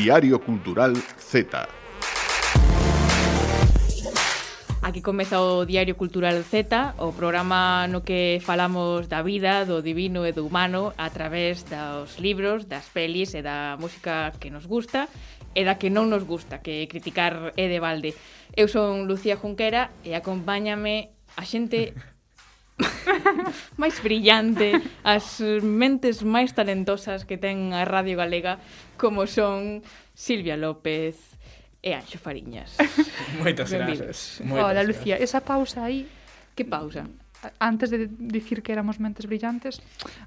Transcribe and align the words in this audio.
Diario 0.00 0.40
Cultural 0.40 0.96
Z. 0.96 1.68
Aquí 4.80 5.02
comeza 5.02 5.42
o 5.42 5.66
Diario 5.68 5.92
Cultural 5.92 6.40
Z, 6.40 6.96
o 6.96 7.12
programa 7.12 7.84
no 7.84 8.00
que 8.00 8.40
falamos 8.40 9.12
da 9.12 9.20
vida, 9.20 9.68
do 9.68 9.84
divino 9.84 10.24
e 10.24 10.32
do 10.32 10.48
humano 10.48 10.96
a 10.96 11.12
través 11.12 11.68
dos 11.68 12.16
libros, 12.16 12.64
das 12.64 12.88
pelis 12.88 13.36
e 13.36 13.44
da 13.44 13.76
música 13.76 14.32
que 14.40 14.48
nos 14.48 14.64
gusta 14.64 15.04
e 15.52 15.68
da 15.68 15.76
que 15.76 15.92
non 15.92 16.08
nos 16.08 16.24
gusta, 16.24 16.64
que 16.64 16.88
criticar 16.88 17.52
é 17.60 17.68
de 17.68 17.76
balde. 17.76 18.16
Eu 18.56 18.72
son 18.72 19.04
Lucía 19.04 19.36
Junquera 19.36 19.92
e 20.00 20.16
acompáñame 20.16 21.12
a 21.36 21.44
xente 21.44 21.92
máis 23.80 23.96
brillante, 24.02 24.76
as 25.04 25.40
mentes 25.62 26.22
máis 26.26 26.52
talentosas 26.52 27.24
que 27.24 27.36
ten 27.36 27.72
a 27.72 27.84
Radio 27.84 28.18
Galega, 28.18 28.58
como 29.00 29.24
son 29.24 29.84
Silvia 30.12 30.56
López 30.56 31.16
e 31.80 31.96
Anxo 31.96 32.20
Fariñas. 32.20 32.76
Moitas 33.40 33.72
Benvidos. 33.72 34.44
Moitas 34.44 34.66
Hola, 34.70 34.82
Lucía, 34.84 35.16
esa 35.16 35.40
pausa 35.40 35.84
aí... 35.86 36.08
Que 36.54 36.66
pausa? 36.66 37.08
antes 37.58 37.88
de 37.88 38.08
dicir 38.20 38.62
que 38.62 38.72
éramos 38.72 39.00
mentes 39.00 39.24
brillantes, 39.24 39.80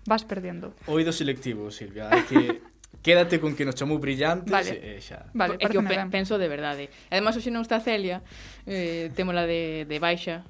vas 0.06 0.26
perdendo. 0.26 0.74
Oído 0.90 1.14
selectivo, 1.14 1.70
Silvia, 1.70 2.10
hai 2.10 2.26
que 2.26 2.42
Quédate 3.04 3.42
con 3.44 3.52
que 3.52 3.66
nos 3.68 3.76
chamou 3.76 4.00
brillantes 4.00 4.48
vale. 4.48 4.80
e 4.80 5.04
xa. 5.04 5.28
Vale, 5.36 5.60
é 5.60 5.68
que 5.68 5.76
eu 5.76 5.84
pe 5.84 5.92
ben. 5.92 6.08
penso 6.08 6.40
de 6.40 6.48
verdade. 6.48 6.88
Ademais, 7.12 7.36
hoxe 7.36 7.52
non 7.52 7.60
está 7.60 7.84
Celia, 7.84 8.24
eh, 8.64 9.12
témola 9.12 9.44
de, 9.44 9.84
de 9.84 9.98
baixa, 10.00 10.48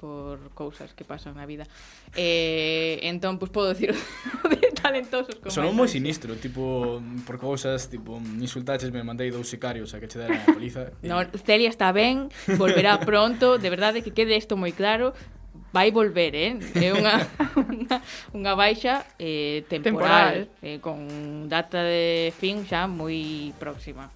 por 0.00 0.40
cousas 0.56 0.96
que 0.96 1.04
pasan 1.04 1.36
na 1.36 1.44
vida. 1.44 1.68
Eh, 2.16 3.04
entón, 3.04 3.36
pois 3.36 3.52
pues, 3.52 3.68
podo 3.68 3.68
dicir 3.76 3.92
de 4.48 4.72
talentosos 4.72 5.36
como 5.36 5.52
Sonou 5.52 5.76
moi 5.76 5.92
sinistro, 5.92 6.32
tipo 6.40 7.04
por 7.28 7.36
cousas, 7.36 7.92
tipo 7.92 8.16
insultaches, 8.40 8.88
me 8.88 9.04
mandei 9.04 9.28
dous 9.28 9.52
sicarios 9.52 9.92
a 9.92 10.00
que 10.00 10.08
che 10.08 10.16
dera 10.16 10.40
a 10.40 10.48
paliza. 10.48 10.96
E... 11.04 11.06
No, 11.10 11.20
Celia 11.44 11.68
está 11.68 11.92
ben, 11.92 12.32
volverá 12.56 12.96
pronto, 13.04 13.60
de 13.60 13.68
verdade 13.68 14.00
que 14.00 14.16
quede 14.16 14.40
isto 14.40 14.56
moi 14.56 14.72
claro, 14.72 15.12
vai 15.68 15.92
volver, 15.92 16.32
eh? 16.32 16.56
É 16.80 16.96
unha 16.96 17.20
unha, 17.60 17.96
unha 18.32 18.52
baixa 18.56 19.04
eh, 19.20 19.68
temporal, 19.68 20.48
temporal, 20.48 20.64
eh, 20.64 20.80
con 20.80 20.96
data 21.44 21.84
de 21.84 22.32
fin 22.40 22.64
xa 22.64 22.88
moi 22.88 23.52
próxima 23.60 24.08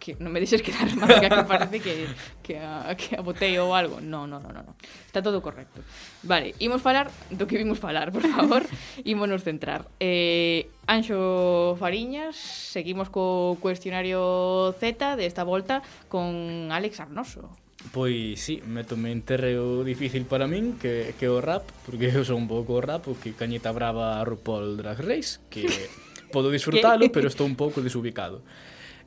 que 0.00 0.16
non 0.16 0.32
me 0.32 0.40
deixes 0.40 0.64
quedar 0.64 0.88
mal 0.98 1.20
que 1.20 1.28
parece 1.44 1.78
que, 1.78 2.08
que, 2.40 2.56
a, 2.56 2.96
que 2.96 3.14
a 3.14 3.22
botei 3.22 3.60
ou 3.60 3.76
algo. 3.76 4.00
No, 4.00 4.24
no, 4.24 4.40
no, 4.40 4.48
no, 4.48 4.64
no. 4.64 4.72
Está 5.06 5.20
todo 5.20 5.44
correcto. 5.44 5.84
Vale, 6.24 6.56
imos 6.58 6.80
falar 6.80 7.12
do 7.28 7.44
que 7.44 7.60
vimos 7.60 7.76
falar, 7.76 8.08
por 8.10 8.24
favor. 8.24 8.64
Imonos 9.04 9.44
centrar. 9.44 9.86
Eh, 10.00 10.72
Anxo 10.88 11.76
Fariñas, 11.76 12.34
seguimos 12.34 13.12
co 13.12 13.60
cuestionario 13.60 14.72
Z 14.80 15.20
desta 15.20 15.44
volta 15.44 15.84
con 16.08 16.72
Alex 16.72 17.04
Arnoso. 17.04 17.52
Pois 17.92 18.40
sí, 18.40 18.60
me 18.66 18.84
en 18.84 19.22
terreo 19.22 19.84
difícil 19.84 20.24
para 20.28 20.46
min 20.46 20.76
que, 20.76 21.14
que 21.16 21.28
o 21.28 21.40
rap, 21.40 21.64
porque 21.88 22.12
eu 22.12 22.24
son 22.28 22.44
un 22.44 22.48
pouco 22.48 22.76
o 22.76 22.84
rap, 22.84 23.08
o 23.08 23.16
que 23.16 23.32
cañeta 23.32 23.72
brava 23.72 24.20
a 24.20 24.24
RuPaul 24.24 24.76
Drag 24.76 25.00
Race, 25.00 25.40
que 25.48 25.64
podo 26.32 26.52
disfrutalo, 26.52 27.08
pero 27.08 27.28
estou 27.28 27.48
un 27.48 27.56
pouco 27.56 27.80
desubicado. 27.80 28.44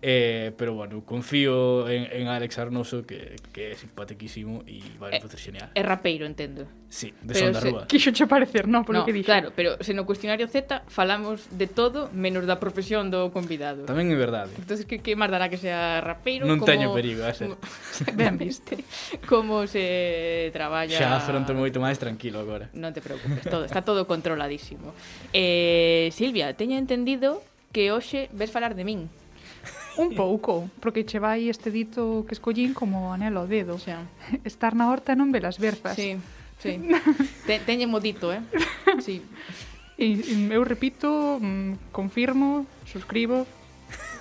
Eh, 0.06 0.52
pero 0.58 0.74
bueno, 0.74 1.02
confío 1.06 1.88
en, 1.88 2.12
en 2.12 2.28
Alex 2.28 2.60
Arnoso 2.60 3.08
que, 3.08 3.40
que 3.56 3.72
é 3.72 3.76
simpaticísimo 3.80 4.60
e 4.68 4.84
vai 5.00 5.16
facer 5.24 5.40
genial. 5.40 5.72
É 5.72 5.80
rapeiro, 5.80 6.28
entendo. 6.28 6.68
Sí, 6.92 7.16
de 7.24 7.32
pero 7.32 7.40
Son 7.40 7.56
da 7.56 7.62
Rúa. 7.64 7.82
Quixo 7.88 8.12
che 8.12 8.28
parecer, 8.28 8.68
non, 8.68 8.84
polo 8.84 9.00
no, 9.00 9.08
que 9.08 9.16
dixo. 9.16 9.32
Claro, 9.32 9.56
pero 9.56 9.80
se 9.80 9.96
no 9.96 10.04
cuestionario 10.04 10.52
Z 10.52 10.84
falamos 10.92 11.48
de 11.56 11.72
todo 11.72 12.12
menos 12.12 12.44
da 12.44 12.60
profesión 12.60 13.08
do 13.16 13.32
convidado. 13.32 13.88
Tamén 13.88 14.12
é 14.12 14.20
verdade. 14.20 14.52
Eh. 14.52 14.60
Entonces 14.60 14.84
que, 14.84 15.00
que 15.00 15.16
máis 15.16 15.32
dará 15.32 15.48
que 15.48 15.56
sea 15.56 16.04
rapeiro? 16.04 16.44
Non 16.44 16.60
como... 16.60 16.68
teño 16.68 16.92
perigo, 16.92 17.24
a 17.24 17.32
ser. 17.32 17.56
Ben 18.12 18.36
viste. 18.36 18.84
como 19.24 19.72
se 19.72 20.52
traballa... 20.52 21.00
Xa 21.00 21.16
afronto 21.16 21.56
moito 21.56 21.80
máis 21.80 21.96
tranquilo 21.96 22.44
agora. 22.44 22.68
Non 22.76 22.92
te 22.92 23.00
preocupes, 23.00 23.48
todo, 23.48 23.64
está 23.64 23.88
todo 23.88 24.04
controladísimo. 24.04 24.92
Eh, 25.32 26.12
Silvia, 26.12 26.52
teño 26.60 26.76
entendido 26.76 27.40
que 27.72 27.96
hoxe 27.96 28.28
ves 28.36 28.52
falar 28.52 28.76
de 28.76 28.84
min. 28.84 29.08
Un 29.98 30.16
pouco, 30.16 30.70
porque 30.80 31.06
che 31.06 31.20
vai 31.20 31.50
este 31.50 31.70
dito 31.70 32.26
que 32.28 32.34
escollín 32.34 32.74
como 32.74 33.14
anelo 33.14 33.46
ao 33.46 33.48
dedo. 33.48 33.78
Xa. 33.78 34.06
Estar 34.42 34.74
na 34.74 34.90
horta 34.90 35.14
non 35.14 35.30
velas 35.30 35.62
berzas. 35.62 35.94
Sí, 35.94 36.18
sí. 36.58 36.82
Te, 37.48 37.62
teñe 37.62 37.86
modito, 37.86 38.34
eh? 38.34 38.42
Sí. 39.02 39.22
E, 39.94 40.18
eu 40.50 40.66
repito, 40.66 41.38
mm, 41.38 41.94
confirmo, 41.94 42.66
suscribo, 42.90 43.46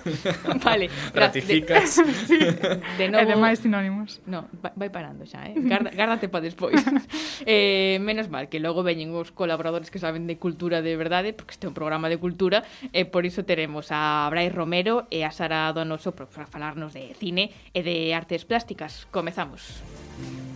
vale. 0.63 0.89
Ratificas. 1.13 1.97
De, 1.97 2.13
sí. 2.27 2.39
de 2.97 3.05
novo... 3.09 3.23
E 3.23 3.25
demais 3.25 3.59
sinónimos. 3.59 4.19
No, 4.27 4.47
vai 4.75 4.89
parando 4.91 5.25
xa, 5.25 5.47
eh? 5.47 5.55
Garda, 5.55 5.91
gárdate 5.91 6.27
pa 6.27 6.43
despois. 6.43 6.75
eh, 7.47 7.97
menos 8.03 8.27
mal 8.27 8.51
que 8.51 8.59
logo 8.59 8.83
veñen 8.83 9.15
os 9.15 9.31
colaboradores 9.31 9.89
que 9.89 9.99
saben 9.99 10.27
de 10.27 10.35
cultura 10.37 10.83
de 10.83 10.95
verdade, 10.99 11.31
porque 11.31 11.55
este 11.55 11.65
é 11.65 11.69
un 11.71 11.77
programa 11.77 12.11
de 12.11 12.19
cultura, 12.19 12.67
e 12.91 13.03
eh, 13.03 13.05
por 13.07 13.23
iso 13.23 13.47
teremos 13.47 13.89
a 13.91 14.27
Brais 14.29 14.51
Romero 14.51 15.07
e 15.09 15.23
a 15.23 15.31
Sara 15.31 15.71
Donoso 15.71 16.11
para 16.11 16.45
falarnos 16.47 16.93
de 16.93 17.15
cine 17.15 17.51
e 17.71 17.81
de 17.81 18.11
artes 18.11 18.43
plásticas. 18.43 19.07
Comezamos. 19.09 19.81
Comezamos. 20.19 20.52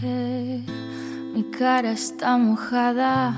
que 0.00 0.60
mi 1.34 1.44
cara 1.50 1.92
está 1.92 2.36
mojada. 2.36 3.36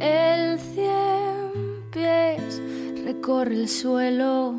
El 0.00 0.58
cien 0.58 1.84
pies 1.90 2.62
recorre 3.04 3.54
el 3.54 3.68
suelo. 3.68 4.54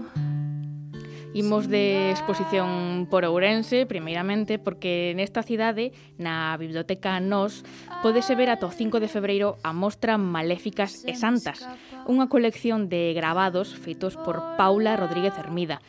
Imos 1.33 1.69
de 1.69 2.09
exposición 2.09 3.07
por 3.09 3.23
Ourense, 3.23 3.85
primeiramente, 3.85 4.57
porque 4.57 5.13
nesta 5.15 5.45
cidade, 5.45 5.93
na 6.17 6.57
Biblioteca 6.57 7.21
Nos, 7.21 7.61
podese 8.01 8.33
ver 8.33 8.49
ata 8.49 8.65
o 8.65 8.73
5 8.73 8.97
de 8.97 9.07
febreiro 9.07 9.61
a 9.61 9.69
mostra 9.69 10.17
Maléficas 10.17 11.05
e 11.05 11.13
Santas, 11.13 11.61
unha 12.09 12.25
colección 12.25 12.89
de 12.89 13.13
grabados 13.13 13.77
feitos 13.77 14.17
por 14.17 14.41
Paula 14.57 14.97
Rodríguez 14.97 15.37
Hermida, 15.37 15.85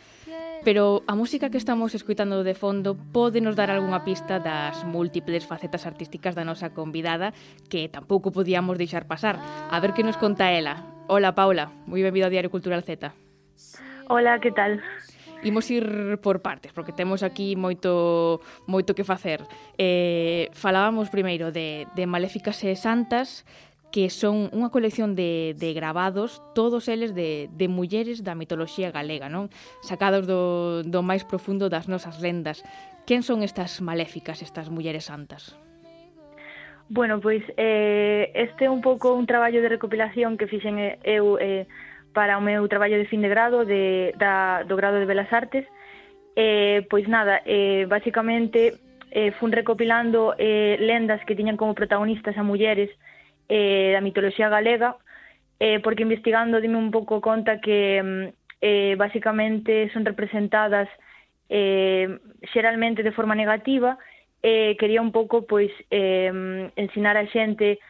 Pero 0.62 1.02
a 1.06 1.14
música 1.16 1.48
que 1.48 1.56
estamos 1.56 1.94
escuitando 1.94 2.44
de 2.44 2.52
fondo 2.52 2.92
pode 2.92 3.40
nos 3.40 3.56
dar 3.56 3.72
algunha 3.72 4.04
pista 4.04 4.36
das 4.36 4.84
múltiples 4.84 5.48
facetas 5.48 5.88
artísticas 5.88 6.36
da 6.36 6.44
nosa 6.44 6.76
convidada 6.76 7.32
que 7.72 7.88
tampouco 7.88 8.28
podíamos 8.28 8.76
deixar 8.76 9.08
pasar. 9.08 9.40
A 9.40 9.80
ver 9.80 9.96
que 9.96 10.04
nos 10.04 10.20
conta 10.20 10.52
ela. 10.52 10.84
Hola, 11.08 11.32
Paula. 11.32 11.72
Moi 11.88 12.04
benvida 12.04 12.28
ao 12.28 12.34
Diario 12.34 12.52
Cultural 12.52 12.84
Z. 12.84 13.08
Hola, 14.12 14.36
que 14.36 14.52
tal? 14.52 14.84
Imos 15.40 15.64
ir 15.72 16.20
por 16.20 16.44
partes, 16.44 16.76
porque 16.76 16.92
temos 16.92 17.24
aquí 17.24 17.56
moito 17.56 18.44
moito 18.68 18.92
que 18.92 19.08
facer. 19.08 19.40
Eh, 19.80 20.52
falábamos 20.52 21.08
primeiro 21.08 21.48
de, 21.48 21.88
de 21.96 22.04
Maléficas 22.04 22.60
e 22.68 22.76
Santas, 22.76 23.48
que 23.90 24.08
son 24.08 24.48
unha 24.54 24.70
colección 24.70 25.18
de, 25.18 25.58
de 25.58 25.74
gravados, 25.74 26.38
todos 26.54 26.86
eles 26.86 27.10
de, 27.14 27.50
de 27.50 27.66
mulleres 27.66 28.22
da 28.22 28.38
mitoloxía 28.38 28.94
galega, 28.94 29.26
non? 29.26 29.50
Sacados 29.82 30.30
do, 30.30 30.86
do 30.86 31.02
máis 31.02 31.26
profundo 31.26 31.66
das 31.66 31.90
nosas 31.90 32.22
lendas. 32.22 32.62
Quen 33.02 33.26
son 33.26 33.42
estas 33.42 33.82
maléficas, 33.82 34.46
estas 34.46 34.70
mulleres 34.70 35.10
santas? 35.10 35.58
Bueno, 36.86 37.18
pois 37.18 37.42
eh, 37.58 38.30
este 38.34 38.66
é 38.66 38.70
un 38.70 38.82
pouco 38.82 39.14
un 39.14 39.26
traballo 39.26 39.58
de 39.62 39.70
recopilación 39.70 40.38
que 40.38 40.46
fixen 40.46 40.78
eh, 40.78 40.98
eu 41.02 41.38
eh, 41.42 41.66
para 42.14 42.38
o 42.38 42.42
meu 42.42 42.66
traballo 42.70 42.98
de 42.98 43.10
fin 43.10 43.22
de 43.22 43.30
grado 43.30 43.66
de, 43.66 44.14
da, 44.18 44.62
do 44.66 44.78
grado 44.78 45.02
de 45.02 45.06
Belas 45.06 45.30
Artes. 45.34 45.66
Eh, 46.38 46.86
pois 46.86 47.10
nada, 47.10 47.42
eh, 47.42 47.90
basicamente 47.90 48.78
eh, 49.10 49.34
fun 49.38 49.50
recopilando 49.50 50.38
eh, 50.38 50.78
lendas 50.78 51.22
que 51.26 51.34
tiñan 51.34 51.58
como 51.58 51.74
protagonistas 51.74 52.38
a 52.38 52.46
mulleres 52.46 52.90
eh, 52.90 53.09
eh, 53.50 53.90
da 53.92 54.00
mitoloxía 54.00 54.48
galega, 54.48 54.96
eh, 55.58 55.82
porque 55.82 56.06
investigando 56.06 56.62
dime 56.62 56.78
un 56.78 56.94
pouco 56.94 57.20
conta 57.20 57.60
que 57.60 57.98
mm, 57.98 58.24
eh, 58.62 58.94
basicamente 58.96 59.90
son 59.92 60.06
representadas 60.06 60.88
eh, 61.50 62.06
xeralmente 62.54 63.02
de 63.02 63.12
forma 63.12 63.34
negativa, 63.34 63.98
eh, 64.42 64.76
quería 64.78 65.02
un 65.02 65.10
pouco 65.10 65.44
pois 65.44 65.74
eh, 65.90 66.30
ensinar 66.76 67.18
a 67.18 67.26
xente 67.26 67.82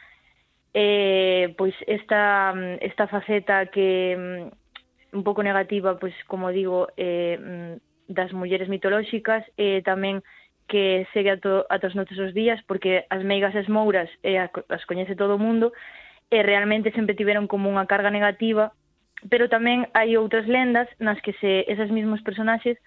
eh, 0.73 1.55
pois 1.59 1.75
esta, 1.87 2.55
mm, 2.57 2.81
esta 2.81 3.07
faceta 3.07 3.67
que 3.67 4.17
mm, 4.17 5.17
un 5.17 5.23
pouco 5.25 5.43
negativa, 5.43 5.99
pois 5.99 6.15
como 6.27 6.49
digo, 6.51 6.89
eh, 6.97 7.79
das 8.11 8.33
mulleres 8.33 8.69
mitolóxicas 8.69 9.47
e 9.55 9.79
eh, 9.79 9.81
tamén 9.87 10.23
que 10.71 11.05
segue 11.13 11.35
ato, 11.35 11.67
atos 11.67 11.99
nosos 11.99 12.31
días 12.31 12.63
porque 12.71 13.05
as 13.11 13.27
meigas 13.27 13.53
e 13.59 13.61
as 13.61 13.69
mouras 13.69 14.07
eh, 14.23 14.39
as 14.39 14.85
coñece 14.87 15.19
todo 15.19 15.35
o 15.35 15.43
mundo 15.43 15.75
e 16.31 16.47
realmente 16.47 16.95
sempre 16.95 17.19
tiveron 17.19 17.51
como 17.51 17.67
unha 17.67 17.91
carga 17.91 18.15
negativa 18.15 18.71
pero 19.27 19.51
tamén 19.51 19.91
hai 19.93 20.15
outras 20.15 20.47
lendas 20.47 20.87
nas 21.03 21.19
que 21.21 21.35
se 21.43 21.67
esas 21.67 21.91
mesmos 21.91 22.23
personaxes 22.23 22.79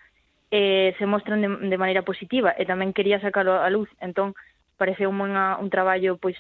eh, 0.50 0.96
se 0.98 1.06
mostran 1.06 1.44
de, 1.44 1.50
de 1.70 1.78
maneira 1.78 2.08
positiva 2.08 2.56
e 2.58 2.64
tamén 2.66 2.96
quería 2.96 3.22
sacalo 3.22 3.58
a 3.58 3.70
luz. 3.70 3.90
Entón 3.98 4.38
pareceu 4.78 5.10
unha, 5.10 5.58
un 5.58 5.70
traballo 5.70 6.18
pois 6.18 6.40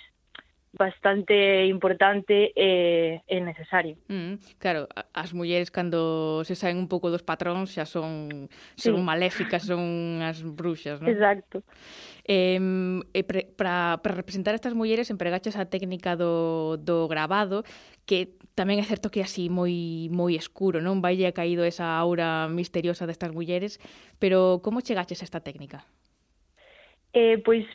bastante 0.73 1.65
importante 1.67 2.51
e, 2.55 3.21
e 3.27 3.37
necesario. 3.41 3.95
Mm, 4.09 4.41
claro, 4.57 4.89
as 5.13 5.29
mulleres 5.31 5.69
cando 5.69 6.41
se 6.43 6.57
saen 6.57 6.81
un 6.81 6.89
pouco 6.89 7.13
dos 7.13 7.21
patróns 7.21 7.69
xa 7.69 7.85
son 7.85 8.49
sí. 8.73 8.89
son 8.89 9.05
maléficas, 9.05 9.69
son 9.69 10.25
as 10.25 10.41
bruxas, 10.41 10.97
non? 10.97 11.13
Exacto. 11.13 11.61
Eh, 12.25 12.57
e 13.13 13.21
para 13.53 14.01
representar 14.01 14.57
estas 14.57 14.73
mulleres 14.73 15.13
empregaches 15.13 15.53
a 15.61 15.69
técnica 15.69 16.17
do, 16.17 16.81
do 16.81 17.05
grabado 17.05 17.61
que 18.09 18.33
tamén 18.57 18.81
é 18.81 18.85
certo 18.89 19.13
que 19.13 19.21
é 19.21 19.25
así 19.29 19.53
moi 19.53 20.09
moi 20.09 20.33
escuro, 20.33 20.81
non? 20.81 21.05
Valle 21.05 21.29
caído 21.37 21.61
esa 21.61 21.93
aura 22.01 22.49
misteriosa 22.49 23.05
destas 23.05 23.29
mulleres, 23.29 23.77
pero 24.17 24.57
como 24.65 24.81
chegaches 24.81 25.21
a 25.21 25.27
esta 25.29 25.45
técnica? 25.45 25.85
Eh, 27.13 27.37
pois 27.45 27.69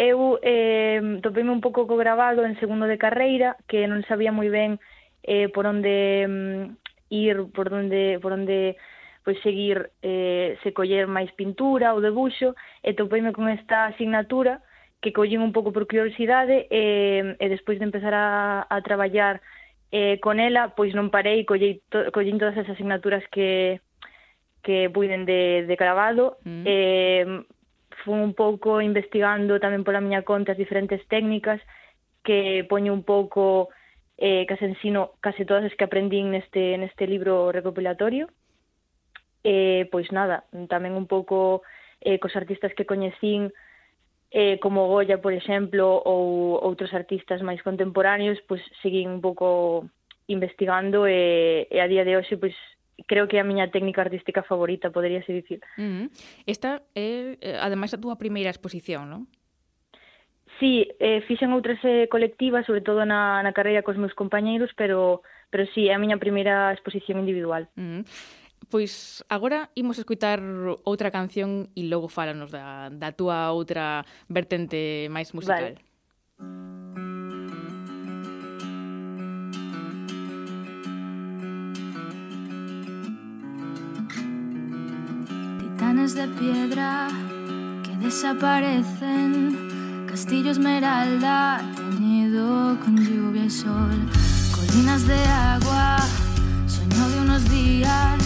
eu 0.00 0.40
eh, 0.40 1.20
topeime 1.20 1.52
un 1.52 1.60
pouco 1.60 1.84
co 1.84 2.00
grabado 2.00 2.40
en 2.48 2.56
segundo 2.56 2.88
de 2.88 2.96
carreira, 2.96 3.60
que 3.68 3.84
non 3.84 4.00
sabía 4.08 4.32
moi 4.32 4.48
ben 4.48 4.80
eh, 5.20 5.52
por 5.52 5.68
onde 5.68 6.24
mm, 6.24 7.12
ir, 7.12 7.52
por 7.52 7.68
onde, 7.68 8.16
por 8.24 8.32
onde 8.32 8.80
pois 9.20 9.36
seguir 9.44 9.92
eh, 10.00 10.56
se 10.64 10.72
coller 10.72 11.04
máis 11.04 11.28
pintura 11.36 11.92
ou 11.92 12.00
debuxo, 12.00 12.56
e 12.80 12.96
topeime 12.96 13.36
con 13.36 13.52
esta 13.52 13.92
asignatura 13.92 14.64
que 15.04 15.12
collín 15.12 15.44
un 15.44 15.52
pouco 15.52 15.68
por 15.68 15.84
curiosidade 15.84 16.64
e, 16.72 17.36
e 17.36 17.46
despois 17.52 17.76
de 17.76 17.84
empezar 17.84 18.16
a, 18.16 18.64
a 18.72 18.76
traballar 18.80 19.44
eh, 19.92 20.16
con 20.24 20.40
ela, 20.40 20.72
pois 20.72 20.96
non 20.96 21.12
parei, 21.12 21.44
collei 21.44 21.84
to, 21.92 22.08
collín 22.08 22.40
todas 22.40 22.56
as 22.56 22.72
asignaturas 22.72 23.20
que, 23.28 23.84
que 24.64 24.88
puiden 24.88 25.28
de, 25.28 25.68
de 25.68 25.76
grabado, 25.76 26.40
mm. 26.48 26.64
eh, 26.64 27.44
fun 28.04 28.20
un 28.20 28.34
pouco 28.34 28.80
investigando 28.80 29.60
tamén 29.60 29.84
pola 29.84 30.02
miña 30.02 30.26
conta 30.26 30.52
as 30.52 30.60
diferentes 30.60 31.00
técnicas 31.08 31.60
que 32.24 32.66
poño 32.68 32.92
un 32.92 33.04
pouco 33.04 33.68
eh, 34.20 34.44
que 34.44 34.54
as 34.54 34.62
ensino 34.62 35.16
case 35.24 35.48
todas 35.48 35.64
as 35.64 35.74
que 35.76 35.84
aprendín 35.84 36.30
neste, 36.30 36.76
neste 36.76 37.08
libro 37.08 37.52
recopilatorio. 37.52 38.28
Eh, 39.40 39.88
pois 39.88 40.12
nada, 40.12 40.44
tamén 40.68 40.92
un 40.92 41.08
pouco 41.08 41.64
eh, 42.04 42.20
cos 42.20 42.36
artistas 42.36 42.76
que 42.76 42.84
coñecín 42.84 43.48
eh, 44.30 44.58
como 44.60 44.86
Goya, 44.86 45.18
por 45.18 45.32
exemplo, 45.32 46.04
ou 46.04 46.60
outros 46.60 46.92
artistas 46.92 47.40
máis 47.40 47.64
contemporáneos, 47.64 48.38
pois 48.44 48.60
seguín 48.84 49.08
un 49.08 49.20
pouco 49.24 49.88
investigando 50.28 51.08
e, 51.08 51.66
e 51.66 51.80
a 51.80 51.90
día 51.90 52.04
de 52.04 52.14
hoxe 52.14 52.36
pois 52.36 52.54
creo 53.06 53.28
que 53.28 53.36
é 53.36 53.40
a 53.40 53.48
miña 53.48 53.70
técnica 53.70 54.02
artística 54.02 54.42
favorita, 54.42 54.90
poderíase 54.90 55.32
dicir. 55.32 55.60
Uh 55.78 55.82
-huh. 55.82 56.06
Esta 56.46 56.82
é, 56.94 57.36
eh, 57.40 57.58
ademais, 57.60 57.94
a 57.94 58.00
túa 58.00 58.16
primeira 58.16 58.50
exposición, 58.50 59.08
non? 59.08 59.22
Sí, 60.60 60.84
eh, 61.00 61.24
fixen 61.24 61.56
outras 61.56 61.80
eh, 61.88 62.04
colectivas, 62.12 62.68
sobre 62.68 62.84
todo 62.84 63.08
na, 63.08 63.40
na 63.40 63.56
carreira 63.56 63.80
cos 63.80 63.96
meus 63.96 64.12
compañeiros, 64.12 64.68
pero, 64.76 65.24
pero 65.48 65.64
sí, 65.72 65.88
é 65.88 65.96
a 65.96 66.02
miña 66.02 66.20
primeira 66.20 66.68
exposición 66.76 67.16
individual. 67.16 67.68
Uh 67.80 67.80
-huh. 67.80 68.02
Pois 68.68 69.24
agora 69.32 69.72
imos 69.74 69.96
escutar 69.96 70.38
outra 70.84 71.10
canción 71.10 71.72
e 71.72 71.88
logo 71.88 72.12
fálanos 72.12 72.52
da, 72.52 72.92
da 72.92 73.10
túa 73.16 73.50
outra 73.56 74.04
vertente 74.28 75.08
máis 75.08 75.32
musical. 75.32 75.74
Vale. 75.74 77.09
volcanes 85.90 86.14
de 86.14 86.28
piedra 86.38 87.08
que 87.82 87.96
desaparecen, 87.96 90.06
castillo 90.08 90.52
esmeralda 90.52 91.60
teñido 91.74 92.78
con 92.78 92.96
lluvia 92.96 93.46
y 93.46 93.50
sol, 93.50 93.98
colinas 94.54 95.04
de 95.08 95.20
agua, 95.24 95.96
sueño 96.68 97.08
de 97.08 97.20
unos 97.22 97.50
días, 97.50 98.22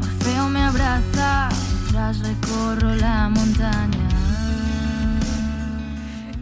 Morfeo 0.00 0.48
me 0.48 0.60
abraza 0.60 1.48
mientras 1.70 2.18
recorro 2.18 2.92
la 2.96 3.28
montaña. 3.28 4.08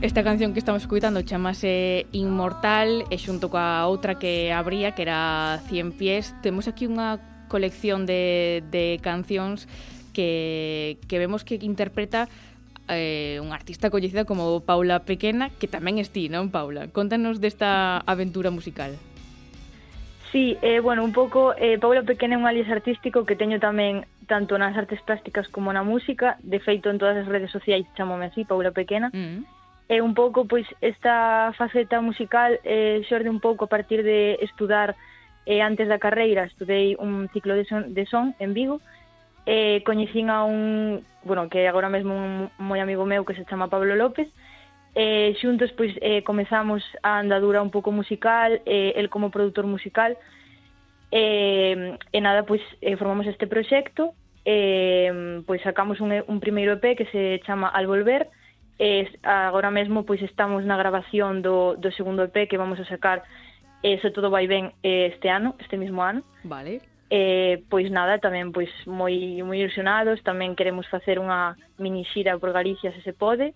Esta 0.00 0.25
canción 0.25 0.55
que 0.55 0.58
estamos 0.58 0.82
escuitando 0.82 1.20
chamase 1.20 2.06
Inmortal 2.12 3.05
e 3.11 3.19
xunto 3.19 3.53
coa 3.53 3.85
outra 3.85 4.17
que 4.17 4.56
abría 4.56 4.97
que 4.97 5.03
era 5.03 5.61
Cien 5.69 5.93
pies, 5.93 6.32
temos 6.41 6.64
aquí 6.64 6.88
unha 6.88 7.20
colección 7.49 8.06
de, 8.06 8.64
de 8.73 8.99
cancións 9.05 9.69
que, 10.16 10.96
que 11.08 11.20
vemos 11.20 11.44
que 11.44 11.60
interpreta 11.60 12.32
eh, 12.88 13.38
un 13.42 13.52
artista 13.52 13.90
coñecida 13.90 14.24
como 14.24 14.64
Paula 14.64 15.04
Pequena, 15.04 15.50
que 15.60 15.68
tamén 15.68 16.00
es 16.00 16.08
ti, 16.08 16.32
non, 16.32 16.48
Paula? 16.48 16.88
Contanos 16.88 17.44
desta 17.44 18.00
aventura 18.08 18.48
musical. 18.48 18.96
Sí, 20.32 20.56
eh, 20.64 20.80
bueno, 20.80 21.04
un 21.04 21.12
pouco, 21.12 21.52
eh, 21.60 21.76
Paula 21.76 22.02
Pequena 22.02 22.34
é 22.34 22.40
un 22.40 22.48
alias 22.48 22.72
artístico 22.72 23.28
que 23.28 23.36
teño 23.36 23.60
tamén 23.60 24.08
tanto 24.24 24.56
nas 24.56 24.72
artes 24.72 25.04
plásticas 25.04 25.46
como 25.52 25.68
na 25.68 25.84
música, 25.84 26.40
de 26.40 26.58
feito 26.64 26.88
en 26.88 26.96
todas 26.96 27.20
as 27.20 27.28
redes 27.28 27.52
sociais 27.52 27.84
chamome 27.92 28.32
así, 28.32 28.48
Paula 28.48 28.72
Pequena, 28.72 29.12
mm. 29.12 29.44
e 29.92 29.96
un 30.00 30.16
pouco, 30.16 30.48
pois, 30.48 30.66
esta 30.80 31.52
faceta 31.60 32.00
musical 32.00 32.58
eh, 32.64 33.04
xorde 33.04 33.28
un 33.28 33.38
pouco 33.38 33.69
a 33.69 33.70
partir 33.70 34.02
de 34.02 34.40
estudar 34.40 34.96
eh, 35.46 35.62
antes 35.62 35.86
da 35.86 36.02
carreira, 36.02 36.50
estudei 36.50 36.98
un 36.98 37.30
ciclo 37.30 37.54
de 37.54 37.64
son, 37.66 37.94
de 37.94 38.04
son 38.06 38.34
en 38.42 38.50
Vigo, 38.54 38.82
eh, 39.46 39.82
coñecín 39.87 40.28
a 40.28 40.44
un, 40.44 41.06
bueno, 41.25 41.48
que 41.48 41.69
agora 41.69 41.88
mesmo 41.88 42.15
un 42.15 42.50
moi 42.58 42.82
amigo 42.82 43.06
meu 43.06 43.24
que 43.24 43.38
se 43.38 43.46
chama 43.46 43.70
Pablo 43.70 43.94
López, 43.94 44.26
eh, 44.98 45.38
xuntos 45.38 45.70
pois 45.72 45.94
eh, 46.03 46.26
comezamos 46.26 46.82
a 47.03 47.22
andadura 47.22 47.62
un 47.62 47.70
pouco 47.70 47.94
musical, 47.94 48.60
eh, 48.67 48.93
el 48.98 49.08
como 49.08 49.31
produtor 49.31 49.67
musical, 49.70 50.19
eh, 51.15 51.94
e 52.12 52.19
nada, 52.20 52.43
pois 52.43 52.60
eh, 52.82 52.98
formamos 52.98 53.31
este 53.31 53.46
proxecto, 53.46 54.12
eh, 54.44 55.43
pois 55.46 55.62
sacamos 55.62 56.03
un, 56.03 56.10
un 56.26 56.38
primeiro 56.43 56.74
EP 56.74 56.98
que 56.98 57.06
se 57.15 57.41
chama 57.46 57.70
Al 57.70 57.86
Volver, 57.86 58.26
eh, 58.79 59.08
agora 59.22 59.70
mesmo 59.70 60.05
pois 60.05 60.20
estamos 60.22 60.67
na 60.67 60.76
grabación 60.76 61.41
do, 61.41 61.79
do 61.79 61.94
segundo 61.94 62.26
EP 62.26 62.50
que 62.50 62.58
vamos 62.58 62.82
a 62.82 62.84
sacar 62.84 63.22
eh, 63.82 63.98
se 64.03 64.10
todo 64.10 64.31
vai 64.31 64.46
ben 64.46 64.72
eh, 64.82 65.12
este 65.15 65.31
ano, 65.31 65.55
este 65.60 65.76
mismo 65.76 66.03
ano. 66.03 66.22
Vale. 66.44 66.95
Eh, 67.08 67.63
pois 67.70 67.86
nada, 67.86 68.19
tamén 68.19 68.51
pois 68.51 68.70
moi 68.82 69.15
moi 69.46 69.63
ilusionados, 69.63 70.19
tamén 70.27 70.58
queremos 70.58 70.91
facer 70.91 71.22
unha 71.22 71.55
mini 71.79 72.03
xira 72.10 72.34
por 72.34 72.51
Galicia 72.51 72.91
se 72.91 73.03
se 73.06 73.15
pode. 73.15 73.55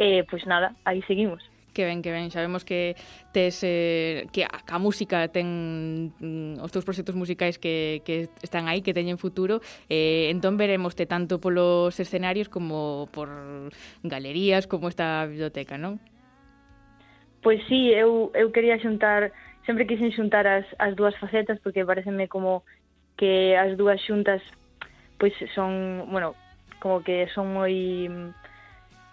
Eh, 0.00 0.24
pois 0.24 0.48
nada, 0.48 0.72
aí 0.88 1.04
seguimos. 1.04 1.44
Que 1.72 1.84
ben, 1.84 2.00
que 2.00 2.12
ben, 2.12 2.32
sabemos 2.32 2.64
que 2.64 2.96
tes 3.32 3.60
eh, 3.64 4.24
que 4.32 4.44
a, 4.44 4.60
a 4.72 4.78
música 4.80 5.28
ten 5.28 6.16
mm, 6.16 6.64
os 6.64 6.72
teus 6.72 6.84
proxectos 6.84 7.16
musicais 7.16 7.60
que, 7.60 8.00
que 8.04 8.32
están 8.40 8.68
aí, 8.68 8.80
que 8.80 8.96
teñen 8.96 9.20
futuro, 9.20 9.60
eh, 9.92 10.32
entón 10.32 10.56
veremoste 10.56 11.04
tanto 11.04 11.44
polos 11.44 11.96
escenarios 12.00 12.48
como 12.48 13.08
por 13.12 13.28
galerías, 14.00 14.64
como 14.64 14.88
esta 14.88 15.24
biblioteca, 15.28 15.76
non? 15.76 16.00
Pois 17.44 17.60
sí, 17.68 17.90
eu, 17.92 18.32
eu 18.32 18.48
quería 18.52 18.78
xuntar 18.78 19.32
sempre 19.66 19.86
quixen 19.86 20.12
xuntar 20.12 20.46
as, 20.46 20.66
as 20.78 20.94
dúas 20.96 21.16
facetas 21.16 21.58
porque 21.60 21.86
pareceme 21.86 22.28
como 22.28 22.64
que 23.16 23.56
as 23.56 23.76
dúas 23.76 24.00
xuntas 24.02 24.42
pois 25.18 25.34
son, 25.54 26.10
bueno, 26.10 26.34
como 26.82 27.02
que 27.02 27.30
son 27.30 27.54
moi 27.54 27.74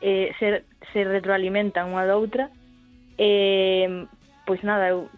eh, 0.02 0.34
se, 0.42 0.66
se 0.90 1.00
retroalimentan 1.06 1.94
unha 1.94 2.08
da 2.10 2.18
outra 2.18 2.50
eh, 3.20 4.08
pois 4.50 4.64
nada, 4.66 4.90
eu 4.90 5.12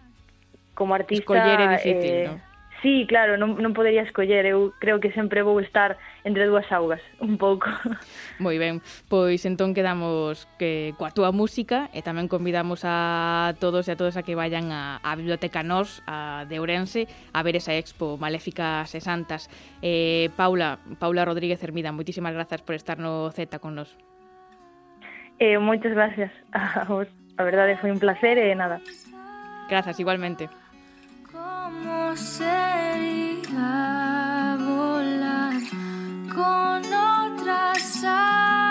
como 0.76 0.92
artista 0.92 1.22
Escoller 1.22 1.60
é 1.60 1.68
difícil, 1.76 2.12
eh, 2.12 2.28
non? 2.28 2.51
Sí, 2.82 3.06
claro, 3.06 3.38
non, 3.38 3.62
non 3.62 3.78
podería 3.78 4.02
escoller, 4.02 4.42
eu 4.42 4.74
creo 4.82 4.98
que 4.98 5.14
sempre 5.14 5.46
vou 5.46 5.62
estar 5.62 6.02
entre 6.26 6.50
dúas 6.50 6.66
augas, 6.74 6.98
un 7.22 7.38
pouco. 7.38 7.70
Moi 8.42 8.58
ben, 8.58 8.82
pois 9.06 9.46
entón 9.46 9.70
quedamos 9.70 10.50
que 10.58 10.90
coa 10.98 11.14
túa 11.14 11.30
música 11.30 11.86
e 11.94 12.02
tamén 12.02 12.26
convidamos 12.26 12.82
a 12.82 13.54
todos 13.62 13.86
e 13.86 13.94
a 13.94 13.98
todas 13.98 14.18
a 14.18 14.26
que 14.26 14.34
vayan 14.34 14.74
a, 14.74 14.98
a 14.98 15.14
Biblioteca 15.14 15.62
Nos 15.62 16.02
a 16.10 16.42
de 16.50 16.58
Ourense 16.58 17.06
a 17.30 17.46
ver 17.46 17.54
esa 17.54 17.70
expo 17.78 18.18
Maléficas 18.18 18.90
e 18.98 19.00
Santas. 19.00 19.46
Eh, 19.78 20.34
Paula, 20.34 20.82
Paula 20.98 21.22
Rodríguez 21.22 21.62
Hermida, 21.62 21.94
moitísimas 21.94 22.34
grazas 22.34 22.66
por 22.66 22.74
estar 22.74 22.98
no 22.98 23.30
Z 23.30 23.62
con 23.62 23.78
nos. 23.78 23.94
Eh, 25.38 25.62
moitas 25.62 25.94
gracias 25.94 26.34
a 26.50 26.82
vos. 26.90 27.06
A 27.38 27.46
verdade 27.46 27.78
foi 27.78 27.94
un 27.94 28.02
placer 28.02 28.42
e 28.42 28.58
nada. 28.58 28.82
Grazas, 29.70 30.02
igualmente. 30.02 30.50
¿Cómo 32.12 32.24
sería 32.26 33.48
volar 34.60 35.62
con 36.34 36.82
otras 36.84 38.04
alas? 38.04 38.61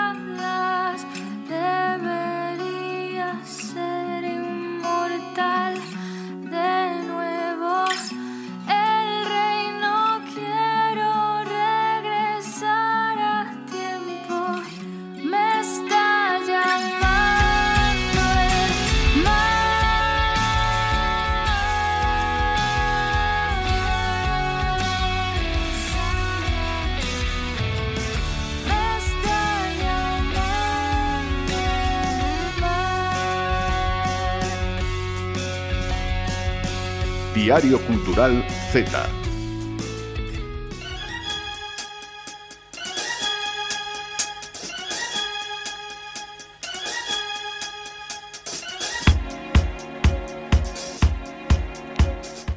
Diario 37.42 37.80
Cultural 37.80 38.46
Z. 38.70 38.86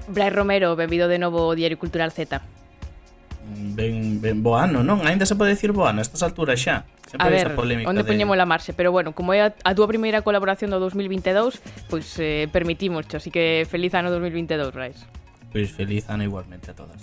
Brais 0.07 0.31
Romero, 0.31 0.75
bebido 0.75 1.07
de 1.07 1.17
novo 1.17 1.47
o 1.47 1.55
Diario 1.55 1.79
Cultural 1.79 2.11
Z. 2.11 2.41
Ben, 3.73 4.21
ben 4.21 4.43
bo 4.43 4.53
ano, 4.53 4.83
non? 4.83 5.01
Ainda 5.07 5.25
se 5.25 5.33
pode 5.33 5.57
dicir 5.57 5.73
bo 5.73 5.89
ano 5.89 5.97
a 5.97 6.05
estas 6.05 6.21
alturas 6.21 6.61
xa. 6.61 6.85
Sempre 7.15 7.27
a 7.27 7.31
ver, 7.31 7.87
onde 7.87 8.03
de... 8.03 8.07
poñemos 8.07 8.35
a 8.35 8.43
marxe, 8.43 8.75
pero 8.75 8.91
bueno, 8.91 9.15
como 9.15 9.31
é 9.31 9.39
a, 9.39 9.55
a 9.63 9.71
túa 9.71 9.87
primeira 9.87 10.19
colaboración 10.19 10.67
do 10.67 10.83
2022, 10.83 11.63
pois 11.87 12.11
eh, 12.19 12.51
permitimos, 12.51 13.07
así 13.15 13.31
que 13.31 13.63
feliz 13.63 13.95
ano 13.95 14.11
2022, 14.11 14.75
Brais. 14.75 14.99
Pois 15.55 15.71
feliz 15.71 16.11
ano 16.11 16.27
igualmente 16.27 16.71
a 16.71 16.75
todas. 16.75 16.99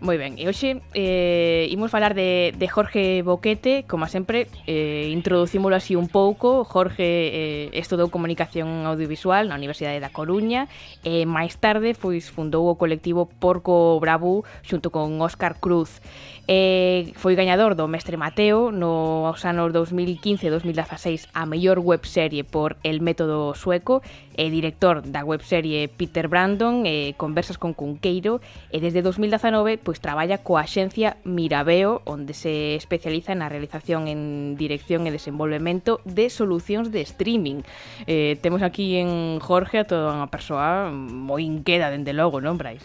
Moi 0.00 0.20
ben, 0.20 0.36
e 0.36 0.44
hoxe 0.44 0.84
eh, 0.92 1.72
imos 1.72 1.88
falar 1.88 2.12
de, 2.12 2.52
de 2.52 2.68
Jorge 2.68 3.22
Boquete 3.24 3.88
Como 3.88 4.04
sempre, 4.06 4.48
eh, 4.66 5.08
introducímolo 5.08 5.76
así 5.76 5.96
un 5.96 6.08
pouco. 6.08 6.64
Jorge 6.64 7.04
eh, 7.32 7.70
estudou 7.72 8.12
Comunicación 8.12 8.84
Audiovisual 8.84 9.48
na 9.48 9.56
Universidade 9.56 9.96
da 9.96 10.12
Coruña 10.12 10.68
E 11.00 11.24
máis 11.24 11.56
tarde 11.56 11.96
pois, 11.96 12.28
fundou 12.28 12.68
o 12.68 12.76
colectivo 12.76 13.24
Porco 13.24 13.96
Bravo 13.96 14.44
xunto 14.60 14.92
con 14.92 15.16
Óscar 15.24 15.56
Cruz. 15.64 16.04
Eh, 16.44 17.16
Foi 17.16 17.34
gañador 17.34 17.74
do 17.74 17.88
Mestre 17.88 18.20
Mateo 18.20 18.70
no 18.70 19.26
aos 19.26 19.42
anos 19.48 19.72
2015-2016 19.72 21.32
a 21.32 21.42
mellor 21.48 21.80
webserie 21.80 22.44
por 22.44 22.76
El 22.84 23.00
Método 23.00 23.56
Sueco 23.56 24.04
E 24.36 24.52
director 24.52 25.00
da 25.00 25.24
webserie 25.24 25.88
Peter 25.88 26.28
Brandon 26.28 26.84
e 26.84 27.16
Conversas 27.16 27.56
con 27.56 27.72
Cunqueiro 27.72 28.44
e 28.68 28.84
desde 28.84 29.00
2019 29.00 29.80
pois 29.86 30.02
traballa 30.02 30.42
coa 30.42 30.66
axencia 30.66 31.22
Mirabeo, 31.22 32.02
onde 32.02 32.34
se 32.34 32.74
especializa 32.74 33.38
na 33.38 33.46
realización 33.46 34.10
en 34.10 34.58
dirección 34.58 35.06
e 35.06 35.14
desenvolvemento 35.14 36.02
de 36.02 36.26
solucións 36.26 36.90
de 36.90 37.06
streaming. 37.06 37.62
Eh, 38.10 38.34
temos 38.42 38.66
aquí 38.66 38.98
en 38.98 39.38
Jorge 39.38 39.78
a 39.78 39.86
toda 39.86 40.10
unha 40.10 40.26
persoa 40.26 40.90
moi 40.90 41.46
inqueda, 41.46 41.94
dende 41.94 42.10
logo, 42.10 42.42
non, 42.42 42.58
Brais? 42.58 42.82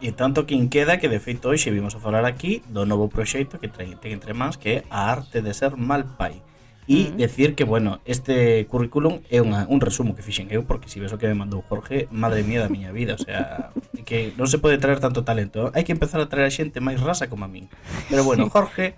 E 0.00 0.16
tanto 0.16 0.48
que 0.48 0.56
inqueda 0.56 0.96
que 0.96 1.12
de 1.12 1.20
feito 1.20 1.52
hoxe 1.52 1.68
vimos 1.68 1.92
a 1.92 2.00
falar 2.00 2.24
aquí 2.24 2.64
do 2.72 2.88
novo 2.88 3.12
proxecto 3.12 3.60
que 3.60 3.68
ten 3.68 3.92
entre 4.00 4.32
mans 4.32 4.56
que 4.56 4.80
é 4.80 4.88
a 4.88 5.12
arte 5.12 5.44
de 5.44 5.52
ser 5.52 5.76
mal 5.76 6.08
pai 6.16 6.40
E 6.86 7.10
mm. 7.10 7.16
decir 7.18 7.54
que, 7.58 7.66
bueno, 7.66 7.98
este 8.06 8.66
currículum 8.70 9.18
é 9.26 9.42
unha, 9.42 9.66
un 9.66 9.82
resumo 9.82 10.14
que 10.14 10.22
fixen 10.22 10.46
eu, 10.54 10.62
porque 10.62 10.86
si 10.86 11.02
ves 11.02 11.10
o 11.10 11.18
que 11.18 11.26
me 11.26 11.34
mandou 11.34 11.66
Jorge, 11.66 12.06
madre 12.14 12.46
mía 12.46 12.62
da 12.62 12.70
miña 12.70 12.94
vida, 12.94 13.18
o 13.18 13.22
sea, 13.22 13.74
que 14.06 14.30
non 14.38 14.46
se 14.46 14.62
pode 14.62 14.78
traer 14.78 15.02
tanto 15.02 15.26
talento. 15.26 15.74
¿eh? 15.74 15.74
Hai 15.74 15.82
que 15.82 15.90
empezar 15.90 16.22
a 16.22 16.30
traer 16.30 16.46
a 16.46 16.54
xente 16.54 16.78
máis 16.78 17.02
rasa 17.02 17.26
como 17.26 17.42
a 17.42 17.50
min. 17.50 17.66
Pero 18.06 18.22
bueno, 18.22 18.46
Jorge, 18.54 18.94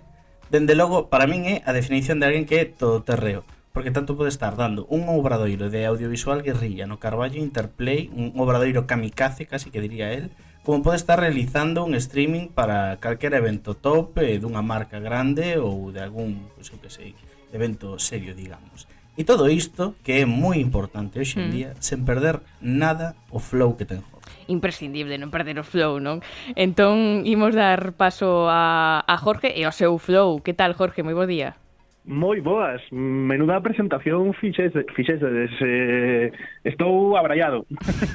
dende 0.53 0.77
logo, 0.77 1.09
para 1.09 1.25
min 1.25 1.49
é 1.49 1.55
a 1.65 1.73
definición 1.73 2.21
de 2.21 2.29
alguén 2.29 2.45
que 2.45 2.61
é 2.61 2.65
todo 2.69 3.01
terreo 3.01 3.41
porque 3.69 3.91
tanto 3.91 4.17
pode 4.17 4.29
estar 4.29 4.57
dando 4.57 4.85
un 4.89 5.07
obradoiro 5.07 5.69
de 5.69 5.85
audiovisual 5.85 6.41
guerrilla 6.41 6.89
no 6.89 6.99
Carballo 6.99 7.37
Interplay, 7.37 8.09
un 8.11 8.33
obradoiro 8.35 8.87
kamikaze, 8.87 9.45
casi 9.45 9.69
que 9.69 9.79
diría 9.79 10.11
él, 10.11 10.31
como 10.63 10.83
pode 10.83 10.97
estar 10.97 11.19
realizando 11.19 11.85
un 11.85 11.95
streaming 11.95 12.47
para 12.47 12.99
calquer 12.99 13.33
evento 13.33 13.75
top 13.75 14.17
eh, 14.19 14.37
dunha 14.37 14.61
marca 14.61 14.99
grande 14.99 15.57
ou 15.57 15.89
de 15.95 16.01
algún, 16.03 16.51
pois 16.53 16.69
pues, 16.69 16.75
eu 16.75 16.79
que 16.81 16.89
sei, 16.91 17.09
evento 17.53 17.99
serio, 17.99 18.35
digamos. 18.35 18.87
E 19.19 19.27
todo 19.27 19.51
isto, 19.51 19.99
que 19.99 20.23
é 20.23 20.25
moi 20.25 20.63
importante 20.63 21.19
hoxe 21.19 21.43
en 21.43 21.51
mm. 21.51 21.51
día, 21.51 21.69
sen 21.83 22.07
perder 22.07 22.39
nada 22.63 23.19
o 23.35 23.43
flow 23.43 23.75
que 23.75 23.83
ten 23.83 23.99
Jorge. 23.99 24.31
Imprescindible 24.47 25.19
non 25.19 25.27
perder 25.27 25.59
o 25.59 25.67
flow, 25.67 25.99
non? 25.99 26.23
Entón, 26.55 27.27
imos 27.27 27.51
dar 27.51 27.99
paso 27.99 28.47
a, 28.47 29.03
a 29.03 29.15
Jorge 29.19 29.51
e 29.51 29.67
ao 29.67 29.75
seu 29.75 29.99
flow. 29.99 30.39
Que 30.39 30.55
tal, 30.55 30.71
Jorge? 30.71 31.03
Moi 31.03 31.11
bo 31.11 31.27
día. 31.27 31.59
Moi 32.07 32.39
boas, 32.39 32.79
menuda 32.95 33.59
presentación 33.59 34.31
fixese, 34.39 34.87
fixesedes, 34.95 35.51
eh, 35.67 36.31
estou 36.63 37.19
abrallado. 37.19 37.67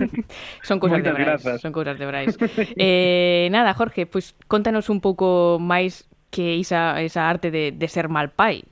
son 0.64 0.81
cousas 0.81 1.05
de 1.05 1.12
Brais, 1.12 1.45
grazas. 1.45 1.61
son 1.61 1.76
cousas 1.76 2.00
de 2.00 2.07
Brais. 2.09 2.33
eh, 2.81 3.53
nada, 3.53 3.76
Jorge, 3.76 4.09
pois 4.09 4.33
pues, 4.33 4.49
contanos 4.49 4.88
un 4.88 5.05
pouco 5.05 5.61
máis 5.61 6.09
que 6.33 6.57
esa, 6.59 6.97
esa 7.05 7.29
arte 7.29 7.53
de, 7.53 7.76
de 7.76 7.88
ser 7.93 8.09
mal 8.09 8.33
pai. 8.33 8.64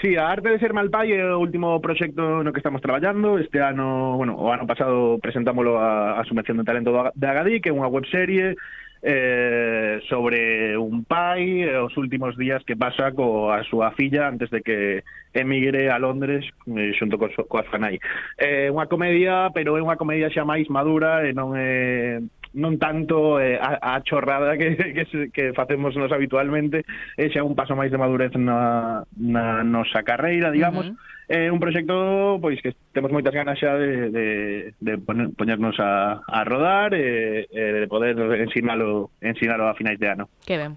Sí, 0.00 0.16
a 0.16 0.30
arte 0.30 0.48
de 0.48 0.58
ser 0.58 0.72
Malpai 0.72 1.12
é 1.12 1.20
o 1.28 1.44
último 1.44 1.76
proxecto 1.80 2.40
no 2.42 2.52
que 2.52 2.60
estamos 2.64 2.80
traballando. 2.80 3.36
Este 3.36 3.60
ano, 3.60 4.16
bueno, 4.16 4.32
o 4.32 4.48
ano 4.48 4.66
pasado 4.66 5.20
presentámoslo 5.20 5.76
a, 5.76 6.18
a 6.18 6.24
Subvención 6.24 6.56
de 6.56 6.64
Talento 6.64 7.12
de 7.14 7.26
Agadí, 7.28 7.60
que 7.60 7.68
é 7.68 7.76
unha 7.76 7.92
webserie 7.92 8.56
eh, 9.04 10.00
sobre 10.08 10.72
un 10.80 11.04
pai 11.04 11.68
eh, 11.68 11.76
os 11.76 11.92
últimos 12.00 12.32
días 12.40 12.64
que 12.64 12.80
pasa 12.80 13.12
coa 13.12 13.60
súa 13.68 13.92
filla 13.92 14.24
antes 14.24 14.48
de 14.48 14.64
que 14.64 15.04
emigre 15.36 15.92
a 15.92 16.00
Londres 16.00 16.48
eh, 16.64 16.96
xunto 16.96 17.20
co, 17.20 17.28
coa 17.44 17.68
Fanai. 17.68 18.00
É 18.40 18.68
eh, 18.68 18.72
unha 18.72 18.88
comedia, 18.88 19.52
pero 19.52 19.76
é 19.76 19.84
unha 19.84 20.00
comedia 20.00 20.32
xa 20.32 20.48
máis 20.48 20.64
madura 20.72 21.28
e 21.28 21.36
non 21.36 21.52
é 21.52 22.24
non 22.54 22.78
tanto 22.78 23.38
eh, 23.38 23.58
a, 23.60 23.98
a 23.98 24.02
chorrada 24.02 24.58
que, 24.58 24.74
que, 24.96 25.04
que 25.30 25.44
facemos 25.52 25.94
nos 25.94 26.10
habitualmente, 26.10 26.82
e 27.14 27.30
xa 27.30 27.46
un 27.46 27.54
paso 27.54 27.78
máis 27.78 27.90
de 27.90 27.98
madurez 27.98 28.34
na, 28.34 29.02
na 29.18 29.62
nosa 29.62 30.02
carreira, 30.02 30.50
digamos, 30.50 30.90
uh 30.90 30.90
eh, 30.90 30.94
-huh 30.94 31.18
é 31.30 31.46
un 31.46 31.62
proxecto 31.62 32.42
pois 32.42 32.58
que 32.58 32.74
temos 32.90 33.14
moitas 33.14 33.30
ganas 33.30 33.54
xa 33.54 33.78
de, 33.78 34.10
de, 34.10 34.26
de 34.82 34.98
poner, 34.98 35.30
poñernos 35.38 35.78
a, 35.78 36.18
a 36.26 36.42
rodar 36.42 36.90
e, 36.90 37.46
e 37.46 37.62
de 37.78 37.86
poder 37.86 38.18
ensinalo, 38.18 39.14
ensinalo 39.22 39.70
a 39.70 39.78
finais 39.78 40.02
de 40.02 40.10
ano. 40.10 40.26
Que 40.42 40.58
ben. 40.58 40.74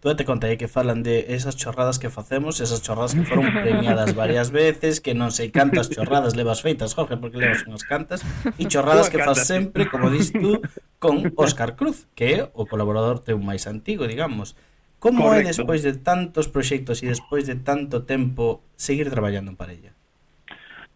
Tú 0.00 0.14
te 0.14 0.24
contei 0.24 0.54
que 0.54 0.70
falan 0.70 1.02
de 1.02 1.34
esas 1.34 1.58
chorradas 1.58 1.98
que 1.98 2.06
facemos, 2.06 2.62
esas 2.62 2.86
chorradas 2.86 3.18
que 3.18 3.26
foron 3.26 3.50
premiadas 3.50 4.14
varias 4.14 4.54
veces, 4.54 5.02
que 5.02 5.10
non 5.10 5.34
sei 5.34 5.50
cantas 5.50 5.90
chorradas 5.90 6.38
levas 6.38 6.62
feitas, 6.62 6.94
Jorge, 6.94 7.18
porque 7.18 7.42
levas 7.42 7.66
unhas 7.66 7.82
cantas, 7.82 8.22
e 8.54 8.70
chorradas 8.70 9.10
que 9.10 9.18
faz 9.18 9.42
sempre, 9.50 9.90
como 9.90 10.06
dis 10.06 10.30
tú, 10.30 10.62
con 11.02 11.34
Óscar 11.34 11.74
Cruz, 11.74 12.06
que 12.14 12.30
é 12.30 12.38
o 12.54 12.70
colaborador 12.70 13.18
teu 13.18 13.42
máis 13.42 13.66
antigo, 13.66 14.06
digamos. 14.06 14.54
Como 15.02 15.26
Correcto. 15.26 15.42
é 15.42 15.50
despois 15.50 15.82
de 15.82 15.98
tantos 15.98 16.46
proxectos 16.46 17.02
e 17.02 17.10
despois 17.10 17.50
de 17.50 17.58
tanto 17.58 18.06
tempo 18.06 18.62
seguir 18.78 19.10
traballando 19.10 19.50
en 19.50 19.58
parella? 19.58 19.97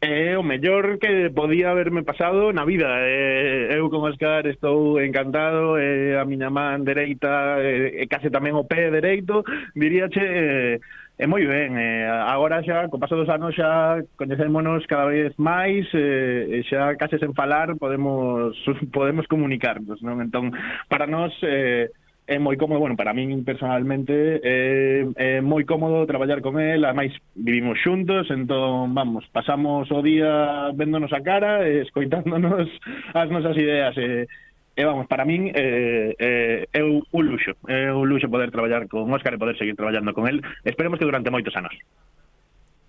É 0.04 0.36
o 0.36 0.42
mellor 0.42 0.98
que 0.98 1.30
podía 1.30 1.70
haberme 1.70 2.02
pasado 2.02 2.52
na 2.52 2.66
vida. 2.66 2.90
Eh, 3.06 3.78
eu 3.78 3.86
con 3.86 4.02
Óscar 4.02 4.50
estou 4.50 4.98
encantado, 4.98 5.78
eh, 5.78 6.18
a 6.18 6.26
miña 6.26 6.50
man 6.50 6.82
dereita, 6.82 7.62
eh, 7.62 8.02
case 8.10 8.26
tamén 8.26 8.58
o 8.58 8.66
pé 8.66 8.90
dereito, 8.90 9.46
diríache... 9.78 10.18
Eh, 10.18 10.80
E 11.22 11.26
moi 11.28 11.44
ben, 11.46 11.76
eh, 11.78 12.08
agora 12.08 12.64
xa, 12.64 12.88
co 12.90 12.98
paso 12.98 13.14
dos 13.14 13.28
anos 13.28 13.54
xa 13.54 14.00
coñecémonos 14.16 14.88
cada 14.88 15.06
vez 15.06 15.30
máis, 15.38 15.86
eh, 15.94 16.64
xa 16.66 16.96
case 16.98 17.20
sen 17.20 17.36
falar 17.36 17.76
podemos 17.78 18.56
podemos 18.96 19.28
comunicarnos, 19.28 20.02
non? 20.02 20.18
Entón, 20.24 20.50
para 20.88 21.06
nós 21.06 21.30
eh, 21.46 21.92
é 22.26 22.38
moi 22.38 22.56
cómodo, 22.56 22.78
bueno, 22.78 22.96
para 22.96 23.12
min 23.12 23.42
personalmente 23.42 24.14
é, 24.46 25.02
é 25.18 25.30
moi 25.42 25.66
cómodo 25.66 26.06
traballar 26.06 26.38
con 26.38 26.62
el, 26.62 26.84
ademais 26.86 27.10
vivimos 27.34 27.82
xuntos, 27.82 28.30
entón, 28.30 28.94
vamos, 28.94 29.26
pasamos 29.34 29.90
o 29.90 30.00
día 30.02 30.70
véndonos 30.72 31.10
a 31.12 31.20
cara, 31.20 31.66
e 31.66 31.82
escoitándonos 31.82 32.70
as 33.14 33.28
nosas 33.28 33.58
ideas, 33.58 33.98
e, 33.98 34.30
e 34.78 34.82
vamos, 34.86 35.10
para 35.10 35.26
min 35.26 35.50
é, 35.50 36.14
é, 36.16 36.32
é 36.70 36.82
un 36.86 37.22
luxo, 37.26 37.58
é 37.66 37.90
un 37.90 38.06
luxo 38.06 38.30
poder 38.30 38.54
traballar 38.54 38.86
con 38.86 39.10
Óscar 39.10 39.34
e 39.34 39.42
poder 39.42 39.58
seguir 39.58 39.74
traballando 39.74 40.14
con 40.14 40.30
el, 40.30 40.46
esperemos 40.62 41.02
que 41.02 41.08
durante 41.10 41.34
moitos 41.34 41.54
anos 41.58 41.74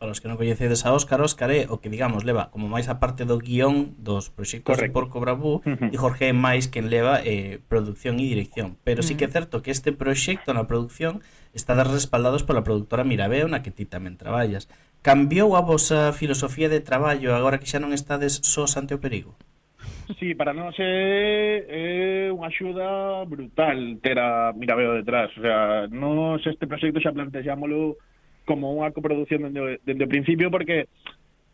para 0.03 0.11
os 0.11 0.19
que 0.19 0.27
non 0.27 0.35
coñecedes 0.35 0.83
a 0.83 0.91
Óscar, 0.91 1.23
Óscar 1.23 1.47
é 1.47 1.63
o 1.71 1.79
que, 1.79 1.87
digamos, 1.87 2.27
leva 2.27 2.51
como 2.51 2.67
máis 2.67 2.91
a 2.91 2.99
parte 2.99 3.23
do 3.23 3.39
guión 3.39 3.95
dos 3.95 4.27
proxectos 4.27 4.75
Correcto. 4.75 4.91
de 4.91 4.95
Porco 4.99 5.23
Bravú 5.23 5.63
uh 5.63 5.79
-huh. 5.79 5.87
e 5.87 5.95
Jorge 5.95 6.27
é 6.27 6.35
máis 6.35 6.67
quen 6.67 6.91
leva 6.91 7.23
eh, 7.23 7.63
producción 7.71 8.19
e 8.19 8.27
dirección. 8.27 8.75
Pero 8.83 8.99
uh 8.99 9.07
-huh. 9.07 9.07
sí 9.07 9.15
que 9.15 9.23
é 9.23 9.31
mm. 9.31 9.35
certo 9.39 9.63
que 9.63 9.71
este 9.71 9.95
proxecto 9.95 10.51
na 10.51 10.67
producción 10.67 11.23
está 11.55 11.71
respaldados 11.87 12.43
pola 12.43 12.67
productora 12.67 13.07
Mirabeo, 13.07 13.47
na 13.47 13.63
que 13.63 13.71
ti 13.71 13.87
tamén 13.87 14.19
traballas. 14.19 14.67
Cambiou 14.99 15.55
a 15.55 15.63
vosa 15.63 16.11
filosofía 16.11 16.67
de 16.67 16.83
traballo 16.83 17.31
agora 17.31 17.55
que 17.55 17.71
xa 17.71 17.79
non 17.79 17.95
estades 17.95 18.43
sós 18.43 18.75
ante 18.75 18.91
o 18.91 18.99
perigo? 18.99 19.39
Sí, 20.19 20.35
para 20.35 20.51
nós 20.51 20.75
é, 20.83 22.27
é 22.27 22.27
unha 22.27 22.51
axuda 22.51 23.23
brutal 23.23 24.03
ter 24.03 24.19
a 24.19 24.51
Mirabeo 24.51 24.99
detrás. 24.99 25.31
O 25.31 25.39
sea, 25.39 25.87
nós 25.87 26.43
este 26.43 26.67
proxecto 26.67 26.99
xa 26.99 27.15
plantexámolo 27.15 27.95
como 28.43 28.71
unha 28.75 28.91
coproducción 28.91 29.47
dende, 29.47 29.79
dende 29.83 30.05
o 30.05 30.11
principio 30.11 30.51
porque 30.51 30.87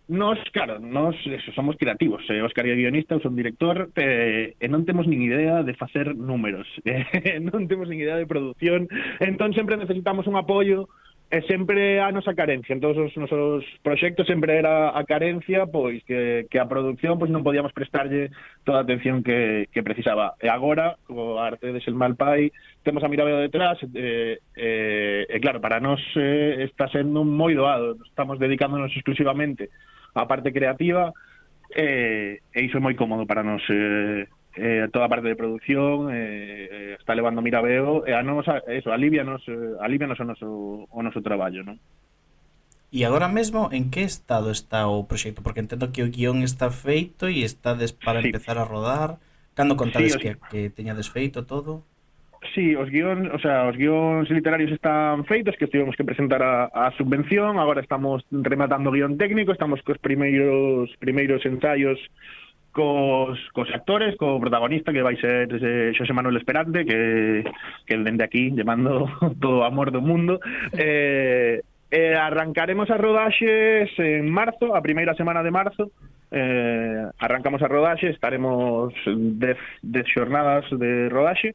Nos, 0.09 0.39
claro, 0.53 0.79
nos 0.79 1.15
eso, 1.27 1.51
somos 1.51 1.77
creativos. 1.77 2.25
Eh, 2.31 2.41
Óscar 2.41 2.65
é 2.65 2.73
guionista, 2.73 3.13
eu 3.13 3.21
son 3.21 3.37
director, 3.37 3.93
eh, 3.93 4.57
e 4.57 4.65
non 4.65 4.81
temos 4.81 5.05
nin 5.05 5.21
idea 5.21 5.61
de 5.61 5.77
facer 5.77 6.17
números. 6.17 6.65
Eh, 6.81 7.37
non 7.37 7.69
temos 7.69 7.85
nin 7.85 8.01
idea 8.01 8.17
de 8.17 8.25
produción. 8.25 8.89
Entón, 9.21 9.53
sempre 9.53 9.77
necesitamos 9.77 10.25
un 10.25 10.33
apoio 10.33 10.89
e 11.29 11.45
sempre 11.45 12.01
a 12.01 12.09
nosa 12.11 12.33
carencia. 12.33 12.73
En 12.73 12.81
todos 12.81 12.97
os 12.97 13.13
nosos 13.13 13.61
proxectos 13.85 14.25
sempre 14.25 14.57
era 14.57 14.97
a 14.97 15.05
carencia 15.05 15.69
pois 15.69 16.01
que, 16.01 16.49
que 16.49 16.57
a 16.57 16.65
produción 16.65 17.21
pois 17.21 17.29
non 17.29 17.45
podíamos 17.45 17.69
prestarlle 17.69 18.33
toda 18.65 18.81
a 18.81 18.85
atención 18.85 19.21
que, 19.21 19.69
que 19.69 19.85
precisaba. 19.85 20.33
E 20.41 20.49
agora 20.49 20.97
co 21.05 21.37
arte 21.37 21.69
de 21.69 21.85
Xelmal 21.85 22.17
Pai 22.17 22.49
temos 22.81 23.05
a 23.05 23.11
mirada 23.13 23.45
detrás 23.45 23.77
eh, 23.93 24.41
eh, 24.57 25.29
e 25.29 25.37
claro, 25.37 25.61
para 25.61 25.77
nós 25.77 26.01
eh, 26.17 26.65
está 26.65 26.89
sendo 26.89 27.21
moi 27.21 27.53
doado. 27.53 28.01
Estamos 28.09 28.41
dedicándonos 28.41 28.89
exclusivamente 28.97 29.69
á 30.17 30.25
parte 30.25 30.49
creativa 30.49 31.13
eh, 31.77 32.41
e 32.41 32.59
iso 32.65 32.81
é 32.81 32.81
moi 32.81 32.97
cómodo 32.97 33.29
para 33.29 33.45
nós 33.45 33.61
eh, 33.69 34.25
eh, 34.55 34.87
toda 34.91 35.05
a 35.05 35.09
parte 35.09 35.27
de 35.27 35.35
produción 35.35 36.09
eh, 36.11 36.95
está 36.99 37.13
levando 37.15 37.41
Mirabeo 37.41 38.05
e 38.07 38.13
a 38.13 38.23
nos, 38.23 38.45
eso, 38.67 38.91
alivianos, 38.91 39.45
eh, 39.47 39.77
alivianos 39.81 40.19
o 40.19 40.25
noso, 40.25 40.49
o 40.89 40.99
noso 41.03 41.21
traballo, 41.21 41.61
non? 41.61 41.77
E 42.89 43.05
agora 43.05 43.29
mesmo, 43.29 43.69
en 43.69 43.93
que 43.93 44.01
estado 44.01 44.49
está 44.49 44.89
o 44.89 45.05
proxecto? 45.05 45.45
Porque 45.45 45.61
entendo 45.61 45.93
que 45.93 46.01
o 46.01 46.09
guión 46.09 46.41
está 46.41 46.73
feito 46.73 47.29
e 47.29 47.45
estades 47.45 47.93
para 47.93 48.25
sí. 48.25 48.33
empezar 48.33 48.57
a 48.57 48.65
rodar. 48.65 49.21
Cando 49.53 49.77
contades 49.77 50.17
sí, 50.17 50.17
os... 50.17 50.21
que, 50.23 50.31
que 50.49 50.61
teñades 50.73 51.13
feito 51.13 51.45
todo? 51.45 51.85
Sí, 52.55 52.73
os 52.73 52.89
guións, 52.89 53.27
o 53.35 53.39
sea, 53.39 53.67
os 53.67 53.75
guións 53.75 54.31
literarios 54.31 54.71
están 54.71 55.27
feitos, 55.27 55.59
que 55.59 55.67
tivemos 55.67 55.93
que 55.95 56.07
presentar 56.07 56.41
a, 56.41 56.71
a 56.71 56.89
subvención, 56.95 57.59
agora 57.59 57.83
estamos 57.83 58.23
rematando 58.31 58.89
o 58.89 58.95
guión 58.95 59.19
técnico, 59.19 59.51
estamos 59.51 59.83
cos 59.83 59.99
primeiros 59.99 60.87
primeiros 61.03 61.43
ensaios 61.43 61.99
cos, 62.79 63.37
cos 63.51 63.67
actores, 63.75 64.15
co 64.15 64.39
protagonista 64.39 64.93
que 64.95 65.03
vai 65.03 65.19
ser 65.19 65.51
ese 65.51 65.91
Xosé 65.99 66.13
Manuel 66.15 66.39
Esperante 66.39 66.85
que, 66.87 67.43
que 67.83 67.97
dende 67.99 68.23
aquí 68.23 68.55
lle 68.55 68.63
mando 68.63 69.03
todo 69.43 69.59
o 69.59 69.67
amor 69.67 69.91
do 69.91 69.99
mundo. 69.99 70.39
Eh, 70.71 71.59
eh, 71.91 72.15
arrancaremos 72.15 72.87
as 72.87 73.01
rodaxes 73.01 73.91
en 73.99 74.31
marzo, 74.31 74.71
a 74.71 74.79
primeira 74.79 75.11
semana 75.19 75.43
de 75.43 75.51
marzo. 75.51 75.91
Eh, 76.31 77.03
arrancamos 77.19 77.59
as 77.59 77.67
rodaxe 77.67 78.15
estaremos 78.15 78.95
10 79.03 80.07
xornadas 80.07 80.63
de 80.71 81.11
rodaxe. 81.11 81.51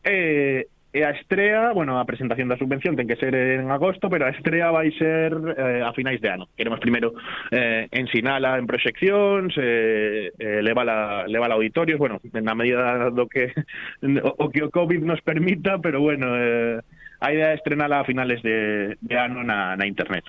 E 0.00 0.64
eh, 0.64 0.73
E 0.94 1.02
a 1.02 1.10
estrea, 1.10 1.74
bueno, 1.74 1.98
a 1.98 2.06
presentación 2.06 2.46
da 2.46 2.54
subvención 2.54 2.94
ten 2.94 3.10
que 3.10 3.18
ser 3.18 3.34
en 3.34 3.66
agosto, 3.74 4.06
pero 4.06 4.30
a 4.30 4.32
estrea 4.32 4.70
vai 4.70 4.94
ser 4.94 5.34
eh, 5.58 5.82
a 5.82 5.90
finais 5.90 6.22
de 6.22 6.30
ano. 6.30 6.46
Queremos 6.54 6.78
primeiro 6.78 7.18
eh, 7.50 7.90
ensinala 7.90 8.54
en 8.62 8.70
proxeccións, 8.70 9.58
eh, 9.58 10.30
eh, 10.38 10.62
levala, 10.62 11.26
levala 11.26 11.58
auditorios, 11.58 11.98
bueno, 11.98 12.22
na 12.30 12.54
medida 12.54 13.10
do 13.10 13.26
que 13.26 13.50
o, 14.22 14.46
o 14.46 14.54
que 14.54 14.62
o 14.62 14.70
COVID 14.70 15.02
nos 15.02 15.18
permita, 15.26 15.82
pero 15.82 15.98
bueno, 15.98 16.30
eh, 16.38 16.78
a 17.18 17.34
idea 17.34 17.50
é 17.50 17.58
estrenala 17.58 17.98
a 17.98 18.06
finales 18.06 18.38
de, 18.46 18.94
de 19.02 19.14
ano 19.18 19.42
na, 19.42 19.74
na 19.74 19.90
internet. 19.90 20.22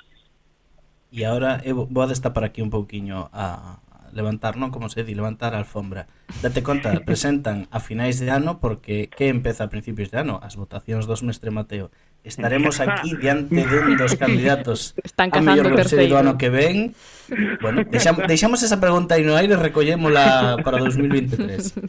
E 1.14 1.22
agora 1.30 1.62
eu 1.62 1.86
vou 1.86 2.02
a 2.02 2.10
destapar 2.10 2.42
aquí 2.42 2.66
un 2.66 2.74
pouquiño 2.74 3.30
a, 3.30 3.85
levantar 4.16 4.56
non 4.56 4.72
como 4.72 4.88
se 4.88 5.04
di, 5.04 5.14
levantar 5.14 5.54
a 5.54 5.62
alfombra. 5.62 6.08
Date 6.40 6.64
conta, 6.64 6.96
presentan 7.06 7.68
a 7.70 7.84
finais 7.84 8.18
de 8.18 8.32
ano 8.32 8.64
porque 8.64 9.12
que 9.12 9.28
empeza 9.28 9.68
a 9.68 9.70
principios 9.70 10.10
de 10.10 10.24
ano? 10.24 10.40
As 10.40 10.56
votacións 10.56 11.06
dos 11.06 11.22
mestre 11.22 11.52
Mateo. 11.52 11.92
Estaremos 12.26 12.82
aquí 12.82 13.14
diante 13.22 13.62
dun 13.70 13.94
dos 14.02 14.18
candidatos 14.18 14.98
Están 15.06 15.30
a 15.30 15.46
mellor 15.46 15.70
webserie 15.70 16.10
do 16.10 16.18
ano 16.18 16.42
que 16.42 16.50
ven. 16.50 16.98
Bueno, 17.62 17.86
deixamos, 17.86 18.26
deixamos 18.26 18.60
esa 18.66 18.82
pregunta 18.82 19.14
aí 19.14 19.22
no 19.22 19.38
aire, 19.38 19.54
recollémola 19.54 20.58
para 20.66 20.82
2023. 20.82 21.78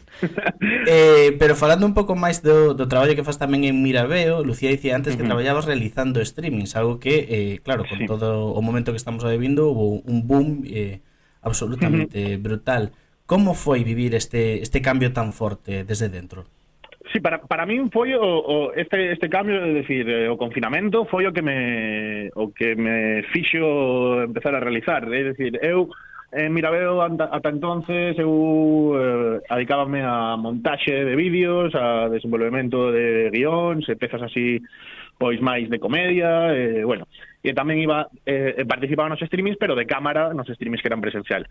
Eh, 0.88 1.34
pero 1.38 1.54
falando 1.56 1.86
un 1.86 1.94
pouco 1.94 2.14
máis 2.14 2.42
do, 2.42 2.74
do 2.74 2.86
traballo 2.86 3.14
que 3.18 3.26
faz 3.26 3.38
tamén 3.38 3.66
en 3.66 3.82
Mirabeo, 3.82 4.46
Lucía 4.46 4.70
dicía 4.70 4.94
antes 4.94 5.18
que 5.18 5.22
uh 5.22 5.26
traballabas 5.26 5.66
realizando 5.66 6.22
streamings, 6.22 6.78
algo 6.78 7.02
que, 7.02 7.26
eh, 7.26 7.58
claro, 7.66 7.82
con 7.90 7.98
sí. 7.98 8.06
todo 8.06 8.54
o 8.54 8.60
momento 8.62 8.94
que 8.94 9.00
estamos 9.00 9.26
vivindo, 9.26 9.68
hubo 9.68 9.98
un 10.06 10.26
boom 10.26 10.62
eh, 10.66 11.02
absolutamente 11.42 12.18
uh 12.18 12.28
-huh. 12.36 12.42
brutal. 12.42 12.92
Como 13.26 13.54
foi 13.54 13.82
vivir 13.82 14.14
este 14.14 14.62
este 14.62 14.80
cambio 14.80 15.12
tan 15.12 15.32
forte 15.32 15.82
desde 15.82 16.08
dentro? 16.08 16.46
Sí, 17.12 17.20
para, 17.20 17.38
para 17.38 17.66
min 17.66 17.90
foi 17.90 18.14
o, 18.14 18.22
o 18.22 18.72
este, 18.74 19.12
este 19.12 19.30
cambio, 19.30 19.62
é 19.62 19.72
dicir, 19.72 20.10
eh, 20.10 20.28
o 20.28 20.36
confinamento 20.36 21.06
foi 21.06 21.26
o 21.26 21.32
que 21.32 21.42
me 21.42 22.30
o 22.34 22.50
que 22.50 22.74
me 22.74 23.22
fixo 23.30 24.22
empezar 24.26 24.54
a 24.54 24.60
realizar, 24.60 25.06
é 25.06 25.22
dicir, 25.30 25.54
eu 25.62 25.86
eh, 26.32 26.46
en 26.46 26.52
Mirabeo 26.52 27.00
ata, 27.00 27.30
ata 27.30 27.48
entonces 27.48 28.18
eu 28.18 28.98
eh, 28.98 29.40
adicábame 29.48 30.02
a 30.02 30.36
montaxe 30.36 30.92
de 30.92 31.14
vídeos, 31.14 31.74
a 31.74 32.10
desenvolvemento 32.10 32.90
de 32.90 33.30
guións, 33.30 33.88
e 33.88 33.94
pezas 33.94 34.22
así 34.22 34.60
pois 35.16 35.40
máis 35.40 35.70
de 35.70 35.78
comedia, 35.78 36.52
eh, 36.52 36.84
bueno, 36.84 37.08
e 37.46 37.54
tamén 37.54 37.78
iba 37.78 38.10
eh, 38.26 38.58
eh 38.58 38.66
participaba 38.66 39.06
nos 39.06 39.22
streamings, 39.22 39.56
pero 39.56 39.78
de 39.78 39.86
cámara 39.86 40.34
nos 40.34 40.50
streamings 40.50 40.82
que 40.82 40.90
eran 40.90 41.04
presencial. 41.04 41.46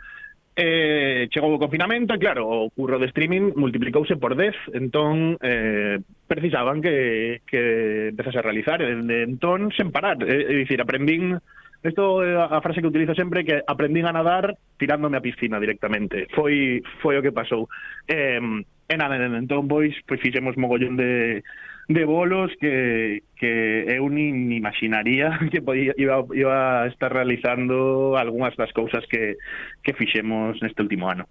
Eh, 0.55 1.27
chegou 1.31 1.51
o 1.51 1.59
confinamento 1.59 2.15
e 2.15 2.19
claro, 2.19 2.47
o 2.47 2.71
curro 2.71 2.99
de 2.99 3.07
streaming 3.11 3.55
multiplicouse 3.55 4.19
por 4.19 4.35
10, 4.35 4.75
entón 4.75 5.39
eh, 5.39 5.99
precisaban 6.27 6.83
que, 6.83 7.43
que 7.47 8.11
empezase 8.11 8.39
a 8.39 8.45
realizar, 8.45 8.83
e 8.83 8.91
de 8.91 9.23
entón 9.23 9.71
sen 9.71 9.91
parar, 9.95 10.19
é, 10.23 10.51
é 10.51 10.53
dicir, 10.59 10.83
aprendín 10.83 11.39
Isto 11.85 12.25
é 12.25 12.33
a 12.33 12.61
frase 12.65 12.81
que 12.81 12.89
utilizo 12.89 13.13
sempre 13.13 13.45
que 13.45 13.61
aprendín 13.61 14.09
a 14.09 14.11
nadar 14.11 14.57
tirándome 14.81 15.17
a 15.17 15.21
piscina 15.21 15.61
directamente. 15.61 16.25
Foi 16.33 16.81
foi 16.97 17.13
o 17.13 17.21
que 17.21 17.29
pasou. 17.29 17.69
Eh, 18.09 18.41
e 18.89 18.95
nada, 18.97 19.21
entón 19.21 19.69
pois, 19.69 19.93
pois 20.09 20.17
fixemos 20.17 20.57
mogollón 20.57 20.97
de 20.97 21.45
de 21.87 22.03
bolos 22.05 22.51
que, 22.59 23.21
que 23.37 23.85
eu 23.87 24.09
nin 24.09 24.51
imaginaría 24.51 25.37
que 25.51 25.61
podía, 25.61 25.93
iba, 25.97 26.25
iba 26.33 26.83
a 26.83 26.87
estar 26.87 27.13
realizando 27.13 28.17
algunhas 28.17 28.55
das 28.57 28.73
cousas 28.73 29.05
que, 29.05 29.37
que 29.83 29.93
fixemos 29.93 30.57
neste 30.61 30.81
último 30.81 31.09
ano. 31.09 31.29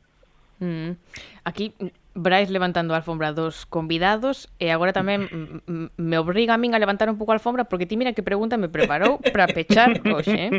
Mm. 0.62 0.94
Aquí 1.44 1.74
Brais 2.14 2.48
levantando 2.48 2.94
a 2.94 3.03
alfombra 3.03 3.35
dos 3.35 3.66
convidados 3.66 4.46
e 4.62 4.70
agora 4.70 4.94
tamén 4.94 5.27
me 5.98 6.14
obriga 6.14 6.55
a 6.55 6.61
min 6.62 6.70
a 6.70 6.79
levantar 6.79 7.11
un 7.11 7.18
pouco 7.18 7.35
a 7.35 7.42
alfombra 7.42 7.66
porque 7.66 7.90
ti 7.90 7.98
mira 7.98 8.14
que 8.14 8.22
pregunta 8.22 8.55
me 8.55 8.70
preparou 8.70 9.18
para 9.35 9.50
pechar 9.50 9.98
hoxe, 10.07 10.31
eh? 10.31 10.50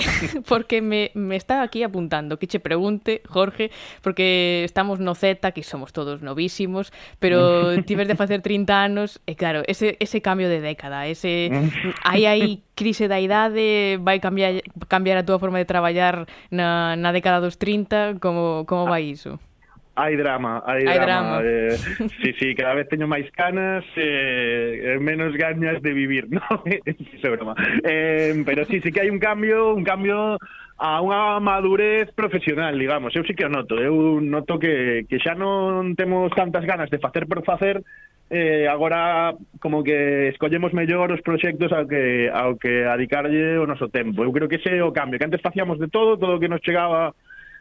porque 0.48 0.80
me, 0.80 1.12
me 1.12 1.36
está 1.36 1.60
aquí 1.60 1.84
apuntando 1.84 2.40
que 2.40 2.48
che 2.48 2.64
pregunte, 2.64 3.20
Jorge, 3.28 3.68
porque 4.00 4.64
estamos 4.64 5.04
no 5.04 5.12
Z, 5.12 5.52
que 5.52 5.60
somos 5.60 5.92
todos 5.92 6.24
novísimos, 6.24 6.96
pero 7.20 7.76
mm. 7.76 7.84
tives 7.84 8.08
de 8.08 8.16
facer 8.16 8.40
30 8.40 8.72
anos 8.72 9.20
e 9.28 9.36
claro, 9.36 9.68
ese, 9.68 10.00
ese 10.00 10.24
cambio 10.24 10.48
de 10.48 10.64
década, 10.64 11.04
ese 11.06 11.52
mm. 11.52 12.08
aí 12.08 12.24
hai 12.24 12.64
crise 12.72 13.04
da 13.04 13.20
idade 13.20 14.00
vai 14.00 14.16
cambiar 14.16 14.64
cambiar 14.88 15.20
a 15.20 15.26
túa 15.28 15.36
forma 15.36 15.60
de 15.60 15.68
traballar 15.68 16.24
na, 16.48 16.96
na 16.96 17.12
década 17.12 17.44
dos 17.44 17.60
30, 17.60 18.16
como 18.16 18.64
como 18.64 18.88
vai 18.88 19.12
iso? 19.12 19.36
Hai 19.94 20.16
drama, 20.16 20.62
hai, 20.64 20.86
hai 20.88 20.98
drama. 20.98 21.42
drama. 21.42 21.42
Eh, 21.44 21.76
sí, 22.22 22.32
sí, 22.38 22.54
cada 22.54 22.72
vez 22.74 22.88
teño 22.88 23.04
máis 23.04 23.28
canas, 23.36 23.84
eh, 23.96 24.96
menos 24.96 25.36
gañas 25.36 25.82
de 25.84 25.92
vivir, 25.92 26.28
no? 26.32 26.40
Eh, 26.64 26.80
Iso 27.12 27.28
é 27.28 27.36
broma. 27.36 27.52
Eh, 27.84 28.32
pero 28.46 28.64
sí, 28.64 28.80
sí 28.80 28.88
que 28.88 29.04
hai 29.04 29.12
un 29.12 29.20
cambio, 29.20 29.76
un 29.76 29.84
cambio 29.84 30.40
a 30.80 30.98
unha 31.04 31.36
madurez 31.44 32.08
profesional, 32.16 32.72
digamos. 32.80 33.12
Eu 33.12 33.20
sí 33.28 33.36
que 33.36 33.44
o 33.44 33.52
noto, 33.52 33.76
eu 33.76 34.16
noto 34.24 34.56
que, 34.56 35.04
que 35.04 35.20
xa 35.20 35.36
non 35.36 35.92
temos 35.92 36.32
tantas 36.32 36.64
ganas 36.64 36.88
de 36.88 36.96
facer 36.96 37.28
por 37.28 37.44
facer, 37.44 37.84
eh, 38.32 38.64
agora 38.64 39.36
como 39.60 39.84
que 39.84 40.32
escollemos 40.32 40.72
mellor 40.72 41.12
os 41.12 41.20
proxectos 41.20 41.68
ao 41.68 41.84
que, 41.84 42.32
ao 42.32 42.56
que 42.56 42.88
adicarlle 42.88 43.60
o 43.60 43.68
noso 43.68 43.92
tempo. 43.92 44.24
Eu 44.24 44.32
creo 44.32 44.48
que 44.48 44.56
ese 44.56 44.72
é 44.72 44.80
o 44.80 44.96
cambio, 44.96 45.20
que 45.20 45.28
antes 45.28 45.44
facíamos 45.44 45.76
de 45.76 45.92
todo, 45.92 46.16
todo 46.16 46.40
o 46.40 46.40
que 46.40 46.48
nos 46.48 46.64
chegaba 46.64 47.12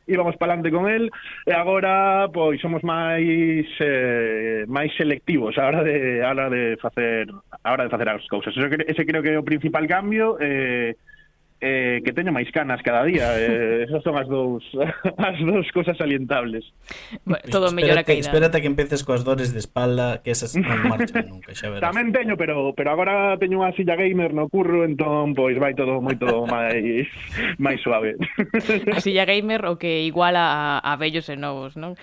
íbamos 0.07 0.35
palante 0.37 0.71
con 0.71 0.89
el 0.89 1.11
e 1.45 1.53
agora 1.53 2.27
pois 2.33 2.59
somos 2.61 2.83
máis 2.83 3.67
eh, 3.79 4.65
máis 4.67 4.91
selectivos 4.97 5.57
a 5.57 5.67
hora 5.67 5.81
de 5.83 6.21
a 6.23 6.29
hora 6.29 6.49
de 6.49 6.77
facer 6.77 7.29
a 7.63 7.69
hora 7.71 7.85
de 7.85 7.91
facer 7.91 8.09
as 8.09 8.25
cousas. 8.27 8.53
Ese, 8.55 8.85
ese 8.87 9.05
creo 9.05 9.21
que 9.21 9.31
é 9.31 9.39
o 9.39 9.47
principal 9.47 9.87
cambio 9.87 10.37
eh 10.39 10.95
eh, 11.61 12.01
que 12.03 12.11
teño 12.11 12.33
máis 12.33 12.49
canas 12.49 12.81
cada 12.81 13.05
día. 13.05 13.37
Eh, 13.37 13.85
esas 13.87 14.01
son 14.03 14.17
as 14.17 14.27
dous 14.27 14.65
as 15.17 15.37
dous 15.39 15.69
cousas 15.71 15.95
salientables. 15.95 16.65
Bueno, 17.23 17.45
todo 17.49 17.71
mellora 17.71 18.03
que 18.03 18.17
Espérate 18.17 18.61
que 18.61 18.67
empeces 18.67 19.05
coas 19.05 19.23
dores 19.23 19.53
de 19.53 19.61
espalda, 19.61 20.21
que 20.25 20.33
esas 20.33 20.57
non 20.57 20.65
marchan 20.91 21.29
nunca, 21.29 21.53
xa 21.53 21.69
verás. 21.69 21.85
Tamén 21.85 22.09
teño, 22.09 22.35
pero 22.35 22.73
pero 22.73 22.91
agora 22.91 23.37
teño 23.37 23.61
unha 23.61 23.71
silla 23.77 23.93
gamer 23.93 24.33
no 24.33 24.49
curro, 24.49 24.83
entón 24.83 25.37
pois 25.37 25.55
vai 25.61 25.77
todo 25.77 26.01
moito 26.01 26.25
máis 26.49 27.07
máis 27.61 27.79
suave. 27.79 28.17
A 28.89 28.99
silla 28.99 29.29
gamer 29.29 29.69
o 29.69 29.77
que 29.77 30.03
iguala 30.03 30.81
a, 30.81 30.81
a 30.81 30.97
vellos 30.97 31.29
e 31.29 31.37
novos, 31.37 31.77
non? 31.77 31.93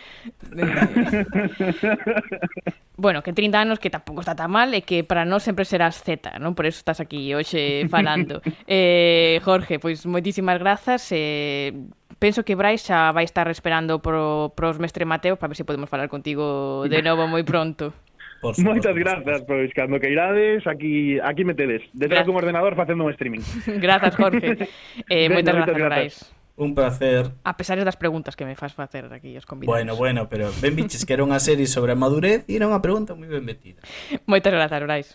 bueno, 2.99 3.23
que 3.23 3.33
30 3.33 3.55
anos 3.63 3.79
que 3.79 3.89
tampouco 3.95 4.21
está 4.21 4.35
tan 4.35 4.51
mal 4.51 4.75
e 4.75 4.83
que 4.83 5.07
para 5.07 5.23
nós 5.23 5.47
sempre 5.47 5.63
serás 5.63 6.03
Z, 6.03 6.37
non? 6.43 6.59
Por 6.59 6.67
eso 6.67 6.83
estás 6.83 6.99
aquí 6.99 7.31
hoxe 7.31 7.87
falando. 7.95 8.43
eh, 8.67 9.39
Jorge, 9.47 9.79
pois 9.79 10.03
moitísimas 10.05 10.59
grazas. 10.59 11.07
Eh, 11.15 11.73
penso 12.19 12.43
que 12.43 12.59
Brais 12.59 12.83
xa 12.83 13.15
vai 13.15 13.23
estar 13.23 13.47
esperando 13.47 14.03
pro, 14.03 14.51
pros 14.59 14.83
mestre 14.83 15.07
Mateo 15.07 15.39
para 15.39 15.55
ver 15.55 15.57
se 15.57 15.63
podemos 15.63 15.87
falar 15.87 16.11
contigo 16.11 16.91
de 16.91 16.99
novo 17.01 17.31
moi 17.31 17.47
pronto. 17.47 17.95
Por 18.43 18.55
supuesto, 18.55 18.95
Moitas 18.95 18.95
grazas, 18.95 19.43
pois 19.47 19.71
cando 19.75 19.99
que 19.99 20.11
irades 20.15 20.63
aquí 20.67 21.19
aquí 21.19 21.43
me 21.43 21.55
tedes, 21.59 21.83
detrás 21.91 22.23
dun 22.27 22.39
ordenador 22.39 22.75
facendo 22.79 23.03
un 23.07 23.11
streaming. 23.15 23.43
grazas, 23.83 24.15
Jorge. 24.15 24.67
Eh, 25.11 25.27
moitas 25.31 25.55
grazas, 25.55 25.75
Brais. 25.75 26.15
Grazas. 26.19 26.38
Un 26.59 26.75
placer. 26.75 27.31
A 27.45 27.57
pesar 27.57 27.79
das 27.87 27.95
preguntas 27.95 28.35
que 28.35 28.43
me 28.43 28.59
faz 28.59 28.75
facer 28.75 29.07
aquí 29.15 29.39
os 29.39 29.47
convidados. 29.47 29.71
Bueno, 29.71 29.95
bueno, 29.95 30.27
pero 30.27 30.51
ben 30.59 30.75
biches 30.75 31.07
que 31.07 31.15
era 31.15 31.23
unha 31.23 31.39
serie 31.39 31.71
sobre 31.71 31.95
a 31.95 31.99
madurez 31.99 32.43
e 32.51 32.59
era 32.59 32.67
unha 32.67 32.83
pregunta 32.83 33.15
moi 33.15 33.31
ben 33.31 33.47
metida. 33.47 33.79
Moitas 34.27 34.51
grazas, 34.51 34.83
Brais. 34.83 35.09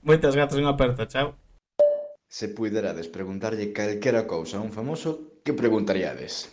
Moitas 0.00 0.32
grazas, 0.32 0.56
un 0.56 0.64
aperto, 0.64 1.04
chao. 1.04 1.36
Se 2.24 2.48
puiderades 2.48 3.04
preguntarlle 3.12 3.76
calquera 3.76 4.24
cousa 4.24 4.56
a 4.56 4.64
un 4.64 4.72
famoso, 4.72 5.36
que 5.44 5.52
preguntaríades? 5.52 6.48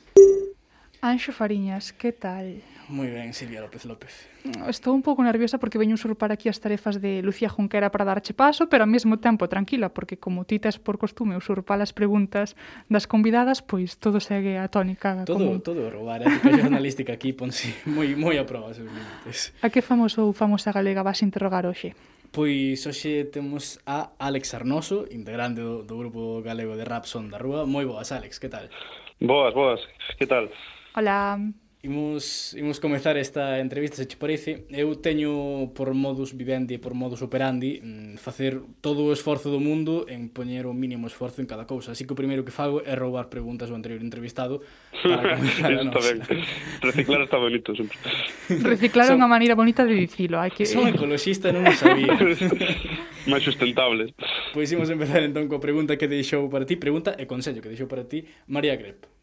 Anxo 1.00 1.32
Fariñas, 1.32 1.95
que 1.95 2.12
tal? 2.12 2.60
Moi 2.88 3.10
ben, 3.10 3.34
Silvia 3.34 3.62
López 3.62 3.86
López. 3.86 4.30
Estou 4.69 4.93
un 4.93 5.02
pouco 5.02 5.26
nerviosa 5.26 5.58
porque 5.58 5.82
veño 5.82 5.98
usurpar 5.98 6.30
aquí 6.30 6.54
as 6.54 6.62
tarefas 6.62 7.02
de 7.02 7.26
Lucía 7.26 7.50
Junquera 7.50 7.89
para 7.89 8.06
darche 8.06 8.38
paso, 8.38 8.69
pero 8.69 8.86
ao 8.86 8.91
mesmo 8.91 9.17
tempo 9.17 9.50
tranquila, 9.50 9.89
porque 9.89 10.21
como 10.21 10.45
ti 10.45 10.62
tes 10.62 10.78
por 10.78 11.02
costume 11.02 11.34
usurpar 11.34 11.82
as 11.82 11.98
preguntas 11.98 12.54
das 12.86 13.10
convidadas, 13.10 13.65
pois 13.65 13.98
todo 13.98 14.21
segue 14.21 14.62
a 14.62 14.69
tónica 14.69 15.26
todo, 15.26 15.41
común. 15.41 15.65
Todo 15.65 15.89
roubar, 15.89 16.21
a 16.21 16.30
ética 16.30 16.62
jornalística 16.62 17.17
aquí 17.17 17.34
ponse 17.34 17.74
moi 17.89 18.13
moi 18.13 18.38
a 18.38 18.45
prova 18.45 18.69
seus 18.78 18.86
límites. 18.86 19.50
A 19.65 19.74
que 19.74 19.82
famoso 19.82 20.30
ou 20.30 20.38
famosa 20.38 20.69
galega 20.69 21.02
vas 21.02 21.26
interrogar 21.26 21.65
hoxe? 21.65 21.98
Pois 22.30 22.86
hoxe 22.86 23.26
temos 23.34 23.82
a 23.89 24.13
Alex 24.21 24.54
Arnoso, 24.54 25.10
integrante 25.10 25.65
do, 25.65 25.82
do 25.82 25.98
grupo 25.98 26.45
galego 26.45 26.78
de 26.78 26.86
Rapson 26.86 27.34
da 27.34 27.41
Rúa. 27.41 27.65
Moi 27.65 27.89
boas, 27.89 28.13
Alex, 28.13 28.38
que 28.38 28.52
tal? 28.52 28.69
Boas, 29.17 29.58
boas, 29.58 29.82
que 30.21 30.30
tal? 30.30 30.54
Hola. 30.93 31.41
Imos, 31.86 32.56
imos 32.58 32.80
comezar 32.80 33.15
esta 33.15 33.60
entrevista, 33.60 33.98
se 33.98 34.08
che 34.08 34.17
parece. 34.17 34.65
Eu 34.74 34.98
teño 34.98 35.69
por 35.78 35.93
modus 35.93 36.34
vivendi 36.34 36.74
e 36.76 36.80
por 36.82 36.98
modus 36.98 37.21
operandi 37.21 37.78
mm, 37.78 38.17
facer 38.17 38.58
todo 38.82 39.06
o 39.06 39.13
esforzo 39.13 39.54
do 39.54 39.62
mundo 39.62 40.10
en 40.10 40.34
poñer 40.34 40.65
o 40.65 40.74
mínimo 40.74 41.06
esforzo 41.06 41.45
en 41.45 41.48
cada 41.48 41.69
cousa. 41.69 41.93
Así 41.93 42.10
que 42.10 42.13
o 42.13 42.17
primeiro 42.17 42.41
que 42.41 42.50
fago 42.50 42.82
é 42.82 42.98
roubar 42.98 43.30
preguntas 43.30 43.69
ao 43.69 43.78
anterior 43.78 44.02
entrevistado 44.02 44.65
para 44.98 45.30
comenzar 45.38 45.78
a 45.78 45.86
nosa. 45.86 46.17
Reciclar 46.82 47.21
está 47.21 47.38
bonito, 47.38 47.69
sempre. 47.78 48.02
Reciclar 48.65 49.06
é 49.06 49.13
Son... 49.13 49.21
unha 49.21 49.30
maneira 49.30 49.54
bonita 49.54 49.86
de 49.86 49.93
dicilo. 49.93 50.41
Hai 50.41 50.50
que... 50.50 50.65
Son 50.65 50.89
ecologista, 50.89 51.54
non 51.54 51.69
o 51.69 51.74
sabía. 51.78 52.17
Máis 53.30 53.45
sustentables. 53.45 54.10
Pois 54.58 54.74
imos 54.74 54.89
empezar 54.89 55.21
entón 55.21 55.45
coa 55.45 55.62
pregunta 55.62 56.02
que 56.02 56.10
deixou 56.10 56.50
para 56.50 56.65
ti, 56.65 56.82
pregunta 56.82 57.13
e 57.13 57.30
consello 57.30 57.62
que 57.62 57.69
deixou 57.69 57.86
para 57.86 58.10
ti 58.10 58.26
María 58.50 58.74
Grep. 58.74 59.14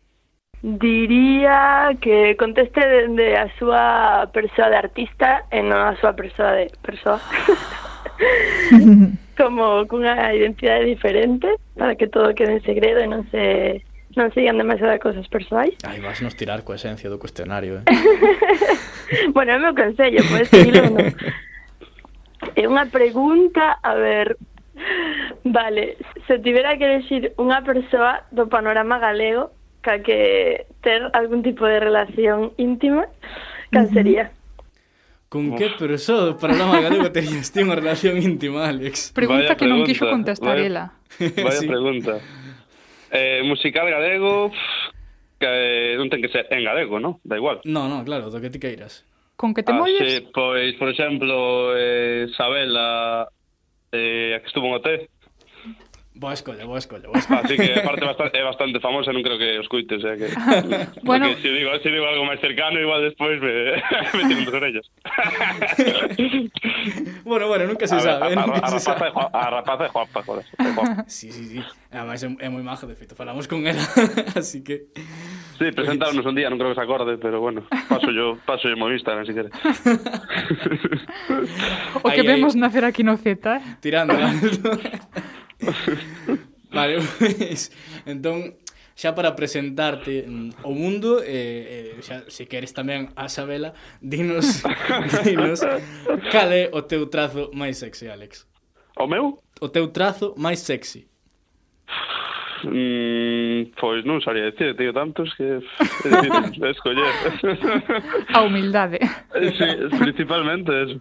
Diría 0.62 1.90
que 2.00 2.36
conteste 2.38 2.86
dende 2.86 3.34
a 3.34 3.50
súa 3.58 4.30
persoa 4.30 4.70
de 4.70 4.78
artista 4.78 5.42
e 5.50 5.58
non 5.58 5.82
a 5.82 5.98
súa 5.98 6.14
persoa 6.14 6.54
de 6.54 6.70
persoa. 6.78 7.18
Como 9.38 9.82
cunha 9.90 10.30
identidade 10.30 10.86
diferente 10.86 11.50
para 11.74 11.98
que 11.98 12.06
todo 12.06 12.30
quede 12.38 12.58
en 12.58 12.62
segredo 12.62 13.02
e 13.02 13.10
non 13.10 13.26
se 13.34 13.82
non 14.14 14.30
sigan 14.38 14.54
demasiadas 14.54 15.02
cousas 15.02 15.26
persoais. 15.26 15.74
Aí 15.82 15.98
vas 15.98 16.22
nos 16.22 16.38
tirar 16.38 16.62
coa 16.62 16.78
esencia 16.78 17.10
do 17.10 17.18
cuestionario, 17.18 17.82
eh? 17.82 17.84
bueno, 19.34 19.50
é 19.50 19.58
o 19.58 19.62
meu 19.66 19.74
consello, 19.74 20.22
podes 20.30 20.46
seguirlo 20.46 20.94
non. 20.94 21.10
É 22.54 22.70
unha 22.70 22.86
pregunta, 22.86 23.82
a 23.82 23.98
ver, 23.98 24.38
Vale, 25.44 25.96
se 26.26 26.38
tivera 26.38 26.76
que 26.78 26.84
elegir 26.84 27.32
unha 27.36 27.60
persoa 27.66 28.24
do 28.32 28.48
panorama 28.48 28.98
galego, 28.98 29.52
ca 29.82 30.00
que 30.00 30.64
ter 30.80 31.10
algún 31.12 31.42
tipo 31.42 31.66
de 31.66 31.80
relación 31.82 32.54
íntima, 32.56 33.06
cal 33.70 33.90
sería? 33.90 34.30
Con 35.28 35.56
que 35.56 35.72
persoa 35.74 36.28
do 36.28 36.34
programa 36.36 36.78
galego 36.80 37.08
terías 37.10 37.48
ti 37.52 37.60
unha 37.64 37.74
relación 37.76 38.20
íntima, 38.20 38.68
Alex? 38.68 39.10
Pregunta 39.16 39.52
Vaya 39.52 39.58
que 39.58 39.66
non 39.66 39.82
pregunta, 39.82 39.88
quixo 39.90 40.04
contestar 40.06 40.56
vaya- 40.60 40.68
ela. 40.68 40.84
Vaya 41.18 41.60
sí. 41.64 41.68
pregunta. 41.68 42.12
Eh, 43.12 43.40
musical 43.44 43.88
galego, 43.88 44.52
que 45.40 45.48
eh, 45.48 45.96
non 45.96 46.08
ten 46.12 46.20
que 46.20 46.28
ser 46.28 46.46
en 46.52 46.62
galego, 46.64 47.00
non? 47.00 47.16
Da 47.24 47.36
igual. 47.40 47.60
No, 47.64 47.88
no, 47.88 48.04
claro, 48.04 48.28
do 48.28 48.40
que 48.40 48.48
ti 48.52 48.60
queiras. 48.60 49.08
Con 49.40 49.56
que 49.56 49.64
te 49.64 49.72
ah, 49.72 49.80
molles? 49.80 50.04
sí, 50.04 50.28
pois, 50.32 50.76
por 50.76 50.92
exemplo, 50.92 51.72
eh, 51.74 52.28
Sabela, 52.36 53.26
eh, 53.90 54.36
a 54.36 54.40
que 54.40 54.46
estuvo 54.46 54.68
en 54.68 54.76
OT, 54.78 55.08
Boa 56.22 56.34
escolla, 56.34 56.64
boa 56.64 56.78
escolla. 56.78 57.08
Boa 57.08 57.18
escolla. 57.18 57.40
Así 57.40 57.56
que, 57.56 57.80
aparte, 57.80 58.04
bastante, 58.04 58.38
é 58.38 58.44
bastante 58.44 58.78
famosa, 58.78 59.10
non 59.10 59.26
creo 59.26 59.42
que 59.42 59.58
os 59.58 59.66
cuites, 59.66 59.98
eh, 60.06 60.14
que... 60.14 60.30
bueno... 61.02 61.26
Porque 61.26 61.42
se 61.42 61.42
si 61.42 61.50
digo, 61.50 61.74
se 61.74 61.82
si 61.82 61.90
digo 61.90 62.06
algo 62.06 62.22
máis 62.22 62.38
cercano, 62.38 62.78
igual 62.78 63.02
despois 63.02 63.42
me, 63.42 63.82
me 64.14 64.22
tiran 64.30 64.46
dos 64.46 64.54
orellas. 64.54 64.86
bueno, 67.26 67.50
bueno, 67.50 67.66
nunca 67.66 67.90
se 67.90 67.98
a 67.98 68.06
sabe, 68.06 68.30
ver, 68.30 68.38
a, 68.38 68.46
nunca 68.46 68.62
a, 68.62 68.70
a, 68.70 68.72
se 68.78 68.78
sabe. 68.78 69.10
A 69.10 69.26
eh, 69.34 69.50
rapaza 69.50 69.82
é 69.82 69.90
guapa, 69.90 70.22
joder. 70.22 70.46
Sí, 71.10 71.34
sí, 71.34 71.58
sí. 71.58 71.60
Ademais, 71.90 72.22
é, 72.22 72.30
é 72.38 72.46
moi 72.46 72.62
maja, 72.62 72.86
de 72.86 72.94
feito, 72.94 73.18
falamos 73.18 73.50
con 73.50 73.66
ela, 73.66 73.82
así 74.38 74.62
que... 74.62 74.94
Sí, 75.58 75.74
presentáronos 75.74 76.22
un 76.22 76.38
día, 76.38 76.46
non 76.46 76.54
creo 76.54 76.70
que 76.70 76.78
se 76.78 76.86
acorde, 76.86 77.18
pero 77.18 77.42
bueno, 77.42 77.66
paso 77.90 78.14
yo, 78.14 78.38
paso 78.46 78.70
yo 78.70 78.78
meu 78.78 78.94
Instagram, 78.94 79.26
si 79.26 79.34
queres. 79.34 79.50
o 81.98 82.06
que 82.14 82.22
aí, 82.22 82.30
vemos 82.30 82.54
aí. 82.54 82.62
nacer 82.62 82.86
aquí 82.86 83.02
no 83.02 83.18
Z. 83.18 83.42
Eh. 83.42 83.82
Tirando. 83.82 84.14
vale, 86.72 86.98
pois, 87.18 87.70
entón, 88.06 88.56
xa 88.94 89.14
para 89.14 89.34
presentarte 89.36 90.24
mm, 90.26 90.62
o 90.62 90.72
mundo, 90.74 91.20
eh, 91.22 91.96
eh, 91.96 92.02
xa, 92.02 92.24
se 92.28 92.46
queres 92.46 92.72
tamén 92.72 93.12
a 93.16 93.28
Sabela, 93.28 93.74
dinos, 94.00 94.62
dinos, 95.26 95.60
cal 96.30 96.50
é 96.52 96.68
o 96.72 96.82
teu 96.82 97.06
trazo 97.08 97.50
máis 97.54 97.78
sexy, 97.78 98.08
Alex? 98.08 98.46
O 98.96 99.06
meu? 99.06 99.40
O 99.60 99.68
teu 99.68 99.88
trazo 99.88 100.34
máis 100.36 100.60
sexy. 100.60 101.11
Mm, 102.64 103.74
pois 103.74 104.06
non 104.06 104.22
sabría 104.22 104.50
decir, 104.50 104.74
teño 104.78 104.94
tantos 104.94 105.30
que 105.34 105.58
é 105.58 106.08
difícil 106.22 106.62
escoller. 106.66 107.12
A 108.32 108.46
humildade. 108.46 108.98
Sí, 109.32 109.68
principalmente 109.98 110.70
eso. 110.70 110.98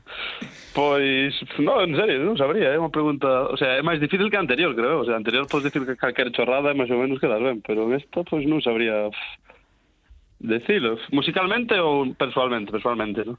Pois, 0.73 1.35
no, 1.59 1.83
en 1.83 1.93
serio, 1.95 2.23
non 2.23 2.39
sabría, 2.39 2.71
é 2.71 2.79
unha 2.79 2.93
pregunta, 2.93 3.51
o 3.51 3.57
sea, 3.59 3.75
é 3.75 3.83
máis 3.83 3.99
difícil 3.99 4.31
que 4.31 4.39
a 4.39 4.43
anterior, 4.43 4.71
creo, 4.71 5.03
o 5.03 5.05
sea, 5.05 5.19
anterior 5.19 5.43
podes 5.45 5.67
decir 5.67 5.83
que 5.83 5.99
calquer 5.99 6.31
chorrada 6.31 6.71
e 6.71 6.77
máis 6.79 6.87
ou 6.87 7.01
menos 7.03 7.19
quedas 7.19 7.43
ben, 7.43 7.59
pero 7.59 7.85
en 7.85 7.99
esta, 7.99 8.23
pois 8.23 8.47
non 8.47 8.63
sabría 8.63 9.11
decilo, 10.39 10.97
musicalmente 11.11 11.75
ou 11.77 12.15
persoalmente, 12.15 12.71
persoalmente, 12.71 13.27
non? 13.27 13.37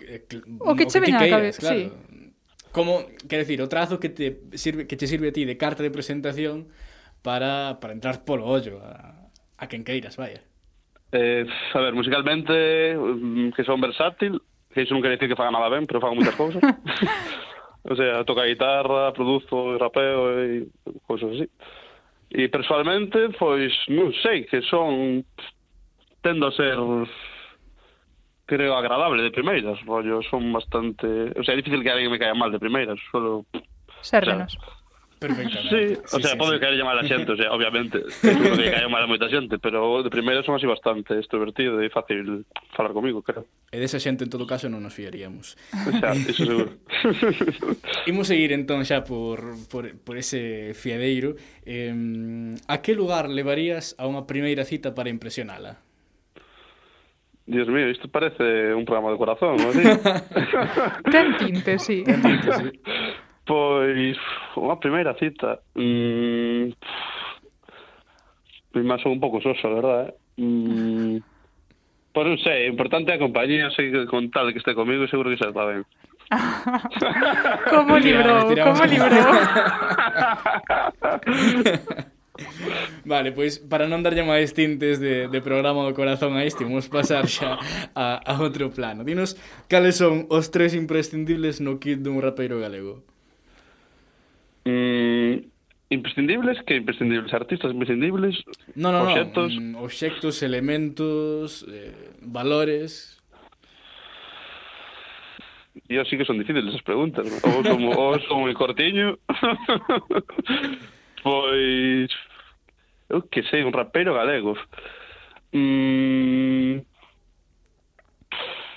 Eh, 0.00 0.24
o 0.64 0.72
que 0.74 0.88
che 0.88 0.98
ven 0.98 1.14
á 1.14 1.28
cabeza, 1.28 1.60
claro. 1.60 1.78
sí. 1.78 2.32
Como, 2.72 3.04
quer 3.28 3.44
decir, 3.44 3.60
o 3.60 3.68
trazo 3.68 4.00
que 4.00 4.08
te 4.08 4.48
sirve 4.56 4.88
que 4.88 4.96
che 4.96 5.04
sirve 5.04 5.28
a 5.28 5.34
ti 5.36 5.44
de 5.44 5.60
carta 5.60 5.84
de 5.84 5.92
presentación 5.92 6.72
para, 7.22 7.78
para 7.80 7.94
entrar 7.94 8.24
polo 8.24 8.46
ollo 8.46 8.82
a, 8.82 9.30
a 9.58 9.64
quen 9.66 9.84
queiras, 9.84 10.16
vaya. 10.16 10.42
Eh, 11.12 11.46
a 11.74 11.80
ver, 11.80 11.94
musicalmente 11.94 12.96
mm, 12.96 13.50
que 13.52 13.64
son 13.64 13.80
versátil, 13.80 14.42
que 14.72 14.82
iso 14.82 14.96
non 14.96 15.04
quere 15.04 15.16
dicir 15.16 15.28
que 15.28 15.38
faga 15.38 15.52
nada 15.52 15.68
ben, 15.68 15.84
pero 15.86 16.00
fago 16.00 16.16
moitas 16.16 16.34
cousas. 16.34 16.60
o 17.92 17.94
sea, 17.94 18.24
toca 18.24 18.48
guitarra, 18.48 19.12
produzo, 19.12 19.76
rapeo 19.76 20.40
e 20.40 20.66
cousas 21.04 21.36
así. 21.36 21.46
E 22.32 22.48
personalmente, 22.48 23.28
pois, 23.36 23.70
non 23.92 24.10
sei, 24.24 24.48
que 24.48 24.64
son 24.64 25.20
tendo 26.24 26.48
a 26.48 26.56
ser 26.56 26.80
creo 28.48 28.72
agradable 28.76 29.22
de 29.22 29.30
primeiras, 29.30 29.80
rollo, 29.84 30.22
son 30.24 30.52
bastante, 30.52 31.06
o 31.36 31.44
sea, 31.44 31.54
é 31.54 31.60
difícil 31.60 31.82
que 31.84 31.92
alguén 31.92 32.10
me 32.10 32.18
caia 32.18 32.34
mal 32.34 32.50
de 32.50 32.58
primeiras, 32.58 32.98
solo 33.12 33.44
Sérvenos. 34.00 34.56
O 34.56 34.60
sea, 34.60 34.81
Perfectamente. 35.22 35.94
Sí, 35.94 36.00
o 36.02 36.16
sí, 36.16 36.22
sea, 36.22 36.32
sí, 36.32 36.36
pode 36.36 36.58
sí. 36.58 36.82
mal 36.82 36.98
a 36.98 37.06
xente, 37.06 37.30
o 37.30 37.36
sea, 37.36 37.52
obviamente, 37.52 38.02
seguro 38.10 38.58
que 38.58 38.70
cae 38.74 38.88
mal 38.90 39.06
a 39.06 39.06
moita 39.06 39.30
xente, 39.30 39.62
pero 39.62 40.02
de 40.02 40.10
primeiro 40.10 40.42
son 40.42 40.58
así 40.58 40.66
bastante 40.66 41.14
extrovertido 41.14 41.78
e 41.78 41.86
fácil 41.94 42.42
falar 42.74 42.90
comigo, 42.90 43.22
creo. 43.22 43.46
E 43.70 43.78
desa 43.78 44.02
xente, 44.02 44.26
en 44.26 44.30
todo 44.34 44.50
caso, 44.50 44.66
non 44.66 44.82
nos 44.82 44.98
fiaríamos. 44.98 45.54
Xa, 45.70 46.18
iso 46.18 46.42
seguro. 46.42 46.74
Imos 48.10 48.26
seguir, 48.26 48.50
entón, 48.50 48.82
xa 48.82 49.06
por, 49.06 49.54
por, 49.70 49.94
por 50.02 50.18
ese 50.18 50.74
fiadeiro. 50.74 51.38
Eh, 51.62 51.94
a 52.66 52.82
que 52.82 52.98
lugar 52.98 53.30
levarías 53.30 53.94
a 54.02 54.10
unha 54.10 54.26
primeira 54.26 54.66
cita 54.66 54.90
para 54.90 55.06
impresionala? 55.06 55.78
Dios 57.44 57.66
mío, 57.68 57.88
isto 57.90 58.08
parece 58.08 58.72
un 58.72 58.84
programa 58.84 59.10
de 59.10 59.18
corazón, 59.18 59.56
non? 59.58 59.74
Ten 61.10 61.34
tinte, 61.42 61.74
sí. 61.78 62.06
Ten 62.06 62.22
tinte, 62.22 62.48
sí. 62.54 62.70
Pois, 63.42 64.18
unha 64.56 64.78
primeira 64.78 65.18
cita. 65.18 65.58
Mm, 65.74 66.70
Prima 68.72 68.98
son 68.98 69.12
un 69.12 69.20
pouco 69.20 69.40
soso, 69.40 69.68
a 69.68 69.74
verdade. 69.74 70.14
Eh? 70.38 70.42
Mm, 70.42 71.16
pois 72.16 72.26
non 72.26 72.40
sei, 72.40 72.66
importante 72.72 73.12
a 73.12 73.20
compañía, 73.20 73.68
sei 73.76 73.92
que 73.92 74.08
con 74.08 74.32
tal 74.32 74.48
que 74.50 74.64
este 74.64 74.72
comigo 74.72 75.04
seguro 75.12 75.28
que 75.28 75.36
se 75.36 75.44
está 75.44 75.68
ben. 75.68 75.84
como 77.68 78.00
librou, 78.00 78.48
como 78.48 78.84
librou. 78.88 79.28
Vale, 83.04 83.36
pois 83.36 83.60
para 83.60 83.84
non 83.84 84.00
darlle 84.00 84.24
máis 84.24 84.56
tintes 84.56 84.96
de, 84.96 85.28
de 85.28 85.40
programa 85.44 85.84
do 85.84 85.92
corazón 85.92 86.32
a 86.32 86.48
este, 86.48 86.64
vamos 86.64 86.88
pasar 86.88 87.28
xa 87.28 87.60
a, 87.92 88.24
a 88.24 88.32
outro 88.40 88.72
plano. 88.72 89.04
Dinos, 89.04 89.36
cales 89.68 90.00
son 90.00 90.24
os 90.32 90.48
tres 90.48 90.72
imprescindibles 90.72 91.60
no 91.60 91.76
kit 91.76 92.00
dun 92.00 92.24
rapeiro 92.24 92.56
galego? 92.56 93.04
Mm, 94.64 95.44
imprescindibles 95.90 96.62
que 96.62 96.76
imprescindibles 96.76 97.34
artistas 97.34 97.72
imprescindibles 97.72 98.42
no, 98.74 98.92
no, 98.92 99.02
obxectos. 99.02 99.60
No. 99.60 99.80
obxectos 99.80 100.42
elementos 100.42 101.66
eh, 101.68 102.12
valores. 102.20 103.18
Yo 105.88 106.04
sí 106.04 106.16
que 106.16 106.24
son 106.24 106.38
difíciles 106.38 106.74
as 106.74 106.82
preguntas 106.82 107.26
ou 107.44 107.64
son, 107.64 107.80
ou 107.92 108.20
son 108.28 108.40
moi 108.46 108.54
cortiño. 108.54 109.18
Pois 111.22 112.10
eu 113.08 113.22
que 113.22 113.44
sei 113.46 113.62
un 113.62 113.72
rapero 113.72 114.14
galego. 114.14 114.58
Mm... 115.52 116.82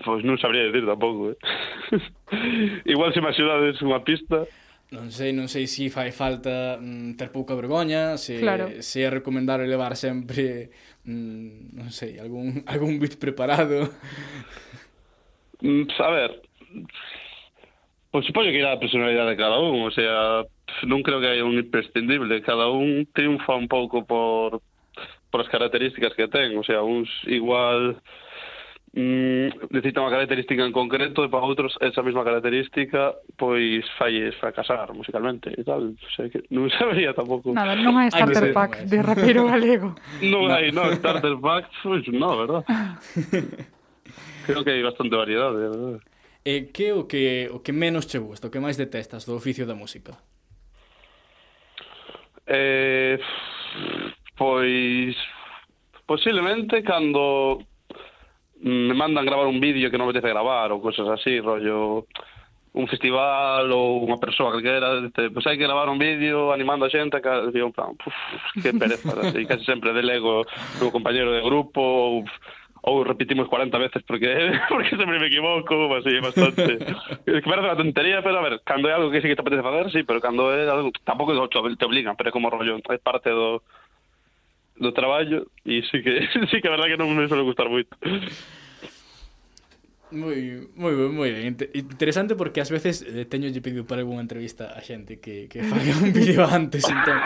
pois 0.06 0.21
non 0.21 0.38
sabría 0.38 0.69
decir 0.69 0.86
tampouco 0.86 1.34
eh? 1.34 1.38
igual 2.93 3.10
se 3.10 3.21
me 3.26 3.34
axudades 3.34 3.82
unha 3.82 4.06
pista 4.06 4.45
non 4.95 5.12
sei, 5.12 5.36
non 5.36 5.51
sei 5.51 5.67
se 5.67 5.91
fai 5.91 6.15
falta 6.15 6.79
mm, 6.79 7.19
ter 7.19 7.29
pouca 7.29 7.53
vergoña, 7.53 8.15
se, 8.15 8.39
claro. 8.39 8.71
se 8.79 9.03
é 9.03 9.10
recomendable 9.12 9.67
levar 9.67 9.99
sempre, 9.99 10.71
mm, 11.03 11.75
non 11.75 11.91
sei, 11.91 12.15
algún, 12.17 12.63
algún 12.71 12.95
beat 12.95 13.19
preparado. 13.19 13.91
Mm, 15.60 15.91
a 15.99 16.10
ver, 16.15 16.31
pois 18.10 18.23
supoño 18.23 18.55
que 18.55 18.63
irá 18.63 18.71
a 18.71 18.79
personalidade 18.79 19.36
de 19.36 19.41
cada 19.43 19.60
un, 19.60 19.84
o 19.84 19.91
sea, 19.91 20.47
non 20.88 21.03
creo 21.03 21.19
que 21.19 21.27
hai 21.27 21.43
un 21.43 21.60
imprescindible, 21.60 22.39
cada 22.39 22.71
un 22.71 23.03
triunfa 23.12 23.60
un 23.60 23.67
pouco 23.67 24.08
por, 24.08 24.63
por 25.27 25.39
as 25.43 25.51
características 25.51 26.15
que 26.15 26.31
ten, 26.31 26.55
o 26.55 26.63
sea, 26.63 26.79
uns 26.79 27.12
igual 27.27 27.99
mm, 28.95 29.69
necesita 29.75 29.99
unha 29.99 30.13
característica 30.15 30.63
en 30.63 30.71
concreto 30.71 31.27
e 31.27 31.29
para 31.29 31.43
outros 31.43 31.75
esa 31.84 31.99
mesma 31.99 32.23
característica 32.23 33.13
pois 33.36 33.84
falles 33.99 34.34
fracasar 34.39 34.88
musicalmente 34.95 35.51
e 35.51 35.63
tal, 35.67 35.91
o 35.91 36.12
sea, 36.15 36.31
que 36.31 36.47
non 36.49 36.71
sabería 36.79 37.12
tampouco. 37.12 37.51
Nada, 37.51 37.75
non 37.75 37.99
hai 37.99 38.08
starter 38.10 38.55
pack 38.55 38.88
de 38.88 38.97
rapero 39.03 39.45
galego. 39.51 39.93
non 40.23 40.47
hai, 40.49 40.71
non, 40.71 40.95
starter 40.95 41.36
pack, 41.38 41.67
pois 41.84 42.08
non, 42.10 42.39
verdad? 42.39 42.63
Creo 44.47 44.63
que 44.63 44.71
hai 44.71 44.81
bastante 44.81 45.13
variedade, 45.13 45.60
verdad? 45.60 45.99
E 46.45 46.71
que 46.71 46.93
o 46.95 47.10
que 47.10 47.51
o 47.51 47.60
que 47.60 47.73
menos 47.75 48.08
che 48.08 48.21
gusta, 48.21 48.47
o 48.47 48.51
que 48.53 48.63
máis 48.63 48.79
detestas 48.79 49.27
do 49.27 49.36
oficio 49.36 49.67
da 49.67 49.75
música? 49.75 50.15
Eh, 52.47 53.17
pois 54.38 55.17
posiblemente 56.05 56.86
cando 56.86 57.65
me 58.65 58.95
mandan 58.95 59.25
gravar 59.25 59.45
un 59.45 59.60
vídeo 59.60 59.91
que 59.91 59.97
non 60.01 60.10
apetece 60.10 60.34
gravar 60.34 60.73
ou 60.73 60.82
cosas 60.82 61.06
así, 61.06 61.38
rollo 61.38 62.10
un 62.73 62.89
festival 62.89 63.69
ou 63.69 64.01
unha 64.04 64.17
persoa 64.17 64.51
calquera, 64.58 65.06
te, 65.13 65.30
pois 65.30 65.45
pues 65.45 65.45
hai 65.45 65.56
que 65.56 65.69
gravar 65.69 65.86
un 65.88 66.01
vídeo 66.01 66.49
animando 66.49 66.89
a 66.89 66.91
xente, 66.91 67.21
que 67.21 67.54
digo, 67.54 67.69
plan, 67.69 67.93
puf, 67.93 68.17
que 68.58 68.73
pereza, 68.73 69.13
e 69.38 69.45
casi 69.45 69.63
sempre 69.69 69.93
delego 69.93 70.43
o 70.82 70.89
compañero 70.89 71.30
de 71.30 71.45
grupo, 71.45 71.78
ou, 71.78 72.25
ou 72.89 73.06
repetimos 73.06 73.45
40 73.47 73.69
veces 73.78 74.01
porque 74.01 74.34
porque 74.73 74.97
sempre 74.97 75.21
me 75.21 75.30
equivoco, 75.30 75.93
así, 76.01 76.17
bastante. 76.17 76.82
es 77.21 77.39
que 77.39 77.47
parece 77.47 77.69
unha 77.69 77.78
tontería, 77.78 78.25
pero 78.25 78.41
a 78.41 78.45
ver, 78.49 78.65
cando 78.65 78.89
é 78.89 78.97
algo 78.97 79.13
que 79.13 79.21
sí 79.21 79.30
que 79.30 79.38
te 79.38 79.45
apetece 79.45 79.62
facer, 79.62 79.93
sí, 79.93 80.01
pero 80.01 80.17
cando 80.17 80.49
é 80.49 80.65
algo, 80.65 80.89
tampouco 81.06 81.38
te 81.38 81.86
obligan, 81.86 82.17
pero 82.17 82.34
é 82.34 82.36
como 82.36 82.49
rollo, 82.49 82.82
é 82.82 82.97
parte 82.97 83.30
do, 83.30 83.62
do 84.80 84.92
traballo 84.92 85.48
e 85.66 85.82
sí 85.84 86.04
que 86.04 86.28
sí 86.52 86.62
que 86.62 86.70
verdad 86.70 86.88
que 86.88 86.98
non 86.98 87.12
me 87.16 87.28
suele 87.28 87.44
gustar 87.44 87.70
moito. 87.70 87.96
moi, 90.12 90.68
moi, 90.76 90.94
moi 91.10 91.30
ben. 91.32 91.58
Interesante 91.74 92.36
porque 92.36 92.62
ás 92.62 92.70
veces 92.70 93.02
eh, 93.02 93.26
teño 93.26 93.50
lle 93.50 93.62
pedido 93.62 93.86
para 93.86 94.06
algunha 94.06 94.22
entrevista 94.22 94.70
a 94.70 94.82
xente 94.82 95.18
que, 95.18 95.50
que 95.50 95.65
faga 95.70 95.98
un 95.98 96.13
vídeo 96.13 96.46
antes, 96.46 96.86
entón, 96.86 97.18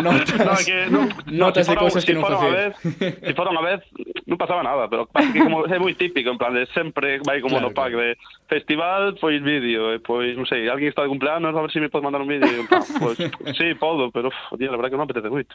notas, 0.00 0.40
no, 0.40 0.54
que, 0.64 0.76
no, 0.88 1.00
notas 1.28 1.68
no, 1.68 1.72
si 1.72 1.76
de 1.76 1.76
cousas 1.76 2.00
si 2.02 2.06
que 2.08 2.14
non 2.16 2.24
facer. 2.24 2.72
Se 2.80 3.20
si 3.28 3.32
fora 3.36 3.52
unha 3.52 3.60
vez, 3.60 3.80
non 4.24 4.40
pasaba 4.40 4.64
nada, 4.64 4.88
pero 4.88 5.04
pasa 5.04 5.28
que 5.28 5.44
como 5.44 5.68
é 5.68 5.76
moi 5.76 5.92
típico, 5.92 6.32
en 6.32 6.38
plan, 6.40 6.56
de 6.56 6.64
sempre 6.72 7.20
vai 7.20 7.44
como 7.44 7.60
claro, 7.60 7.68
no 7.68 7.76
pack 7.76 7.92
claro. 7.92 8.00
de 8.00 8.08
festival, 8.48 9.02
pois 9.20 9.44
vídeo, 9.44 9.92
e 9.92 10.00
pois, 10.00 10.32
non 10.32 10.48
sei, 10.48 10.72
alguén 10.72 10.88
está 10.88 11.04
de 11.04 11.12
cumpleanos, 11.12 11.52
a 11.52 11.60
ver 11.60 11.68
se 11.68 11.76
si 11.76 11.84
me 11.84 11.92
pode 11.92 12.08
mandar 12.08 12.24
un 12.24 12.32
vídeo, 12.32 12.48
en 12.48 12.68
plan, 12.68 12.84
pois, 12.96 13.16
sí, 13.58 13.76
podo, 13.76 14.08
pero, 14.08 14.32
uf, 14.32 14.40
tío, 14.56 14.72
la 14.72 14.80
verdad 14.80 14.88
que 14.88 14.96
non 14.96 15.04
apetece 15.04 15.28
moito. 15.28 15.52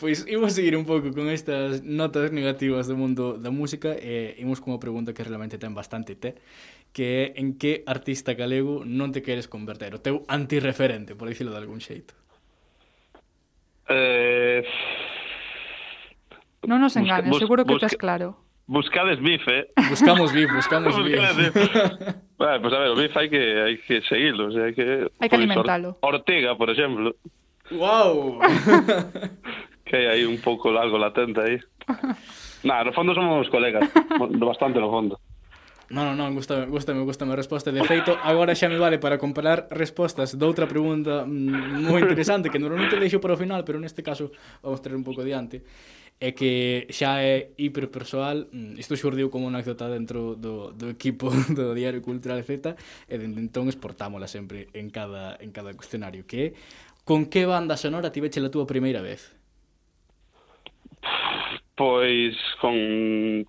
pois, 0.00 0.26
pues, 0.26 0.26
imos 0.26 0.54
seguir 0.54 0.74
un 0.74 0.86
pouco 0.86 1.14
con 1.14 1.30
estas 1.30 1.86
notas 1.86 2.34
negativas 2.34 2.90
do 2.90 2.98
mundo 2.98 3.38
da 3.38 3.54
música, 3.54 3.94
e 3.94 4.02
eh, 4.02 4.23
imos 4.40 4.64
cunha 4.64 4.80
pregunta 4.80 5.12
que 5.12 5.26
realmente 5.26 5.60
ten 5.60 5.76
bastante 5.76 6.16
té, 6.16 6.40
que 6.94 7.34
é 7.34 7.40
en 7.40 7.60
que 7.60 7.84
artista 7.84 8.32
galego 8.32 8.86
non 8.86 9.12
te 9.12 9.20
queres 9.20 9.50
converter? 9.50 9.92
O 9.92 10.00
teu 10.00 10.24
antirreferente, 10.30 11.12
por 11.18 11.28
dicilo 11.28 11.52
de 11.52 11.60
algún 11.60 11.84
xeito. 11.84 12.16
Eh... 13.90 14.64
Non 16.64 16.80
nos 16.80 16.96
enganes, 16.96 17.28
busca, 17.28 17.36
bus, 17.36 17.44
seguro 17.44 17.60
que 17.68 17.76
busca, 17.76 17.92
estás 17.92 18.00
claro. 18.00 18.40
Buscades 18.66 19.20
BIF, 19.20 19.44
eh? 19.48 19.68
Buscamos 19.90 20.32
BIF, 20.32 20.48
buscamos 20.54 20.96
BIF. 21.04 21.20
vale, 22.38 22.60
pues 22.60 22.72
a 22.72 22.78
ver, 22.78 22.88
o 22.88 22.96
BIF 22.96 23.12
hai 23.16 23.28
que, 23.28 23.42
hai 23.60 23.76
que 23.76 24.00
seguirlo, 24.08 24.48
o 24.48 24.52
sea, 24.52 24.64
hai 24.64 24.72
que... 24.72 25.10
Hai 25.20 25.28
que 25.28 25.36
alimentalo. 25.36 26.00
Ortega, 26.00 26.56
por 26.56 26.72
exemplo. 26.72 27.12
Wow. 27.70 28.40
que 29.84 30.08
hai 30.08 30.24
un 30.24 30.40
pouco 30.40 30.72
algo 30.72 30.96
latente 30.96 31.40
aí. 31.40 31.56
Nah, 32.64 32.82
no 32.82 32.92
fondo 32.92 33.12
somos 33.14 33.48
colegas, 33.52 33.84
bastante 34.40 34.80
no 34.80 34.90
fondo. 34.90 35.20
Non, 35.92 36.08
non, 36.08 36.16
non, 36.16 36.32
gustame, 36.32 36.64
gustame, 36.66 37.04
gustame 37.04 37.32
a 37.32 37.36
resposta. 37.36 37.68
De 37.68 37.84
feito, 37.84 38.16
agora 38.24 38.56
xa 38.56 38.72
me 38.72 38.80
vale 38.80 38.96
para 38.96 39.20
comparar 39.20 39.68
respostas 39.68 40.32
doutra 40.40 40.64
pregunta 40.64 41.28
mm, 41.28 41.84
moi 41.84 42.00
interesante 42.00 42.48
que 42.48 42.56
normalmente 42.56 42.96
deixo 42.96 43.20
para 43.20 43.36
o 43.36 43.38
final, 43.38 43.68
pero 43.68 43.76
neste 43.76 44.00
caso 44.00 44.32
vamos 44.64 44.80
traer 44.80 44.96
un 44.96 45.04
pouco 45.04 45.20
diante 45.20 45.60
é 46.22 46.32
que 46.32 46.86
xa 46.88 47.20
é 47.20 47.52
hiperpersoal 47.58 48.48
mm, 48.48 48.80
isto 48.80 48.96
xurdiu 48.96 49.28
como 49.28 49.50
unha 49.50 49.60
anécdota 49.60 49.90
dentro 49.90 50.38
do, 50.38 50.72
do 50.72 50.88
equipo 50.88 51.28
do 51.58 51.74
Diario 51.76 52.00
Cultural 52.00 52.40
Z 52.46 52.78
e 53.10 53.14
dende 53.18 53.42
entón 53.42 53.68
exportámola 53.68 54.30
sempre 54.30 54.72
en 54.72 54.88
cada, 54.88 55.36
en 55.42 55.50
cada 55.50 55.74
cuestionario 55.74 56.24
que 56.24 56.38
é 56.40 56.48
con 57.04 57.28
que 57.28 57.44
banda 57.44 57.76
sonora 57.76 58.14
tiveche 58.14 58.40
a 58.40 58.48
túa 58.48 58.64
primeira 58.64 59.04
vez? 59.04 59.36
Pois 61.76 62.36
con 62.60 63.46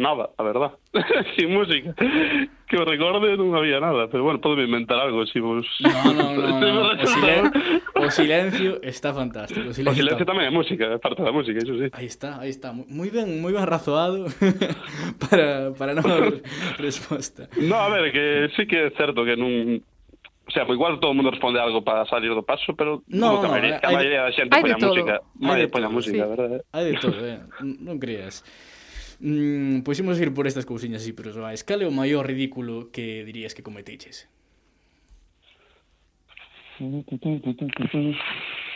nada, 0.00 0.30
a 0.36 0.42
verdad. 0.42 0.72
Sin 1.36 1.52
música. 1.52 1.94
Que 2.66 2.76
o 2.76 2.84
recorde 2.84 3.36
non 3.36 3.54
había 3.54 3.78
nada, 3.78 4.08
pero 4.08 4.24
bueno, 4.24 4.40
podo 4.40 4.58
inventar 4.58 4.98
algo 4.98 5.26
si 5.26 5.38
vos... 5.38 5.66
No, 5.82 6.14
no, 6.14 6.26
no, 6.34 6.48
no. 6.58 6.82
O, 6.94 7.06
silen... 7.06 7.44
o 7.94 8.06
silencio 8.10 8.70
está 8.82 9.12
fantástico. 9.12 9.70
O 9.70 9.74
silencio, 9.74 9.92
o 9.92 9.94
silencio 9.94 10.24
está... 10.24 10.32
tamén 10.34 10.48
é 10.48 10.52
música, 10.54 10.86
é 10.90 10.98
parte 10.98 11.22
da 11.22 11.30
música, 11.30 11.58
eso 11.60 11.76
sí. 11.78 11.90
Aí 11.92 12.06
está, 12.06 12.40
aí 12.40 12.50
está. 12.50 12.72
Moi 12.72 13.10
ben, 13.10 13.38
moi 13.38 13.52
ben 13.54 13.66
razoado 13.66 14.26
para, 15.22 15.74
para 15.74 15.92
non 15.94 16.06
haber 16.06 16.42
resposta. 16.78 17.46
No, 17.58 17.78
a 17.78 17.90
ver, 17.90 18.10
que 18.10 18.50
sí 18.54 18.66
que 18.66 18.86
é 18.86 18.94
certo 18.94 19.22
que 19.22 19.34
non 19.34 19.82
O 20.50 20.52
sea, 20.52 20.66
igual 20.66 20.98
todo 20.98 21.12
o 21.12 21.14
mundo 21.14 21.30
responde 21.30 21.60
algo 21.60 21.84
para 21.84 22.04
salir 22.06 22.34
do 22.34 22.42
paso, 22.42 22.74
pero 22.74 23.06
no, 23.06 23.38
no, 23.38 23.48
maioría, 23.48 23.78
que 23.78 23.86
a 23.86 23.94
maioría 23.94 24.26
da 24.26 24.34
xente 24.34 24.50
poña 24.58 24.74
música. 24.74 25.22
Maioría 25.38 25.70
poña 25.70 25.86
música, 25.86 26.26
sí. 26.26 26.30
verdade? 26.34 26.56
Eh. 26.58 26.74
Hai 26.74 26.84
de 26.90 26.94
todo, 26.98 27.22
eh? 27.22 27.38
non 27.86 28.02
creas. 28.02 28.42
Mm, 29.22 29.86
pois 29.86 30.02
imos 30.02 30.18
ir 30.18 30.34
por 30.34 30.50
estas 30.50 30.66
cousiñas 30.66 31.06
así, 31.06 31.14
pero 31.14 31.30
soa, 31.30 31.54
escala 31.54 31.86
o 31.86 31.94
maior 31.94 32.26
ridículo 32.26 32.90
que 32.90 33.22
dirías 33.22 33.54
que 33.54 33.62
cometeches? 33.62 34.26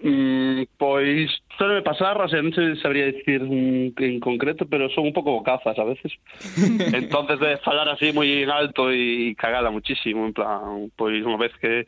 Mm, 0.00 0.62
pois 0.76 1.28
suele 1.56 1.82
pasar, 1.82 2.20
o 2.22 2.28
sea, 2.30 2.38
non 2.38 2.54
se 2.54 2.78
sabría 2.78 3.10
dicir 3.10 3.42
un, 3.42 3.90
en 3.98 4.22
concreto, 4.22 4.62
pero 4.70 4.86
son 4.94 5.10
un 5.10 5.14
pouco 5.16 5.34
bocazas 5.34 5.74
a 5.74 5.82
veces. 5.82 6.14
Entonces 6.94 7.42
de 7.42 7.58
falar 7.66 7.90
así 7.90 8.14
moi 8.14 8.30
en 8.30 8.46
alto 8.46 8.94
e 8.94 9.34
cagala 9.34 9.74
muchísimo, 9.74 10.22
en 10.22 10.34
plan, 10.34 10.86
pois 10.94 11.18
unha 11.26 11.42
vez 11.42 11.50
que 11.58 11.82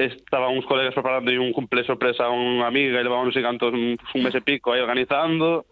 estaban 0.00 0.56
uns 0.56 0.64
colegas 0.64 0.96
preparando 0.96 1.30
un 1.36 1.52
cumple 1.52 1.84
sorpresa 1.84 2.26
a 2.26 2.32
unha 2.32 2.66
amiga 2.66 2.98
e 2.98 3.06
sei 3.30 3.44
cantos 3.44 3.76
un, 3.76 3.94
un 3.94 4.20
mes 4.24 4.34
e 4.34 4.40
pico 4.40 4.72
aí 4.72 4.80
organizando 4.80 5.68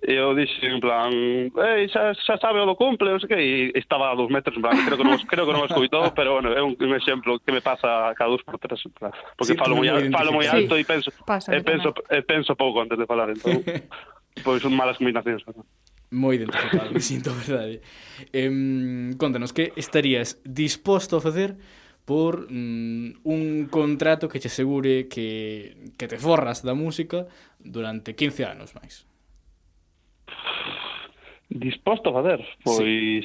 E 0.00 0.16
eu 0.16 0.32
dixen 0.32 0.76
en 0.76 0.80
plan, 0.80 1.12
ei, 1.12 1.84
xa, 1.92 2.16
xa 2.16 2.40
sabe 2.40 2.56
o 2.56 2.64
do 2.64 2.72
cumple, 2.72 3.12
non 3.12 3.20
sei 3.20 3.28
que, 3.28 3.36
e 3.36 3.52
estaba 3.76 4.08
a 4.08 4.16
dos 4.16 4.32
metros, 4.32 4.56
en 4.56 4.64
plan, 4.64 4.72
creo 4.80 4.96
que 4.96 5.04
non, 5.04 5.20
creo 5.28 5.44
que 5.44 5.52
non 5.52 5.68
escoitou, 5.68 6.08
pero 6.16 6.40
bueno, 6.40 6.56
é 6.56 6.62
un, 6.64 6.72
un 6.72 6.92
exemplo 6.96 7.36
que 7.36 7.52
me 7.52 7.60
pasa 7.60 8.16
cada 8.16 8.32
dos 8.32 8.40
por 8.40 8.56
tres, 8.56 8.80
en 8.88 8.96
plan, 8.96 9.12
porque 9.36 9.52
sí, 9.52 9.60
falo 9.60 9.76
moi 9.76 9.92
falo 10.08 10.32
moi 10.32 10.48
alto 10.48 10.72
sí. 10.72 10.80
e 10.80 10.84
penso, 10.88 11.12
e 11.12 11.60
penso, 11.60 11.92
e 12.08 12.20
penso 12.24 12.56
pouco 12.56 12.80
antes 12.80 12.96
de 12.96 13.04
falar, 13.04 13.28
entón, 13.28 13.60
pois 14.40 14.64
son 14.64 14.72
malas 14.72 14.96
combinacións. 14.96 15.44
¿no? 15.52 15.68
Moi 16.16 16.40
identificado, 16.40 16.96
me 16.96 17.04
sinto 17.12 17.36
verdade. 17.36 17.84
Eh, 18.32 19.12
contanos, 19.20 19.52
que 19.52 19.76
estarías 19.76 20.40
disposto 20.48 21.20
a 21.20 21.20
facer 21.20 21.60
por 22.08 22.48
mm, 22.50 23.20
un 23.22 23.68
contrato 23.68 24.32
que 24.32 24.40
te 24.40 24.48
asegure 24.48 25.12
que, 25.12 25.92
que 26.00 26.08
te 26.08 26.16
forras 26.16 26.64
da 26.64 26.72
música 26.72 27.28
durante 27.60 28.16
15 28.16 28.48
anos 28.48 28.72
máis? 28.74 29.09
Disposto 31.50 32.10
a 32.10 32.12
fazer? 32.12 32.46
Pois... 32.64 33.24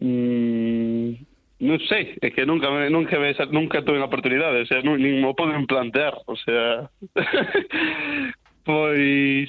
Mm, 0.00 1.16
non 1.64 1.80
sei, 1.88 2.18
é 2.20 2.28
que 2.28 2.44
nunca 2.44 2.68
me, 2.68 2.90
nunca 2.90 3.16
me, 3.16 3.32
nunca 3.48 3.80
tuve 3.80 4.02
a 4.02 4.10
oportunidade, 4.10 4.60
o 4.60 4.68
sea, 4.68 4.84
non, 4.84 5.00
nin 5.00 5.24
mo 5.24 5.32
poden 5.32 5.64
plantear, 5.64 6.12
o 6.26 6.36
sea... 6.36 6.90
pois... 8.68 9.48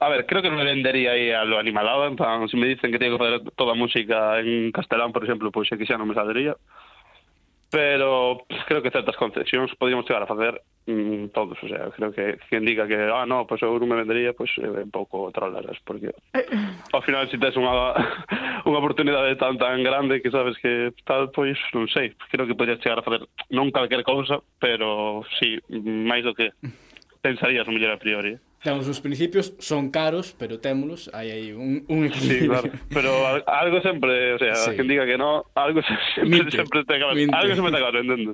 A 0.00 0.08
ver, 0.08 0.24
creo 0.24 0.40
que 0.40 0.48
non 0.48 0.62
me 0.62 0.68
vendería 0.68 1.12
aí 1.12 1.34
a 1.34 1.44
lo 1.44 1.60
animalado, 1.60 2.08
en 2.08 2.16
plan, 2.16 2.48
se 2.48 2.54
si 2.54 2.56
me 2.56 2.70
dicen 2.70 2.88
que 2.88 3.02
teño 3.02 3.18
que 3.18 3.24
fazer 3.24 3.40
toda 3.58 3.76
a 3.76 3.80
música 3.80 4.40
en 4.40 4.72
castelán, 4.72 5.12
por 5.12 5.26
exemplo, 5.26 5.52
pois 5.52 5.68
é 5.68 5.76
que 5.76 5.84
xa 5.84 6.00
non 6.00 6.08
me 6.08 6.16
saldría. 6.16 6.56
Uh 6.56 6.83
pero 7.74 8.44
pues, 8.48 8.60
creo 8.68 8.82
que 8.82 8.90
certas 8.92 9.16
concesións 9.16 9.74
podíamos 9.74 10.06
chegar 10.06 10.22
a 10.22 10.28
facer 10.28 10.62
mm, 10.86 11.34
todos, 11.34 11.58
o 11.60 11.66
sea, 11.66 11.90
creo 11.90 12.12
que 12.12 12.38
quen 12.48 12.64
diga 12.64 12.86
que, 12.86 12.94
ah, 12.94 13.26
no, 13.26 13.48
pois 13.50 13.58
pues, 13.58 13.66
eu 13.66 13.74
non 13.82 13.90
me 13.90 13.98
vendería, 13.98 14.30
pois 14.30 14.46
pues, 14.54 14.62
é 14.62 14.86
un 14.86 14.94
pouco 14.94 15.26
trolaras, 15.34 15.74
porque 15.82 16.14
ao 16.94 17.02
final 17.02 17.26
se 17.26 17.34
si 17.34 17.42
tes 17.42 17.58
unha, 17.58 17.98
unha 18.70 18.78
oportunidade 18.78 19.34
tan 19.42 19.58
tan 19.58 19.82
grande 19.82 20.22
que 20.22 20.30
sabes 20.30 20.54
que 20.62 20.94
tal, 21.02 21.34
pois, 21.34 21.58
non 21.74 21.90
sei, 21.90 22.14
creo 22.30 22.46
que 22.46 22.54
podrías 22.54 22.78
chegar 22.78 23.02
a 23.02 23.06
facer 23.06 23.26
non 23.50 23.74
calquer 23.74 24.06
cousa, 24.06 24.38
pero 24.62 25.26
si 25.42 25.58
sí, 25.58 25.82
máis 25.82 26.22
do 26.22 26.30
que 26.30 26.54
pensarías 27.26 27.66
o 27.66 27.74
mellor 27.74 27.90
a 27.90 27.98
priori. 27.98 28.38
Temos 28.64 28.88
os 28.88 28.96
principios, 29.04 29.52
son 29.60 29.92
caros, 29.92 30.32
pero 30.40 30.56
témolos, 30.56 31.12
hai 31.12 31.28
aí 31.28 31.52
un, 31.52 31.84
un 31.84 32.08
Sí, 32.08 32.40
equilibrio. 32.40 32.48
claro, 32.48 32.68
pero 32.88 33.10
al- 33.28 33.44
algo 33.44 33.76
sempre, 33.84 34.32
o 34.32 34.38
sea, 34.40 34.56
Sí. 34.56 34.72
sí. 34.72 34.88
diga 34.88 35.04
que 35.04 35.20
no, 35.20 35.44
algo 35.54 35.82
sempre, 36.16 36.24
Minte, 36.24 36.56
sempre 36.56 36.80
acabas, 36.96 37.14
minte. 37.14 37.36
algo 37.36 37.52
sempre 37.54 37.70
te 37.70 37.76
acabas 37.76 37.94
vendendo. 38.00 38.32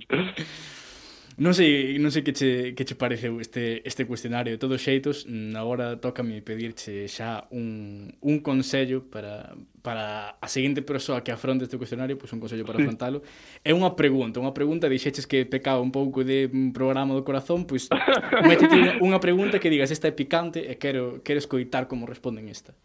Non 1.41 1.57
sei, 1.57 1.97
non 1.97 2.13
sei 2.13 2.21
que 2.21 2.37
che, 2.37 2.77
que 2.77 2.85
che 2.85 2.93
pareceu 2.93 3.41
este, 3.41 3.81
este 3.89 4.05
cuestionario. 4.05 4.53
De 4.53 4.61
todos 4.61 4.77
xeitos, 4.77 5.25
mm, 5.25 5.57
agora 5.57 5.97
tócame 5.97 6.45
pedirche 6.45 7.09
xa 7.09 7.49
un, 7.49 8.13
un 8.21 8.45
consello 8.45 9.09
para, 9.09 9.57
para 9.81 10.37
a 10.37 10.49
seguinte 10.53 10.85
persoa 10.85 11.25
que 11.25 11.33
afronte 11.33 11.65
este 11.65 11.81
cuestionario, 11.81 12.21
pois 12.21 12.29
pues 12.29 12.37
un 12.37 12.45
consello 12.45 12.69
para 12.69 12.77
sí. 12.77 12.85
afrontalo. 12.85 13.25
É 13.65 13.73
unha 13.73 13.97
pregunta, 13.97 14.37
unha 14.37 14.53
pregunta, 14.53 14.85
dixeches 14.85 15.25
que 15.25 15.49
pecaba 15.49 15.81
un 15.81 15.89
pouco 15.89 16.29
de 16.29 16.45
un 16.53 16.77
programa 16.77 17.17
do 17.17 17.25
corazón, 17.25 17.65
pois 17.65 17.89
pues, 17.89 17.97
metete 18.45 19.01
unha 19.01 19.17
pregunta 19.17 19.57
que 19.57 19.73
digas, 19.73 19.89
esta 19.89 20.13
é 20.13 20.15
picante 20.15 20.69
e 20.69 20.77
quero, 20.77 21.25
quero 21.25 21.41
escoitar 21.41 21.89
como 21.89 22.05
responden 22.05 22.53
esta. 22.53 22.77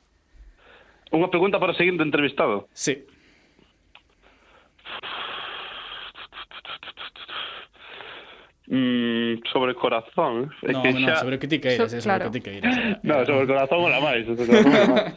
Unha 1.12 1.28
pregunta 1.28 1.60
para 1.60 1.76
o 1.76 1.78
seguinte 1.78 2.08
entrevistado? 2.08 2.72
Sí. 2.72 3.04
Mm, 8.68 9.46
sobre 9.46 9.76
corazón 9.78 10.50
é 10.66 10.74
no, 10.74 10.82
que 10.82 10.90
no, 10.90 11.06
xa... 11.06 11.22
sobre 11.22 11.38
o 11.38 11.40
que 11.40 11.46
ti 11.46 11.62
queiras, 11.62 11.86
so, 11.86 12.02
claro. 12.02 12.26
sobre 12.26 12.30
o 12.30 12.32
que 12.34 12.40
ti 12.40 12.42
queiras. 12.42 12.74
No, 13.06 13.22
sobre 13.22 13.46
o 13.46 13.50
corazón 13.54 13.80
era 13.86 14.02
máis, 14.02 14.26
sobre 14.26 14.42
o 14.42 14.48
corazón 14.50 14.90
máis. 14.90 15.14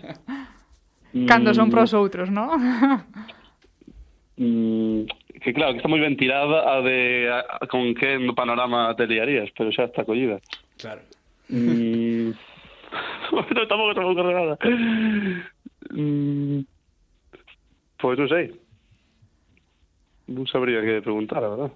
Cando 1.24 1.56
son 1.56 1.72
pros 1.72 1.96
outros, 1.96 2.28
non? 2.28 2.52
mm, 4.36 5.08
que 5.40 5.56
claro, 5.56 5.72
que 5.72 5.80
está 5.80 5.88
moi 5.88 5.96
ben 5.96 6.20
tirada 6.20 6.76
a 6.76 6.84
de 6.84 7.24
a, 7.32 7.64
a, 7.64 7.64
con 7.64 7.96
que 7.96 8.20
no 8.20 8.36
panorama 8.36 8.92
te 8.92 9.08
liarías, 9.08 9.48
pero 9.56 9.72
xa 9.72 9.88
está 9.88 10.04
collida. 10.04 10.36
Claro. 10.76 11.00
Mm, 11.48 12.36
no, 13.32 13.64
tampouco 13.64 13.96
se 13.96 14.00
me 14.04 14.12
ocorre 14.12 14.34
nada. 14.36 14.54
Mm, 15.96 16.68
pois 17.96 18.20
non 18.20 18.28
sei. 18.28 18.52
Non 20.28 20.44
sabría 20.44 20.84
que 20.84 21.00
preguntar, 21.00 21.40
a 21.40 21.48
verdad. 21.48 21.72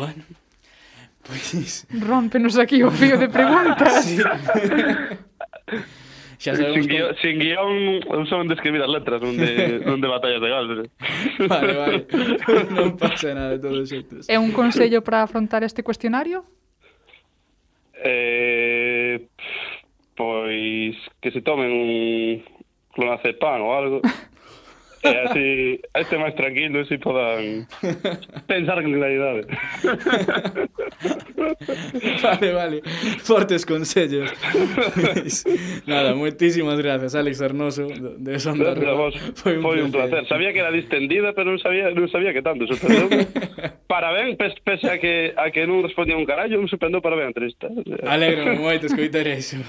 Bueno. 0.00 0.24
Pois... 1.22 1.86
Rompenos 1.90 2.58
aquí 2.58 2.82
o 2.82 2.90
fío 2.90 3.16
de 3.16 3.28
preguntas. 3.28 4.04
sí. 4.04 4.18
Xa 6.42 6.56
sabemos 6.56 6.82
sin, 6.82 6.88
guión, 6.90 7.06
como... 7.06 7.20
sin 7.22 7.38
guión, 7.38 7.72
eu 8.02 8.26
son 8.26 8.48
de 8.50 8.54
escribir 8.58 8.82
as 8.82 8.90
letras, 8.90 9.22
non 9.22 9.38
de, 9.38 9.78
non 9.86 10.00
de 10.02 10.08
batallas 10.10 10.42
de 10.42 10.50
gal. 10.50 10.66
Eh. 10.74 10.90
vale, 11.46 11.72
vale. 11.78 11.98
non 12.74 12.98
pasa 12.98 13.30
nada 13.30 13.54
de 13.54 13.62
todos 13.62 13.86
xeitos. 13.86 14.26
É 14.26 14.42
un 14.42 14.50
consello 14.50 15.06
para 15.06 15.22
afrontar 15.22 15.62
este 15.62 15.86
cuestionario? 15.86 16.42
Eh, 17.94 19.30
pois 20.18 20.98
que 21.22 21.30
se 21.30 21.46
tomen 21.46 21.70
un 21.70 22.42
clonazepam 22.90 23.62
ou 23.62 23.70
algo. 23.70 23.98
E 25.02 25.10
así, 25.26 25.80
este 25.98 26.14
máis 26.14 26.34
tranquilo 26.38 26.80
e 26.80 26.86
si 26.86 26.96
podan 26.98 27.66
pensar 28.46 28.78
con 28.82 28.94
claridade. 28.94 29.42
vale, 32.22 32.48
vale. 32.54 32.78
Fortes 33.22 33.66
consellos. 33.66 34.30
Nada, 35.86 36.14
moitísimas 36.14 36.78
gracias, 36.78 37.14
Alex 37.14 37.42
Arnoso, 37.42 37.90
de 37.90 38.38
Sonda 38.38 38.74
Vos, 38.94 39.18
Foi 39.42 39.58
un, 39.58 39.62
Foi 39.62 39.82
un 39.82 39.90
placer. 39.90 40.26
Sabía 40.30 40.52
que 40.52 40.60
era 40.62 40.70
distendida, 40.70 41.34
pero 41.34 41.50
non 41.50 41.58
sabía, 41.58 41.90
non 41.90 42.06
sabía 42.06 42.30
que 42.30 42.42
tanto. 42.42 42.66
Sorprendeu. 42.70 43.10
parabén, 43.92 44.38
pes, 44.38 44.54
pese 44.62 44.86
a 44.86 44.96
que, 45.02 45.34
a 45.34 45.50
que 45.50 45.66
non 45.66 45.82
respondía 45.82 46.14
un 46.14 46.24
carallo, 46.24 46.62
un 46.62 46.70
sorprendeu 46.70 47.02
parabén 47.02 47.28
a 47.28 47.32
entrevista. 47.34 47.66
Alegro 48.06 48.54
moito 48.54 48.86
escoitar 48.86 49.26
iso. 49.26 49.58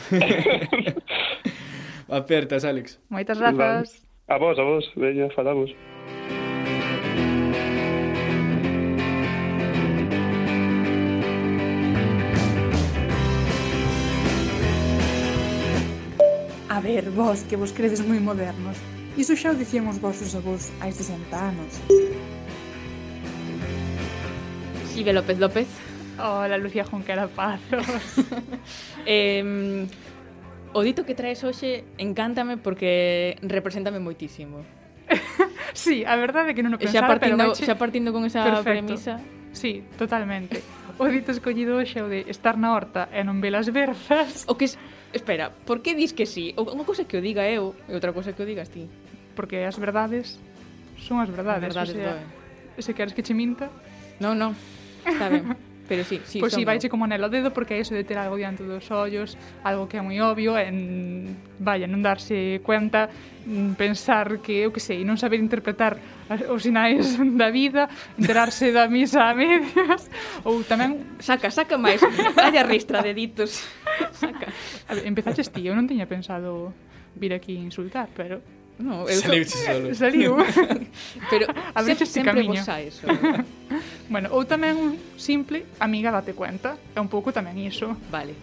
Apertas, 2.07 2.65
Alex. 2.65 2.99
Moitas 3.09 3.39
grazas. 3.39 3.57
Vale. 3.57 4.02
A 4.27 4.37
vos, 4.37 4.57
a 4.57 4.63
vos. 4.63 4.89
Veña, 4.95 5.29
falamos. 5.31 5.69
A 16.69 16.79
ver, 16.79 17.09
vos, 17.11 17.43
que 17.43 17.57
vos 17.57 17.73
credes 17.73 17.99
moi 17.99 18.19
modernos. 18.23 18.79
Iso 19.19 19.35
xa 19.35 19.51
o 19.51 19.59
dicían 19.59 19.91
os 19.91 19.99
vosos 19.99 20.31
avós 20.39 20.71
hai 20.79 20.95
60 20.95 21.35
anos. 21.35 21.83
Xive 24.87 25.11
López 25.11 25.37
López. 25.37 25.67
Hola, 26.17 26.57
Lucía 26.57 26.87
Junquera 26.87 27.27
Pazos. 27.27 27.83
Eh, 29.05 29.83
O 30.73 30.81
dito 30.81 31.05
que 31.05 31.13
traes 31.13 31.45
hoxe 31.45 31.85
encántame 32.01 32.57
porque 32.57 33.37
represéntame 33.45 34.01
moitísimo. 34.01 34.65
sí, 35.73 36.01
a 36.05 36.17
verdade 36.17 36.51
é 36.51 36.53
que 36.57 36.65
non 36.65 36.73
o 36.73 36.79
pensaba, 36.81 37.05
xa 37.05 37.13
partindo, 37.13 37.43
pero... 37.45 37.53
Che... 37.53 37.63
Xa 37.69 37.75
partindo 37.77 38.09
con 38.09 38.25
esa 38.25 38.41
Perfecto. 38.41 38.65
premisa... 38.65 39.21
Sí, 39.53 39.85
totalmente. 40.01 40.65
O 40.97 41.05
dito 41.05 41.29
escollido 41.29 41.77
hoxe 41.77 42.01
é 42.01 42.03
o 42.03 42.09
de 42.09 42.25
estar 42.25 42.57
na 42.57 42.73
horta 42.73 43.05
e 43.13 43.21
non 43.21 43.37
velas 43.37 43.69
berzas. 43.69 44.49
O 44.49 44.57
que 44.57 44.65
es... 44.65 44.81
Espera, 45.13 45.53
por 45.53 45.85
que 45.85 45.93
dis 45.93 46.09
que 46.09 46.25
sí? 46.25 46.57
O, 46.57 46.65
unha 46.65 46.85
cousa 46.85 47.05
que 47.05 47.17
o 47.17 47.21
diga 47.21 47.45
eu 47.45 47.77
e 47.85 47.93
outra 47.93 48.09
cousa 48.09 48.33
que 48.33 48.41
o 48.41 48.49
digas 48.49 48.73
ti. 48.73 48.89
Porque 49.37 49.61
as 49.65 49.77
verdades 49.77 50.41
son 50.97 51.21
as 51.21 51.29
verdades. 51.29 51.69
As 51.69 51.93
verdades, 51.93 52.25
o 52.73 52.81
sea, 52.81 52.81
se 52.81 52.91
queres 52.97 53.13
que 53.13 53.21
che 53.21 53.37
minta... 53.37 53.69
Non, 54.17 54.37
non, 54.37 54.57
está 55.05 55.29
ben. 55.29 55.53
Pero 55.87 56.03
sí, 56.03 56.21
sí, 56.23 56.39
Pois 56.39 56.53
si 56.53 56.63
vaiche 56.63 56.87
como 56.87 57.03
anel 57.03 57.23
ao 57.23 57.31
dedo 57.31 57.51
porque 57.51 57.75
é 57.75 57.83
iso 57.83 57.91
de 57.91 58.07
ter 58.07 58.15
algo 58.15 58.39
diante 58.39 58.63
dos 58.63 58.87
ollos, 58.87 59.35
algo 59.67 59.91
que 59.91 59.99
é 59.99 60.03
moi 60.03 60.15
obvio, 60.23 60.55
en, 60.55 61.35
vaya, 61.59 61.91
non 61.91 61.99
darse 61.99 62.63
cuenta, 62.63 63.11
mm, 63.43 63.75
pensar 63.75 64.39
que, 64.39 64.63
eu 64.63 64.71
que 64.71 64.79
sei, 64.79 65.03
non 65.03 65.19
saber 65.19 65.43
interpretar 65.43 65.99
os 66.47 66.63
sinais 66.63 67.19
da 67.41 67.51
vida, 67.51 67.91
enterarse 68.15 68.71
da 68.71 68.87
misa 68.87 69.27
a 69.27 69.35
medias, 69.35 70.07
ou 70.47 70.63
tamén... 70.63 71.19
Saca, 71.19 71.51
saca 71.51 71.75
máis, 71.75 71.99
haya 72.39 72.63
ristra 72.63 73.03
de 73.03 73.11
ditos. 73.11 73.67
Saca. 74.15 74.47
A 74.87 74.95
ver, 74.95 75.03
empezaches 75.03 75.51
ti, 75.51 75.67
eu 75.67 75.75
non 75.75 75.83
tiña 75.83 76.07
pensado 76.07 76.71
vir 77.19 77.35
aquí 77.35 77.59
insultar, 77.59 78.07
pero... 78.15 78.62
No, 78.79 79.07
eu 79.07 79.21
Saliu 79.21 79.45
so... 79.45 79.57
solo. 79.57 79.95
Saliu. 80.01 80.37
Pero 81.29 81.45
Abriche 81.75 82.05
sempre, 82.05 82.41
sempre 82.41 82.43
vos 82.43 82.59
sai 82.65 82.89
bueno, 84.09 84.29
ou 84.35 84.45
tamén 84.45 84.77
un 84.77 84.91
simple 85.17 85.65
amiga 85.79 86.13
date 86.13 86.37
cuenta. 86.37 86.77
É 86.93 86.99
un 87.01 87.09
pouco 87.09 87.33
tamén 87.33 87.57
iso. 87.57 87.97
Vale. 88.13 88.37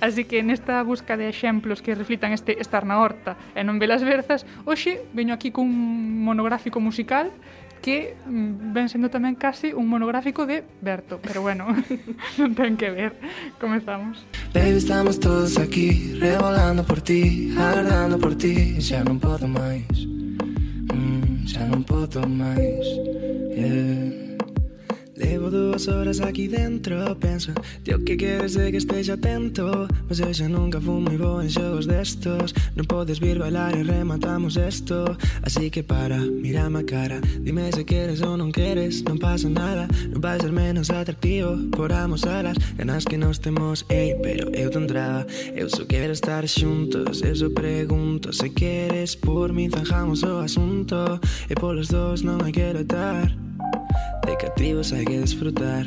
Así 0.00 0.24
que 0.24 0.40
nesta 0.40 0.80
busca 0.86 1.18
de 1.20 1.28
exemplos 1.28 1.84
que 1.84 1.92
reflitan 1.92 2.32
este 2.32 2.56
estar 2.56 2.88
na 2.88 2.96
horta 3.02 3.36
e 3.52 3.60
non 3.60 3.76
velas 3.76 4.00
verzas, 4.00 4.48
hoxe 4.64 5.04
veño 5.12 5.36
aquí 5.36 5.52
cun 5.52 5.68
monográfico 6.24 6.80
musical 6.80 7.28
que 7.82 8.16
mm, 8.26 8.72
ven 8.74 8.88
sendo 8.88 9.08
tamén 9.08 9.36
casi 9.38 9.72
un 9.72 9.86
monográfico 9.86 10.44
de 10.44 10.64
Berto, 10.82 11.20
pero 11.22 11.40
bueno, 11.42 11.70
non 12.38 12.52
ten 12.54 12.76
que 12.76 12.90
ver. 12.90 13.12
Comezamos. 13.62 14.24
Baby, 14.52 14.80
estamos 14.80 15.20
todos 15.20 15.56
aquí, 15.56 16.16
revolando 16.18 16.82
por 16.82 17.00
ti, 17.00 17.52
agardando 17.56 18.18
por 18.18 18.34
ti, 18.34 18.80
xa 18.82 19.04
non 19.04 19.16
podo 19.22 19.46
máis. 19.46 19.86
Mm, 20.92 21.46
xa 21.46 21.64
non 21.68 21.82
podo 21.86 22.24
máis. 22.26 22.84
Yeah. 23.56 24.25
Levo 25.16 25.50
dúas 25.50 25.88
horas 25.88 26.20
aquí 26.20 26.46
dentro, 26.46 27.16
penso 27.16 27.52
Ti 27.84 27.94
o 27.94 28.04
que 28.04 28.16
queres 28.16 28.56
é 28.56 28.70
que 28.70 28.76
estexa 28.76 29.14
atento? 29.14 29.88
Mas 30.08 30.20
eu 30.20 30.32
xa 30.32 30.48
nunca 30.48 30.80
fui 30.80 31.00
moi 31.00 31.16
bo 31.16 31.40
en 31.40 31.48
xogos 31.48 31.88
destos 31.88 32.52
Non 32.76 32.84
podes 32.84 33.16
vir 33.18 33.40
bailar 33.40 33.72
e 33.72 33.82
rematamos 33.82 34.60
esto. 34.60 35.16
Así 35.40 35.70
que 35.72 35.82
para, 35.82 36.20
mirame 36.20 36.80
a 36.80 36.84
cara. 36.84 37.18
Dime 37.40 37.72
se 37.72 37.84
queres 37.88 38.20
ou 38.20 38.36
non 38.36 38.52
queres, 38.52 39.00
non 39.08 39.16
pasa 39.16 39.48
nada. 39.48 39.88
Non 40.12 40.20
vai 40.20 40.36
ser 40.36 40.52
menos 40.52 40.92
atractivo 40.92 41.56
por 41.72 41.88
amos 41.96 42.28
alas. 42.28 42.60
Ganas 42.76 43.08
que 43.08 43.16
nos 43.16 43.40
temos, 43.40 43.88
ei, 43.88 44.12
pero 44.20 44.52
eu 44.52 44.68
te 44.68 44.76
entraba. 44.76 45.24
Eu 45.56 45.72
só 45.72 45.88
quero 45.88 46.12
estar 46.12 46.44
xuntos, 46.44 47.24
eu 47.24 47.32
só 47.32 47.48
pregunto. 47.48 48.36
Se 48.36 48.52
queres 48.52 49.16
por 49.16 49.56
mí 49.56 49.72
zanjamos 49.72 50.20
o 50.22 50.44
asunto. 50.44 51.16
E 51.48 51.56
polos 51.56 51.88
dos 51.88 52.20
non 52.20 52.44
hai 52.44 52.52
que 52.52 52.68
lotar 52.76 53.45
de 54.24 54.36
cativos 54.36 54.92
hay 54.92 55.04
que 55.04 55.20
disfrutar. 55.20 55.86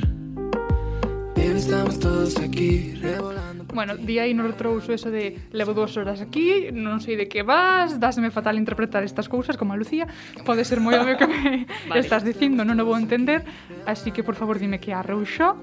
Bien, 1.35 1.55
estamos 1.55 1.99
todos 1.99 2.37
aquí 2.39 2.93
revolando. 3.01 3.65
Bueno, 3.73 3.95
di 3.95 4.19
aí 4.19 4.33
nos 4.33 4.57
trouxo 4.57 4.93
eso 4.93 5.09
de 5.09 5.39
levo 5.51 5.73
dúas 5.73 5.95
horas 5.95 6.21
aquí, 6.21 6.73
non 6.73 6.99
sei 6.99 7.15
de 7.15 7.29
que 7.29 7.45
vas, 7.45 8.01
dáseme 8.01 8.33
fatal 8.33 8.57
interpretar 8.57 9.05
estas 9.05 9.29
cousas 9.29 9.55
como 9.55 9.71
a 9.71 9.77
Lucía, 9.77 10.09
pode 10.43 10.65
ser 10.65 10.81
moi 10.81 10.97
obvio 10.97 11.15
que 11.15 11.27
me 11.29 11.63
vale. 11.89 12.01
estás 12.01 12.25
dicindo, 12.25 12.65
non 12.65 12.75
o 12.81 12.83
vou 12.83 12.97
entender, 12.97 13.45
así 13.85 14.11
que 14.11 14.25
por 14.25 14.35
favor 14.35 14.57
dime 14.57 14.81
que 14.81 14.91
arrouxo, 14.91 15.55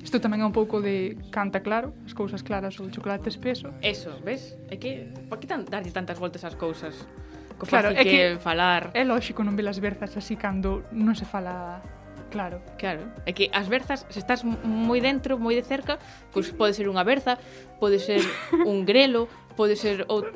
Isto 0.00 0.16
tamén 0.16 0.40
é 0.40 0.46
un 0.48 0.56
pouco 0.56 0.80
de 0.80 1.20
canta 1.28 1.60
claro, 1.60 1.92
as 2.08 2.16
cousas 2.16 2.40
claras 2.40 2.80
ou 2.80 2.88
chocolate 2.88 3.28
espeso. 3.28 3.68
Eso, 3.84 4.16
ves? 4.24 4.56
É 4.72 4.80
que, 4.80 5.12
pa 5.28 5.36
que 5.36 5.44
tan, 5.44 5.68
darlle 5.68 5.92
tantas 5.92 6.16
voltas 6.16 6.40
ás 6.40 6.56
cousas? 6.56 7.04
Co 7.60 7.68
claro, 7.68 7.92
é 7.92 8.00
que, 8.00 8.08
que 8.08 8.20
falar... 8.40 8.96
É 8.96 9.04
lóxico 9.04 9.44
non 9.44 9.52
velas 9.52 9.76
berzas 9.76 10.16
así 10.16 10.40
cando 10.40 10.88
non 10.96 11.12
se 11.12 11.28
fala 11.28 11.84
Claro. 12.30 12.62
Claro. 12.78 13.02
É 13.26 13.34
que 13.34 13.50
as 13.52 13.66
berzas, 13.66 14.06
se 14.08 14.22
estás 14.22 14.46
moi 14.46 15.02
dentro, 15.02 15.36
moi 15.36 15.58
de 15.58 15.66
cerca, 15.66 15.98
pois 16.30 16.48
pode 16.54 16.78
ser 16.78 16.86
unha 16.86 17.02
berza, 17.02 17.36
pode 17.82 17.98
ser 17.98 18.22
un 18.70 18.86
grelo, 18.86 19.26
pode 19.58 19.74
ser 19.74 20.06
out, 20.08 20.30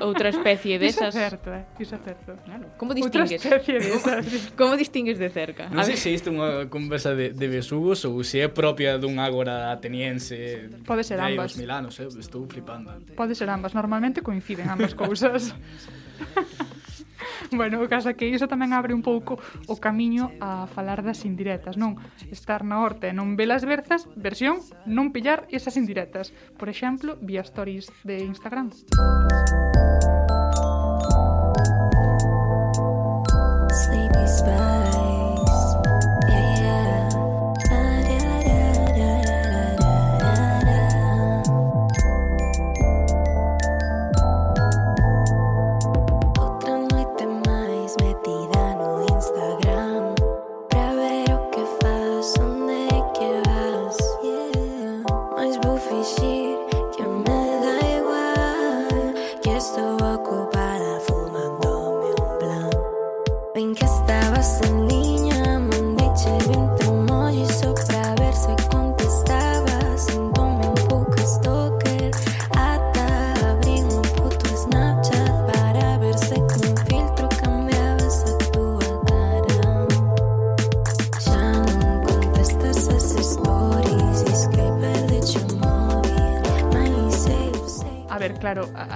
outra 0.00 0.30
especie 0.30 0.78
desas. 0.78 1.10
Iso 1.10 1.18
é 1.18 1.28
certo, 1.28 1.48
eh? 1.50 1.66
Iso 1.78 1.94
é 1.94 2.00
certo. 2.00 2.38
Claro. 2.46 2.66
Como 2.78 2.94
distingues? 2.94 3.34
Outra 3.34 3.58
especie 3.58 3.78
desas. 3.82 4.52
Como 4.56 4.72
distingues 4.78 5.18
de 5.18 5.28
cerca? 5.28 5.68
Non 5.68 5.82
sei 5.82 5.98
se 5.98 6.14
isto 6.14 6.30
é 6.30 6.32
unha 6.32 6.50
conversa 6.70 7.12
de, 7.18 7.34
de 7.34 7.46
besugos 7.50 8.06
ou 8.06 8.22
se 8.22 8.40
é 8.40 8.48
propia 8.48 8.96
dun 8.96 9.18
ágora 9.18 9.74
ateniense. 9.74 10.70
Pode 10.86 11.02
ser 11.02 11.18
ambas. 11.18 11.58
Hai 11.58 11.66
2000 11.66 11.78
anos, 11.82 11.94
eh? 11.98 12.08
estou 12.14 12.46
flipando. 12.46 12.94
Pode 13.18 13.34
ser 13.34 13.50
ambas. 13.50 13.74
Normalmente 13.74 14.22
coinciden 14.22 14.70
ambas 14.70 14.94
cousas. 14.94 15.50
bueno, 17.52 17.82
o 17.82 17.90
caso 17.90 18.14
que 18.16 18.28
iso 18.28 18.48
tamén 18.50 18.72
abre 18.72 18.94
un 18.94 19.02
pouco 19.02 19.38
o 19.68 19.74
camiño 19.78 20.32
a 20.40 20.66
falar 20.70 21.02
das 21.02 21.22
indirectas, 21.26 21.78
non? 21.78 21.98
Estar 22.30 22.62
na 22.66 22.80
horta 22.82 23.10
e 23.10 23.16
non 23.16 23.34
velas 23.38 23.66
berzas, 23.66 24.06
versión 24.14 24.62
non 24.88 25.12
pillar 25.14 25.46
esas 25.50 25.78
indirectas. 25.78 26.32
Por 26.56 26.70
exemplo, 26.70 27.18
vía 27.20 27.42
stories 27.44 27.90
de 28.02 28.24
Instagram. 28.24 28.70
Música 28.70 30.13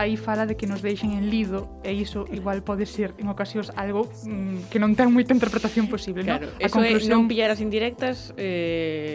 aí 0.09 0.17
fala 0.17 0.49
de 0.49 0.57
que 0.57 0.65
nos 0.65 0.81
deixen 0.81 1.13
en 1.13 1.29
lido 1.29 1.69
e 1.85 1.93
iso 1.93 2.25
igual 2.33 2.65
pode 2.65 2.89
ser 2.89 3.13
en 3.21 3.29
ocasións 3.29 3.69
algo 3.77 4.09
mm, 4.25 4.73
que 4.73 4.81
non 4.81 4.97
ten 4.97 5.13
moita 5.13 5.37
interpretación 5.37 5.87
posible, 5.93 6.25
claro, 6.25 6.49
non? 6.49 6.59
A 6.59 6.67
eso 6.67 6.81
conclusión... 6.81 7.13
é 7.13 7.15
non 7.15 7.29
pillar 7.29 7.53
as 7.53 7.61
indirectas 7.61 8.33
eh, 8.41 9.08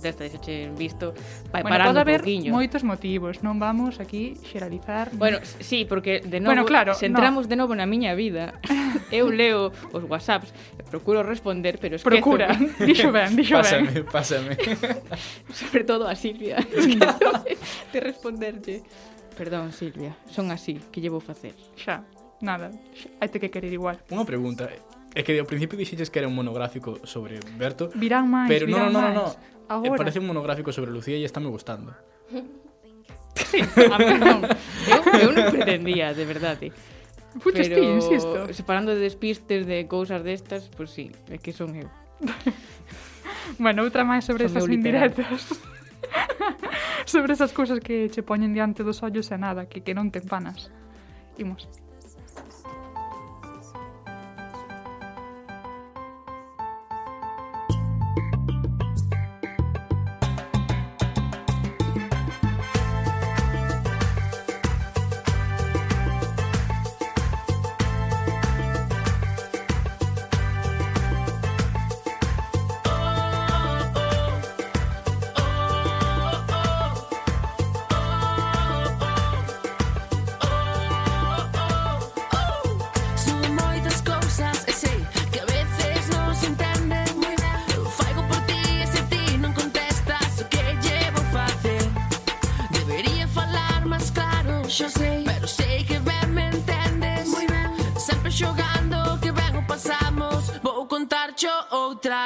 contesta, 0.00 0.24
dixo 0.24 0.40
che 0.40 0.72
visto, 0.74 1.12
vai 1.52 1.60
bueno, 1.60 1.76
parando 1.76 2.00
pode 2.00 2.00
haber 2.00 2.20
poquinho. 2.24 2.56
moitos 2.56 2.80
motivos, 2.82 3.44
non 3.44 3.60
vamos 3.60 4.00
aquí 4.00 4.32
xeralizar. 4.48 5.12
Bueno, 5.12 5.44
sí, 5.44 5.84
porque 5.84 6.24
de 6.24 6.40
novo, 6.40 6.56
bueno, 6.56 6.64
claro, 6.64 6.96
se 6.96 7.04
entramos 7.04 7.44
no. 7.44 7.48
de 7.52 7.56
novo 7.60 7.76
na 7.76 7.84
miña 7.84 8.16
vida, 8.16 8.56
eu 9.12 9.28
leo 9.28 9.68
os 9.92 10.04
WhatsApps, 10.08 10.56
procuro 10.88 11.20
responder, 11.20 11.76
pero 11.76 12.00
esquezo. 12.00 12.08
Procura, 12.08 12.56
dixo 12.88 13.12
ben, 13.12 13.36
dixo 13.36 13.60
ben. 13.60 14.08
Pásame, 14.08 14.56
pásame. 14.56 14.56
Sobre 15.52 15.84
todo 15.84 16.08
a 16.08 16.16
Silvia, 16.16 16.56
esquezo 16.56 17.44
de 17.92 17.98
responderlle. 18.00 18.80
Perdón, 19.36 19.72
Silvia, 19.72 20.16
son 20.28 20.50
así, 20.50 20.80
que 20.90 21.00
llevo 21.00 21.20
facer? 21.20 21.52
Xa, 21.76 22.08
nada, 22.40 22.72
xa, 22.96 23.08
hai 23.20 23.28
te 23.28 23.36
que 23.36 23.52
querer 23.52 23.72
igual. 23.72 24.00
Unha 24.08 24.24
pregunta, 24.24 24.68
É 25.10 25.26
que 25.26 25.34
ao 25.42 25.46
principio 25.46 25.74
dixeches 25.74 26.06
que 26.06 26.22
era 26.22 26.30
un 26.30 26.38
monográfico 26.38 27.02
sobre 27.02 27.42
Berto. 27.58 27.90
Virán 27.98 28.30
máis, 28.30 28.46
Pero 28.46 28.70
non, 28.70 28.94
non, 28.94 29.10
non, 29.10 29.26
non. 29.26 29.30
Agora. 29.70 29.94
Eh, 29.94 29.96
parece 29.96 30.18
un 30.18 30.26
monográfico 30.26 30.74
sobre 30.74 30.90
Lucía 30.90 31.14
e 31.14 31.22
está 31.22 31.38
me 31.38 31.46
gustando. 31.46 31.94
a 31.94 33.98
mí 34.02 34.18
non. 34.18 34.42
Eu, 34.90 35.00
eu 35.14 35.30
non 35.30 35.46
pretendía, 35.54 36.10
de 36.10 36.26
verdade. 36.26 36.74
Eh. 36.74 37.38
Puto 37.38 37.54
Pero, 37.54 37.78
estín, 37.78 38.02
insisto. 38.02 38.50
Separando 38.50 38.90
de 38.90 39.06
despistes 39.06 39.70
de 39.70 39.86
cousas 39.86 40.26
destas, 40.26 40.66
pois 40.74 40.76
pues, 40.76 40.90
sí, 40.90 41.06
é 41.30 41.38
que 41.38 41.54
son 41.54 41.78
eu. 41.78 41.86
bueno, 43.62 43.86
outra 43.86 44.02
máis 44.02 44.26
sobre 44.26 44.50
esas 44.50 44.66
indirectas. 44.66 45.54
sobre 47.06 47.38
esas 47.38 47.54
cousas 47.54 47.78
que 47.78 48.10
che 48.10 48.26
poñen 48.26 48.50
diante 48.50 48.82
dos 48.82 49.06
ollos 49.06 49.30
e 49.30 49.38
nada, 49.38 49.70
que, 49.70 49.86
que 49.86 49.94
non 49.94 50.10
te 50.10 50.18
empanas. 50.18 50.74
Imos. 51.38 51.70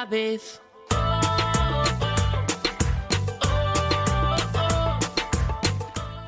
vez. 0.07 0.61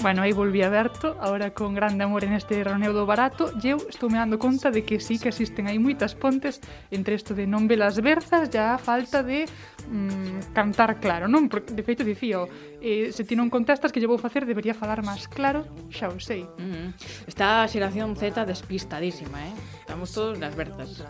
Bueno, 0.06 0.22
aí 0.22 0.30
volví 0.30 0.62
aberto, 0.62 1.16
agora 1.20 1.52
con 1.52 1.74
grande 1.74 2.04
amor 2.04 2.22
en 2.22 2.34
este 2.34 2.62
roneo 2.62 2.92
do 2.92 3.10
barato, 3.10 3.50
e 3.58 3.74
eu 3.74 3.82
estou 3.90 4.06
me 4.06 4.22
dando 4.22 4.38
conta 4.38 4.70
de 4.70 4.86
que 4.86 5.02
sí 5.02 5.18
que 5.18 5.34
existen 5.34 5.66
aí 5.66 5.82
moitas 5.82 6.14
pontes 6.14 6.62
entre 6.94 7.18
isto 7.18 7.34
de 7.34 7.42
non 7.42 7.66
velas 7.66 7.98
berzas 7.98 8.46
e 8.46 8.54
a 8.54 8.78
falta 8.78 9.26
de 9.26 9.50
mm, 9.90 10.54
cantar 10.54 11.02
claro, 11.02 11.26
non? 11.26 11.50
Porque, 11.50 11.74
de 11.74 11.82
feito, 11.82 12.06
dicía, 12.06 12.46
eh, 12.78 13.10
se 13.10 13.26
ti 13.26 13.34
non 13.34 13.50
contestas 13.50 13.90
que 13.90 13.98
lle 13.98 14.06
vou 14.06 14.14
facer, 14.14 14.46
debería 14.46 14.78
falar 14.78 15.02
máis 15.02 15.26
claro, 15.26 15.66
xa 15.90 16.06
o 16.06 16.22
sei. 16.22 16.46
Mm 16.54 16.70
-hmm. 16.70 16.88
Está 17.26 17.66
a 17.66 17.70
xeración 17.72 18.14
Z 18.14 18.46
despistadísima, 18.46 19.42
eh? 19.42 19.54
Estamos 19.82 20.14
todos 20.14 20.38
nas 20.38 20.54
berzas. 20.54 21.02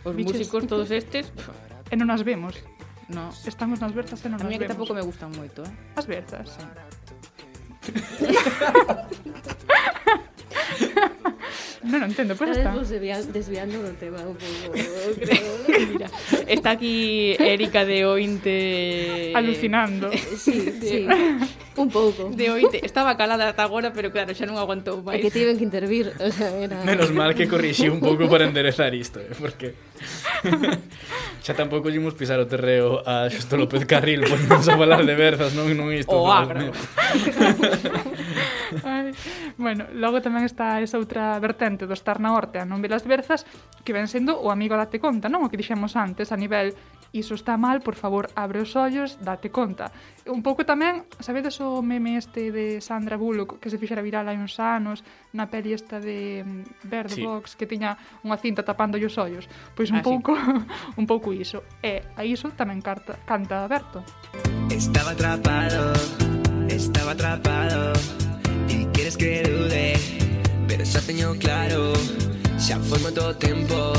Os 0.00 0.16
Biches. 0.16 0.32
músicos 0.32 0.64
todos 0.64 0.88
estes... 0.88 1.28
Pff 1.28 1.73
e 1.94 1.96
non 1.96 2.10
as 2.10 2.26
vemos. 2.26 2.58
No. 3.06 3.30
Estamos 3.46 3.78
nas 3.78 3.94
berzas 3.94 4.18
e 4.26 4.28
non 4.28 4.42
a 4.42 4.42
as 4.42 4.50
vemos. 4.50 4.58
A 4.58 4.58
mí 4.58 4.58
que 4.58 4.66
tampouco 4.66 4.90
me 4.98 5.06
gustan 5.06 5.30
moito, 5.30 5.62
eh? 5.62 5.94
As 5.94 6.10
berzas. 6.10 6.58
Sí. 6.58 6.66
non 11.84 12.00
o 12.00 12.06
entendo, 12.08 12.32
pois 12.32 12.56
pues 12.56 12.64
está. 12.64 12.72
Desviando, 12.72 13.28
desviando 13.30 13.76
do 13.84 13.92
tema 14.00 14.24
un 14.24 14.36
pouco, 14.40 14.72
creo. 15.20 15.52
Mira, 15.92 16.08
está 16.48 16.72
aquí 16.72 17.36
Erika 17.36 17.84
de 17.84 18.08
Ointe... 18.08 19.32
Alucinando. 19.36 20.08
Sí, 20.36 20.72
sí, 20.80 21.04
un 21.76 21.88
pouco. 21.92 22.32
De 22.32 22.50
Ointe. 22.50 22.80
Estaba 22.80 23.16
calada 23.20 23.52
ata 23.52 23.62
agora, 23.62 23.92
pero 23.92 24.08
claro, 24.08 24.32
xa 24.32 24.48
non 24.48 24.56
aguantou 24.56 25.04
máis. 25.04 25.20
É 25.20 25.28
que 25.28 25.30
tiven 25.30 25.60
que 25.60 25.66
intervir. 25.68 26.08
O 26.16 26.30
sea, 26.32 26.48
era... 26.56 26.80
Menos 26.88 27.12
mal 27.12 27.36
que 27.36 27.44
corrixi 27.44 27.92
un 27.92 28.00
pouco 28.00 28.24
para 28.32 28.48
enderezar 28.48 28.96
isto, 28.96 29.20
eh, 29.20 29.36
porque... 29.36 29.76
xa 31.44 31.52
tampouco 31.52 31.92
lle 31.92 32.00
pisar 32.16 32.40
o 32.40 32.48
terreo 32.48 33.04
a 33.04 33.28
Xusto 33.28 33.60
López 33.60 33.84
Carril, 33.84 34.24
pois 34.24 34.40
non 34.48 34.64
a 34.72 34.74
falar 34.80 35.04
de 35.04 35.14
berzas, 35.14 35.52
non, 35.52 35.68
non 35.76 35.92
isto. 35.92 36.16
O 36.16 36.32
agro. 36.32 36.72
Ai, 38.84 39.14
bueno, 39.56 39.86
logo 39.94 40.18
tamén 40.20 40.44
está 40.44 40.80
esa 40.82 40.98
outra 40.98 41.38
vertente 41.38 41.86
do 41.86 41.94
estar 41.94 42.18
na 42.18 42.34
horta 42.34 42.66
non 42.66 42.82
ver 42.82 42.92
as 42.92 43.06
berzas, 43.06 43.46
que 43.86 43.94
ven 43.94 44.10
sendo 44.10 44.38
o 44.40 44.50
amigo 44.50 44.74
date 44.74 44.98
conta, 44.98 45.30
non? 45.30 45.46
O 45.46 45.50
que 45.50 45.60
dixemos 45.60 45.94
antes 45.94 46.32
a 46.34 46.38
nivel 46.38 46.74
iso 47.14 47.34
está 47.34 47.56
mal, 47.56 47.80
por 47.80 47.94
favor, 47.94 48.28
abre 48.34 48.60
os 48.60 48.74
ollos, 48.74 49.18
date 49.22 49.50
conta. 49.50 49.92
Un 50.26 50.42
pouco 50.42 50.66
tamén, 50.66 51.06
sabedes 51.22 51.62
o 51.62 51.78
meme 51.78 52.18
este 52.18 52.50
de 52.50 52.82
Sandra 52.82 53.14
Bullock 53.14 53.62
que 53.62 53.70
se 53.70 53.78
fixera 53.78 54.02
viral 54.02 54.26
hai 54.26 54.34
uns 54.34 54.58
anos 54.58 55.06
na 55.30 55.46
peli 55.46 55.70
esta 55.70 56.02
de 56.02 56.42
mm, 56.42 56.90
Bird 56.90 57.14
sí. 57.14 57.22
Box 57.22 57.54
que 57.54 57.70
tiña 57.70 57.94
unha 58.26 58.36
cinta 58.36 58.66
tapando 58.66 58.98
os 58.98 59.14
ollos? 59.14 59.46
Pois 59.78 59.94
un 59.94 60.02
ah, 60.02 60.04
pouco 60.04 60.34
sí. 60.34 60.42
un 61.00 61.06
pouco 61.06 61.30
iso. 61.30 61.62
E 61.78 62.02
a 62.18 62.26
iso 62.26 62.50
tamén 62.58 62.82
carta, 62.82 63.14
canta 63.22 63.62
Berto. 63.70 64.02
Estaba 64.74 65.14
atrapado 65.14 65.94
estaba 66.68 67.12
atrapado. 67.12 67.92
Y 68.68 68.86
quieres 68.86 69.16
que 69.16 69.42
dude, 69.42 69.94
pero 70.66 70.84
ya 70.84 71.00
tengo 71.00 71.34
claro, 71.38 71.92
ya 72.58 72.78
fue 72.78 72.98
todo 73.12 73.34
tiempo, 73.36 73.92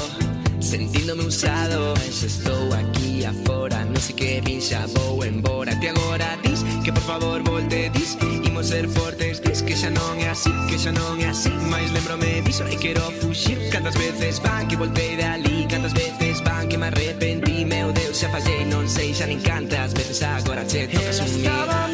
sentíndome 0.60 1.24
usado, 1.24 1.94
estou 1.96 2.74
aquí 2.74 3.24
afora, 3.24 3.86
non 3.86 4.02
sei 4.02 4.16
que 4.16 4.42
me 4.42 4.58
vou 4.98 5.24
embora, 5.24 5.78
te 5.80 5.90
agora 5.90 6.38
dis 6.42 6.66
que 6.84 6.92
por 6.92 7.04
favor 7.04 7.44
volte 7.44 7.90
dis, 7.94 8.18
imos 8.44 8.68
ser 8.68 8.90
fortes 8.90 9.42
dis 9.42 9.62
que 9.62 9.76
xa 9.78 9.90
non 9.94 10.18
é 10.18 10.30
así, 10.30 10.50
que 10.70 10.78
xa 10.78 10.92
non 10.92 11.22
é 11.22 11.30
así, 11.30 11.54
mais 11.70 11.92
lembrome 11.94 12.42
diso 12.42 12.66
e 12.66 12.78
quero 12.82 13.06
fuxir, 13.22 13.58
cantas 13.70 13.94
veces 13.94 14.42
van 14.42 14.66
que 14.68 14.76
voltei 14.76 15.14
ali 15.22 15.70
cantas 15.70 15.94
veces 15.94 16.42
van 16.42 16.66
que 16.66 16.78
me 16.78 16.90
arrepentí, 16.90 17.66
meu 17.66 17.94
Deus, 17.94 18.18
xa 18.18 18.30
fallei, 18.34 18.66
non 18.66 18.90
sei 18.90 19.14
xa 19.14 19.30
nin 19.30 19.42
cantas 19.46 19.94
veces 19.94 20.22
agora 20.26 20.66
che 20.66 20.90
tocas 20.90 21.22
un 21.22 21.46
mí. 21.46 21.85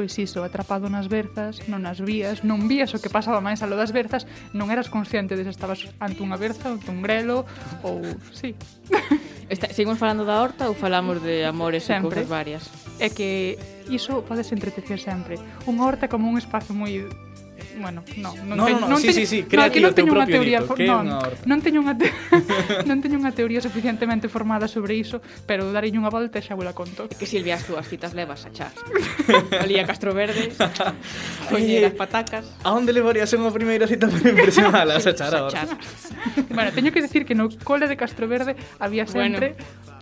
pois 0.00 0.16
iso, 0.16 0.40
atrapado 0.40 0.88
nas 0.88 1.12
berzas, 1.12 1.60
non 1.68 1.84
nas 1.84 2.00
vías, 2.00 2.40
non 2.40 2.64
vías 2.64 2.88
o 2.96 2.98
que 3.04 3.12
pasaba 3.12 3.44
máis 3.44 3.60
alo 3.60 3.76
das 3.76 3.92
berzas, 3.92 4.24
non 4.56 4.72
eras 4.72 4.88
consciente 4.88 5.36
de 5.36 5.44
se 5.44 5.52
estabas 5.52 5.92
ante 6.00 6.24
unha 6.24 6.40
berza, 6.40 6.72
ante 6.72 6.88
un 6.88 7.04
grelo, 7.04 7.44
ou... 7.84 8.00
sí. 8.32 8.56
Está, 9.52 9.68
seguimos 9.68 10.00
falando 10.00 10.24
da 10.24 10.40
horta 10.40 10.72
ou 10.72 10.78
falamos 10.78 11.20
de 11.20 11.44
amores 11.44 11.84
sempre. 11.84 12.24
e 12.24 12.24
cousas 12.24 12.28
varias? 12.32 12.62
É 12.96 13.12
que 13.12 13.60
iso 13.92 14.24
podes 14.24 14.48
entretecer 14.56 14.96
sempre. 14.96 15.36
Unha 15.68 15.84
horta 15.84 16.08
como 16.08 16.32
un 16.32 16.40
espazo 16.40 16.72
moi 16.72 17.04
bueno, 17.78 18.02
no, 18.16 18.34
non, 18.34 18.56
no, 18.56 18.64
teño, 18.66 18.80
no, 18.80 18.88
no, 18.88 18.88
non 18.96 18.98
sí, 18.98 19.12
teño, 19.12 19.18
sí, 19.20 19.26
sí, 19.26 19.38
crea 19.44 19.62
no, 19.62 19.70
aquí 19.70 19.78
non 19.80 19.94
teño 19.94 20.12
unha 20.12 20.26
teoría, 20.26 20.60
dito, 20.60 20.84
non, 20.84 21.04
non 21.46 21.58
teño 21.62 21.78
unha 21.84 21.94
te, 21.94 22.10
non 22.90 22.98
teño 22.98 23.16
unha 23.20 23.30
teoría 23.30 23.60
suficientemente 23.62 24.26
formada 24.26 24.66
sobre 24.66 24.98
iso, 24.98 25.22
pero 25.46 25.70
darei 25.70 25.94
unha 25.94 26.10
volta 26.10 26.38
e 26.38 26.42
xa 26.42 26.58
vos 26.58 26.66
la 26.66 26.74
conto. 26.74 27.06
É 27.06 27.14
que 27.14 27.28
Silvia 27.28 27.56
as 27.60 27.64
túas 27.64 27.86
citas 27.86 28.16
levas 28.16 28.42
a 28.46 28.50
chas. 28.50 28.74
Olía 29.62 29.86
Castro 29.86 30.10
Verde, 30.16 30.50
coñer 31.52 31.86
eh, 31.86 31.90
as 31.90 31.96
patacas. 31.96 32.44
A 32.66 32.74
onde 32.74 32.90
levarías 32.90 33.30
unha 33.36 33.52
primeira 33.54 33.86
cita 33.86 34.10
para 34.10 34.26
impresionala 34.26 34.96
a 34.98 35.12
char 35.14 35.32
agora? 35.32 35.64
bueno, 36.50 36.70
teño 36.74 36.90
que 36.90 37.02
decir 37.04 37.22
que 37.22 37.34
no 37.34 37.48
cole 37.62 37.86
de 37.86 37.96
Castro 37.96 38.26
Verde 38.26 38.56
había 38.78 39.06
sempre 39.06 39.54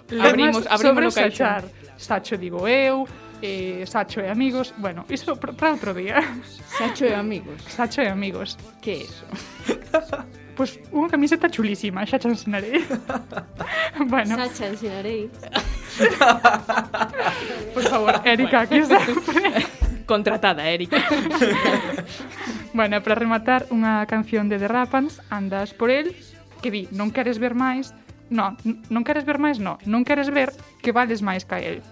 bueno, 0.09 0.25
abrimos, 0.25 0.67
abrimos 0.67 1.15
sobre 1.15 1.31
sachar. 1.31 1.65
Sacho 1.99 2.37
digo 2.39 2.69
eu, 2.69 3.07
eh, 3.43 3.85
Sacho 3.87 4.21
e 4.21 4.29
amigos. 4.31 4.75
Bueno, 4.79 5.05
iso 5.09 5.37
para 5.37 5.55
outro 5.71 5.95
día. 5.95 6.23
Sacho 6.67 7.07
e 7.07 7.15
amigos. 7.15 7.63
Sacho 7.69 8.03
e 8.03 8.09
amigos. 8.09 8.57
Que 8.83 8.93
é 8.93 8.99
iso? 9.05 9.27
Pois 10.59 10.75
pues, 10.75 10.91
unha 10.91 11.07
camiseta 11.07 11.47
chulísima, 11.47 12.03
xa 12.03 12.19
te 12.19 12.27
ensinarei. 12.27 12.83
bueno. 14.11 14.35
Xa 14.35 14.51
xa 14.51 14.67
ensinarei. 14.75 15.31
Por 17.79 17.85
favor, 17.87 18.19
Erika, 18.27 18.67
aquí 18.67 18.83
está. 18.83 18.99
Contratada, 20.03 20.67
Erika. 20.67 20.99
bueno, 22.75 22.99
para 23.07 23.15
rematar, 23.15 23.71
unha 23.71 24.03
canción 24.11 24.51
de 24.51 24.59
The 24.59 24.67
Rapans, 24.67 25.23
Andas 25.31 25.79
por 25.79 25.95
el, 25.95 26.11
que 26.59 26.75
di, 26.75 26.91
non 26.91 27.15
queres 27.15 27.39
ver 27.39 27.55
máis, 27.55 27.95
no, 28.27 28.59
non 28.91 29.07
queres 29.07 29.23
ver 29.23 29.39
máis, 29.39 29.63
no, 29.63 29.79
non 29.87 30.03
queres 30.03 30.27
ver 30.35 30.51
que 30.83 30.91
vales 30.91 31.23
máis 31.23 31.47
ca 31.47 31.63
el. 31.63 31.87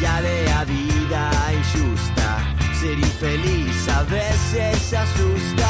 de 0.00 0.50
a 0.50 0.64
vida 0.64 1.30
injusta. 1.52 2.56
Ser 2.80 2.98
infeliz 2.98 3.88
a 3.88 4.02
veces 4.04 4.94
asusta. 4.94 5.68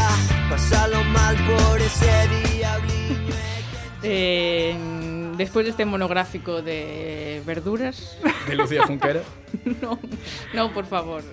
Pasalo 0.49 1.03
mal 1.05 1.37
por 1.47 1.81
ese 1.81 2.29
diablillo. 2.29 3.35
eh, 4.05 4.77
despois 5.37 5.67
deste 5.67 5.85
monográfico 5.85 6.63
de 6.63 7.43
verduras. 7.45 8.17
De 8.47 8.55
Lucía 8.55 8.87
Junquera? 8.87 9.23
Non, 9.83 9.99
no, 10.55 10.71
por 10.71 10.87
favor. 10.87 11.27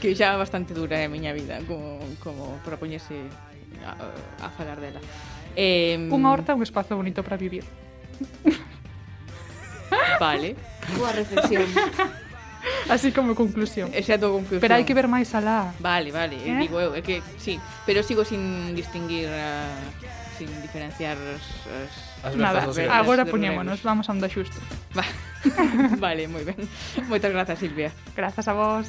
Que 0.00 0.12
xa 0.12 0.36
bastante 0.36 0.76
dura 0.76 1.00
eh, 1.00 1.02
é 1.02 1.08
a 1.08 1.10
miña 1.10 1.32
vida 1.32 1.56
como, 1.64 2.04
como 2.20 2.60
para 2.60 2.76
poñerse 2.76 3.16
a, 3.80 4.44
a 4.44 4.48
falar 4.52 4.76
dela 4.76 5.00
eh, 5.56 5.96
unha 6.12 6.28
horta 6.28 6.52
é 6.52 6.54
un 6.54 6.60
espazo 6.60 7.00
bonito 7.00 7.24
para 7.24 7.40
vivir. 7.40 7.64
Vale. 10.20 10.52
Boa 11.00 11.12
reflexión. 11.16 11.64
Así 12.88 13.12
como 13.12 13.34
conclusión. 13.34 13.90
Esa 13.92 14.12
é 14.12 14.16
a 14.16 14.20
tua 14.20 14.32
conclusión. 14.32 14.62
Pero 14.62 14.74
hai 14.74 14.84
que 14.86 14.94
ver 14.94 15.06
máis 15.10 15.30
alá. 15.34 15.74
Vale, 15.78 16.10
vale, 16.10 16.38
eh? 16.38 16.58
digo 16.58 16.78
eu, 16.78 16.94
é 16.94 17.02
que 17.02 17.22
sí, 17.38 17.58
pero 17.86 18.02
sigo 18.02 18.22
sin 18.22 18.74
distinguir 18.74 19.30
uh, 19.30 19.74
sin 20.38 20.50
diferenciar 20.62 21.16
eh, 21.16 21.36
as, 21.36 21.44
as... 22.24 22.32
as 22.32 22.36
Nada, 22.36 22.66
as 22.66 22.76
verdes, 22.76 22.92
agora 22.92 23.24
poñémonos, 23.24 23.82
vamos 23.82 24.06
a 24.08 24.12
onda 24.12 24.28
xusto. 24.28 24.58
Va. 24.92 25.06
vale, 26.04 26.28
moi 26.28 26.44
ben. 26.44 26.58
Moitas 27.08 27.32
grazas, 27.32 27.58
Silvia. 27.58 27.90
Grazas 28.14 28.46
a 28.48 28.54
vos. 28.54 28.86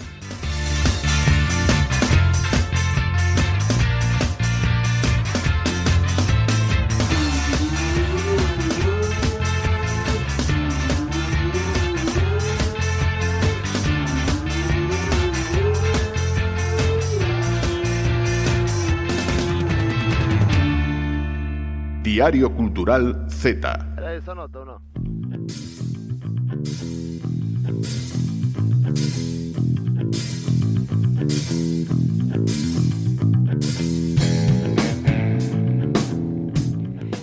Diario 22.18 22.52
Cultural 22.52 23.28
Z. 23.30 23.94
Era 23.96 24.16
eso 24.16 24.34
nota, 24.34 24.62
¿o 24.62 24.66
no? 24.66 24.82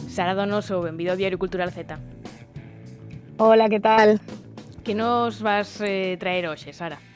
Sara 0.07 0.35
Donoso, 0.35 0.81
benvido 0.81 1.11
ao 1.11 1.17
Diario 1.17 1.41
Cultural 1.41 1.73
Z. 1.73 1.99
Hola, 3.39 3.69
que 3.69 3.81
tal? 3.81 4.21
Que 4.85 4.95
nos 4.95 5.43
vas 5.43 5.81
eh, 5.81 6.15
traer 6.21 6.47
hoxe, 6.47 6.73
Sara? 6.73 7.14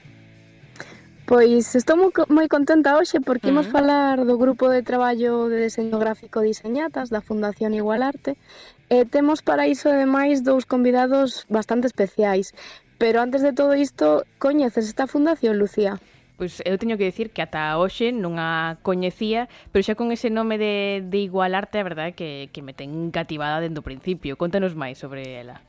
Pois 1.29 1.77
estou 1.77 2.01
moi, 2.01 2.09
moi 2.33 2.49
contenta 2.49 2.97
hoxe 2.97 3.21
porque 3.21 3.53
imos 3.53 3.69
uh 3.69 3.69
-huh. 3.69 3.77
falar 3.77 4.17
do 4.25 4.41
grupo 4.41 4.73
de 4.73 4.81
traballo 4.81 5.53
de 5.53 5.61
deseño 5.69 6.01
gráfico 6.01 6.41
Diseñatas 6.41 7.13
da 7.13 7.21
Fundación 7.21 7.77
Igualarte 7.77 8.41
e 8.89 9.05
temos 9.05 9.45
para 9.45 9.69
iso 9.69 9.93
ademais 9.93 10.41
dous 10.41 10.65
convidados 10.65 11.45
bastante 11.53 11.85
especiais. 11.85 12.57
Pero 12.97 13.21
antes 13.21 13.45
de 13.45 13.53
todo 13.53 13.77
isto, 13.77 14.25
coñeces 14.41 14.89
esta 14.89 15.05
fundación, 15.05 15.61
Lucía? 15.61 16.01
Pois 16.41 16.65
eu 16.65 16.81
teño 16.81 16.97
que 16.97 17.05
dicir 17.05 17.29
que 17.29 17.45
ata 17.45 17.77
hoxe 17.77 18.09
non 18.09 18.41
a 18.41 18.81
coñecía, 18.81 19.53
pero 19.69 19.85
xa 19.85 20.01
con 20.01 20.09
ese 20.17 20.33
nome 20.33 20.57
de, 20.57 21.05
de 21.13 21.19
Igualarte, 21.29 21.77
a 21.77 21.85
verdade 21.85 22.17
que, 22.17 22.49
que 22.57 22.65
me 22.65 22.73
ten 22.73 23.13
cativada 23.13 23.61
dentro 23.61 23.85
o 23.85 23.89
principio. 23.91 24.41
Contanos 24.41 24.73
máis 24.73 24.97
sobre 24.97 25.37
ela. 25.37 25.61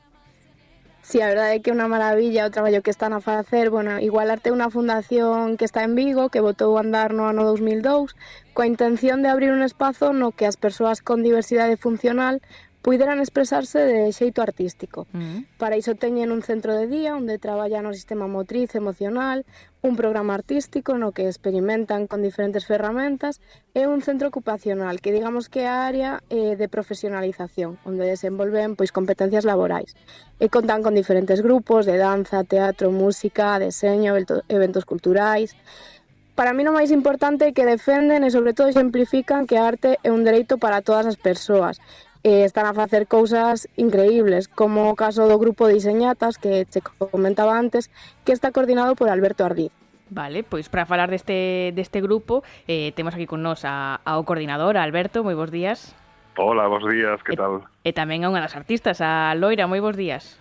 Si, 1.02 1.12
sí, 1.16 1.20
a 1.22 1.28
verdade 1.28 1.54
é 1.56 1.60
que 1.64 1.72
é 1.72 1.76
unha 1.76 1.88
maravilla 1.88 2.44
o 2.44 2.52
traballo 2.52 2.84
que 2.84 2.92
están 2.92 3.16
a 3.16 3.24
facer. 3.24 3.72
Bueno, 3.72 3.96
igualarte 4.04 4.52
unha 4.52 4.68
fundación 4.68 5.56
que 5.56 5.64
está 5.64 5.80
en 5.80 5.96
Vigo, 5.96 6.28
que 6.28 6.44
votou 6.44 6.76
a 6.76 6.84
andar 6.84 7.16
no 7.16 7.24
ano 7.24 7.48
2002, 7.48 8.12
coa 8.52 8.68
intención 8.68 9.24
de 9.24 9.32
abrir 9.32 9.48
un 9.48 9.64
espazo 9.64 10.12
no 10.12 10.36
que 10.36 10.44
as 10.44 10.60
persoas 10.60 11.00
con 11.00 11.24
diversidade 11.24 11.80
funcional 11.80 12.44
poideran 12.82 13.20
expresarse 13.20 13.78
de 13.78 14.12
xeito 14.12 14.40
artístico. 14.40 15.06
Uh 15.12 15.18
-huh. 15.18 15.40
Para 15.60 15.76
iso 15.76 15.94
teñen 15.94 16.32
un 16.32 16.42
centro 16.42 16.72
de 16.76 16.86
día 16.86 17.16
onde 17.16 17.38
traballan 17.38 17.84
o 17.84 17.92
sistema 17.92 18.26
motriz 18.26 18.74
emocional, 18.74 19.44
un 19.82 19.96
programa 19.96 20.34
artístico 20.34 20.96
no 20.96 21.12
que 21.12 21.28
experimentan 21.28 22.08
con 22.08 22.24
diferentes 22.24 22.64
ferramentas 22.64 23.40
e 23.76 23.84
un 23.84 24.00
centro 24.00 24.28
ocupacional, 24.28 25.00
que 25.00 25.12
digamos 25.12 25.48
que 25.52 25.64
é 25.64 25.68
a 25.68 25.84
área 25.84 26.10
eh, 26.32 26.56
de 26.56 26.68
profesionalización, 26.68 27.76
onde 27.84 28.08
desenvolven 28.08 28.76
pois 28.76 28.92
competencias 28.92 29.44
laborais. 29.44 29.92
E 30.40 30.48
contan 30.48 30.80
con 30.80 30.96
diferentes 30.96 31.44
grupos 31.44 31.84
de 31.84 31.96
danza, 32.00 32.44
teatro, 32.44 32.88
música, 32.92 33.60
deseño, 33.60 34.16
eventos 34.48 34.84
culturais, 34.88 35.52
para 36.40 36.56
mí 36.56 36.64
o 36.64 36.72
máis 36.72 36.88
importante 36.88 37.44
é 37.44 37.52
que 37.52 37.68
defenden 37.68 38.24
e 38.24 38.32
sobre 38.32 38.56
todo 38.56 38.72
exemplifican 38.72 39.44
que 39.44 39.60
a 39.60 39.68
arte 39.68 40.00
é 40.00 40.08
un 40.08 40.24
dereito 40.24 40.56
para 40.56 40.80
todas 40.80 41.04
as 41.04 41.20
persoas 41.20 41.76
e 42.22 42.44
están 42.44 42.66
a 42.66 42.74
facer 42.76 43.08
cousas 43.08 43.68
increíbles, 43.76 44.48
como 44.48 44.92
o 44.92 44.98
caso 44.98 45.24
do 45.24 45.40
grupo 45.40 45.64
de 45.66 45.80
Diseñatas 45.80 46.36
que 46.36 46.68
che 46.68 46.84
comentaba 46.84 47.56
antes, 47.56 47.88
que 48.24 48.32
está 48.32 48.52
coordinado 48.52 48.92
por 48.94 49.08
Alberto 49.08 49.44
Ardiz. 49.44 49.72
Vale, 50.10 50.42
pois 50.42 50.68
para 50.68 50.84
falar 50.84 51.08
deste, 51.08 51.70
deste 51.72 52.02
grupo 52.02 52.42
eh, 52.66 52.90
temos 52.98 53.14
aquí 53.14 53.30
con 53.30 53.46
nós 53.46 53.62
a, 53.64 54.02
ao 54.04 54.26
coordinador, 54.26 54.76
a 54.76 54.82
Alberto, 54.82 55.22
moi 55.22 55.38
bons 55.38 55.54
días. 55.54 55.94
Hola, 56.36 56.66
bons 56.66 56.84
días, 56.90 57.22
que 57.22 57.38
tal? 57.38 57.64
E, 57.86 57.90
e 57.90 57.96
tamén 57.96 58.26
a 58.26 58.28
unha 58.28 58.42
das 58.42 58.58
artistas, 58.58 58.98
a 59.00 59.32
Loira, 59.38 59.70
moi 59.70 59.78
bons 59.78 59.96
días. 59.96 60.36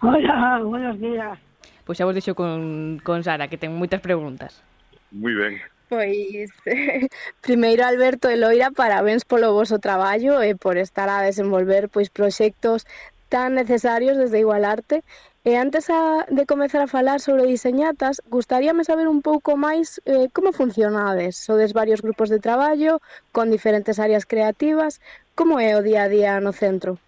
Hola, 0.00 0.62
buenos 0.62 0.96
días. 1.02 1.34
Pois 1.82 1.98
xa 1.98 2.06
vos 2.06 2.14
deixo 2.14 2.38
con, 2.38 3.02
con 3.02 3.26
Sara, 3.26 3.50
que 3.50 3.58
ten 3.58 3.74
moitas 3.74 3.98
preguntas. 3.98 4.62
Moi 5.10 5.34
ben. 5.34 5.58
Pois, 5.88 6.52
primeiro 7.40 7.84
Alberto 7.84 8.28
e 8.28 8.36
Loira, 8.36 8.70
parabéns 8.70 9.24
polo 9.24 9.56
voso 9.56 9.80
traballo 9.80 10.44
e 10.44 10.52
por 10.52 10.76
estar 10.76 11.08
a 11.08 11.24
desenvolver 11.24 11.88
pois 11.88 12.12
proxectos 12.12 12.84
tan 13.32 13.56
necesarios 13.56 14.16
desde 14.16 14.40
Igualarte. 14.40 15.04
E 15.48 15.56
antes 15.56 15.88
a, 15.88 16.28
de 16.28 16.44
comezar 16.44 16.84
a 16.84 16.92
falar 16.92 17.24
sobre 17.24 17.48
diseñatas, 17.48 18.20
gustaríame 18.28 18.84
saber 18.84 19.08
un 19.08 19.24
pouco 19.24 19.56
máis 19.56 19.96
eh, 20.04 20.28
como 20.36 20.52
funcionades. 20.52 21.40
Sodes 21.40 21.72
varios 21.72 22.04
grupos 22.04 22.28
de 22.28 22.36
traballo, 22.36 23.00
con 23.32 23.48
diferentes 23.48 23.96
áreas 23.96 24.28
creativas. 24.28 25.00
Como 25.32 25.56
é 25.56 25.72
o 25.72 25.80
día 25.80 26.04
a 26.04 26.12
día 26.12 26.36
no 26.44 26.52
centro? 26.52 27.00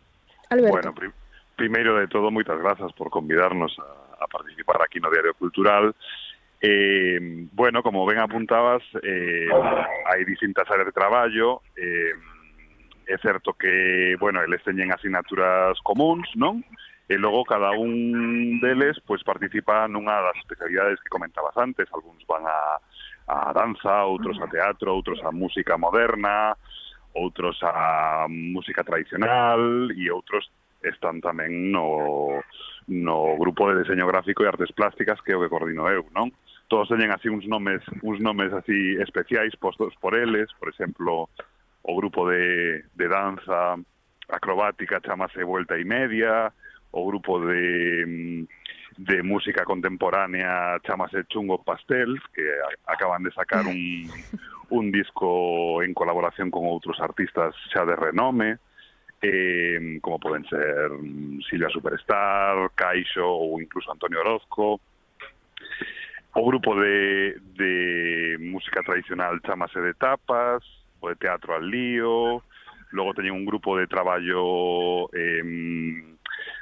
Alberto. 0.48 0.72
Bueno, 0.72 0.94
prim 0.96 1.12
primeiro 1.60 2.00
de 2.00 2.08
todo, 2.08 2.32
moitas 2.32 2.56
grazas 2.56 2.88
por 2.96 3.12
convidarnos 3.12 3.76
a, 3.76 4.24
a 4.24 4.26
participar 4.26 4.80
aquí 4.80 4.96
no 5.04 5.12
Diario 5.12 5.36
Cultural. 5.36 5.92
Eh, 5.92 6.29
Eh, 6.60 7.48
bueno, 7.52 7.82
como 7.82 8.04
ben 8.04 8.20
apuntabas, 8.20 8.82
eh, 9.02 9.48
hai 10.04 10.24
distintas 10.28 10.68
áreas 10.68 10.92
de 10.92 10.92
traballo, 10.92 11.64
eh, 11.72 12.12
é 13.08 13.16
certo 13.18 13.56
que, 13.56 14.14
bueno, 14.20 14.44
eles 14.44 14.60
teñen 14.62 14.92
asignaturas 14.92 15.80
comuns, 15.80 16.28
non? 16.36 16.60
E 17.08 17.16
logo 17.16 17.48
cada 17.48 17.72
un 17.72 18.60
deles 18.60 19.00
pois 19.02 19.24
participa 19.24 19.88
nunha 19.88 20.20
das 20.20 20.36
especialidades 20.44 21.00
que 21.00 21.08
comentabas 21.08 21.56
antes, 21.56 21.88
algúns 21.90 22.22
van 22.28 22.44
a, 22.44 22.76
a 23.26 23.50
danza, 23.56 24.04
outros 24.04 24.36
a 24.38 24.46
teatro, 24.46 24.92
outros 24.92 25.18
a 25.24 25.32
música 25.32 25.80
moderna, 25.80 26.54
outros 27.16 27.56
a 27.64 28.28
música 28.28 28.84
tradicional 28.84 29.90
e 29.90 30.06
outros 30.12 30.46
están 30.84 31.24
tamén 31.24 31.72
no, 31.72 32.38
no 32.86 33.16
grupo 33.40 33.72
de 33.72 33.82
diseño 33.82 34.06
gráfico 34.06 34.44
e 34.44 34.50
artes 34.52 34.70
plásticas 34.70 35.18
que 35.24 35.32
é 35.32 35.36
o 35.36 35.42
que 35.42 35.50
coordino 35.50 35.88
eu, 35.90 36.06
non? 36.14 36.30
todos 36.70 36.88
teñen 36.88 37.10
así 37.10 37.26
uns 37.26 37.50
nomes, 37.50 37.82
uns 38.06 38.22
nomes 38.22 38.54
así 38.54 38.94
especiais 39.02 39.58
postos 39.58 39.90
por 39.98 40.14
eles, 40.14 40.46
por 40.54 40.70
exemplo, 40.70 41.28
o 41.82 41.96
grupo 41.98 42.30
de, 42.30 42.86
de 42.94 43.06
danza 43.10 43.74
acrobática 44.30 45.02
chamase 45.02 45.42
Vuelta 45.42 45.74
e 45.74 45.84
Media, 45.84 46.54
o 46.94 47.02
grupo 47.10 47.42
de, 47.42 48.46
de 49.02 49.22
música 49.26 49.66
contemporánea 49.66 50.78
chamase 50.86 51.26
Chungo 51.26 51.58
Pastel, 51.58 52.14
que 52.32 52.46
acaban 52.86 53.26
de 53.26 53.34
sacar 53.34 53.66
un, 53.66 54.06
un 54.70 54.92
disco 54.94 55.82
en 55.82 55.90
colaboración 55.90 56.54
con 56.54 56.70
outros 56.70 57.02
artistas 57.02 57.50
xa 57.74 57.82
de 57.82 57.98
renome, 57.98 58.62
eh, 59.18 59.98
como 59.98 60.22
poden 60.22 60.46
ser 60.46 60.86
mm, 60.86 61.42
Silvia 61.50 61.68
Superstar, 61.74 62.70
Caixo 62.78 63.26
ou 63.26 63.58
incluso 63.58 63.90
Antonio 63.90 64.22
Orozco, 64.22 64.78
O 66.32 66.46
grupo 66.46 66.78
de, 66.78 67.36
de 67.58 68.38
música 68.38 68.82
tradicional 68.82 69.40
chamase 69.42 69.80
de 69.80 69.94
tapas, 69.94 70.62
o 71.00 71.08
de 71.08 71.16
teatro 71.16 71.56
al 71.56 71.68
lío, 71.68 72.42
logo 72.92 73.14
teñen 73.14 73.34
un 73.34 73.44
grupo 73.44 73.76
de 73.76 73.86
traballo 73.86 75.10
eh, 75.12 75.42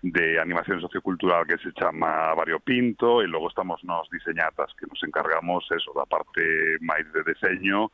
de 0.02 0.40
animación 0.40 0.80
sociocultural 0.80 1.46
que 1.46 1.58
se 1.58 1.72
chama 1.72 2.34
Variopinto 2.34 3.22
e 3.22 3.26
logo 3.26 3.48
estamos 3.48 3.82
nos 3.84 4.08
diseñatas 4.10 4.72
que 4.78 4.86
nos 4.86 5.02
encargamos 5.02 5.66
eso 5.72 5.92
da 5.92 6.06
parte 6.06 6.78
máis 6.80 7.04
de 7.12 7.22
deseño 7.24 7.90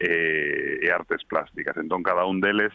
eh, 0.00 0.80
e 0.82 0.88
artes 0.90 1.22
plásticas. 1.26 1.76
Entón 1.76 2.02
cada 2.02 2.24
un 2.24 2.40
deles 2.40 2.72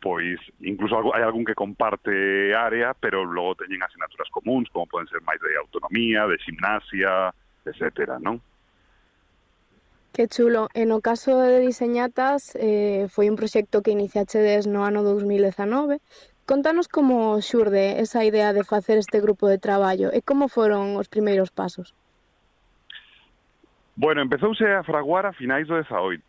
pois 0.00 0.38
incluso 0.62 0.96
hai 1.14 1.22
algún 1.22 1.44
que 1.44 1.54
comparte 1.54 2.54
área, 2.54 2.94
pero 2.94 3.24
logo 3.24 3.58
teñen 3.58 3.82
asignaturas 3.82 4.30
comuns, 4.30 4.70
como 4.70 4.86
poden 4.86 5.10
ser 5.10 5.20
máis 5.26 5.40
de 5.42 5.56
autonomía, 5.58 6.26
de 6.30 6.38
gimnasia, 6.38 7.34
etcétera, 7.66 8.18
non? 8.22 8.40
Que 10.16 10.28
chulo. 10.32 10.72
E 10.72 10.88
no 10.88 11.04
caso 11.04 11.44
de 11.44 11.60
Diseñatas, 11.60 12.56
eh, 12.56 13.04
foi 13.12 13.28
un 13.28 13.36
proxecto 13.36 13.84
que 13.84 13.92
iniciachedes 13.92 14.64
no 14.64 14.88
ano 14.88 15.04
2019. 15.04 16.00
Contanos 16.48 16.88
como 16.88 17.36
xurde 17.44 18.00
esa 18.00 18.24
idea 18.24 18.56
de 18.56 18.64
facer 18.64 18.96
este 18.96 19.20
grupo 19.20 19.44
de 19.50 19.58
traballo 19.60 20.08
e 20.14 20.24
como 20.24 20.48
foron 20.48 20.96
os 20.96 21.10
primeiros 21.12 21.52
pasos. 21.52 21.92
Bueno, 23.96 24.22
empezouse 24.22 24.64
a 24.64 24.84
fraguar 24.84 25.26
a 25.26 25.36
finais 25.36 25.68
do 25.68 25.76
18. 25.76 26.22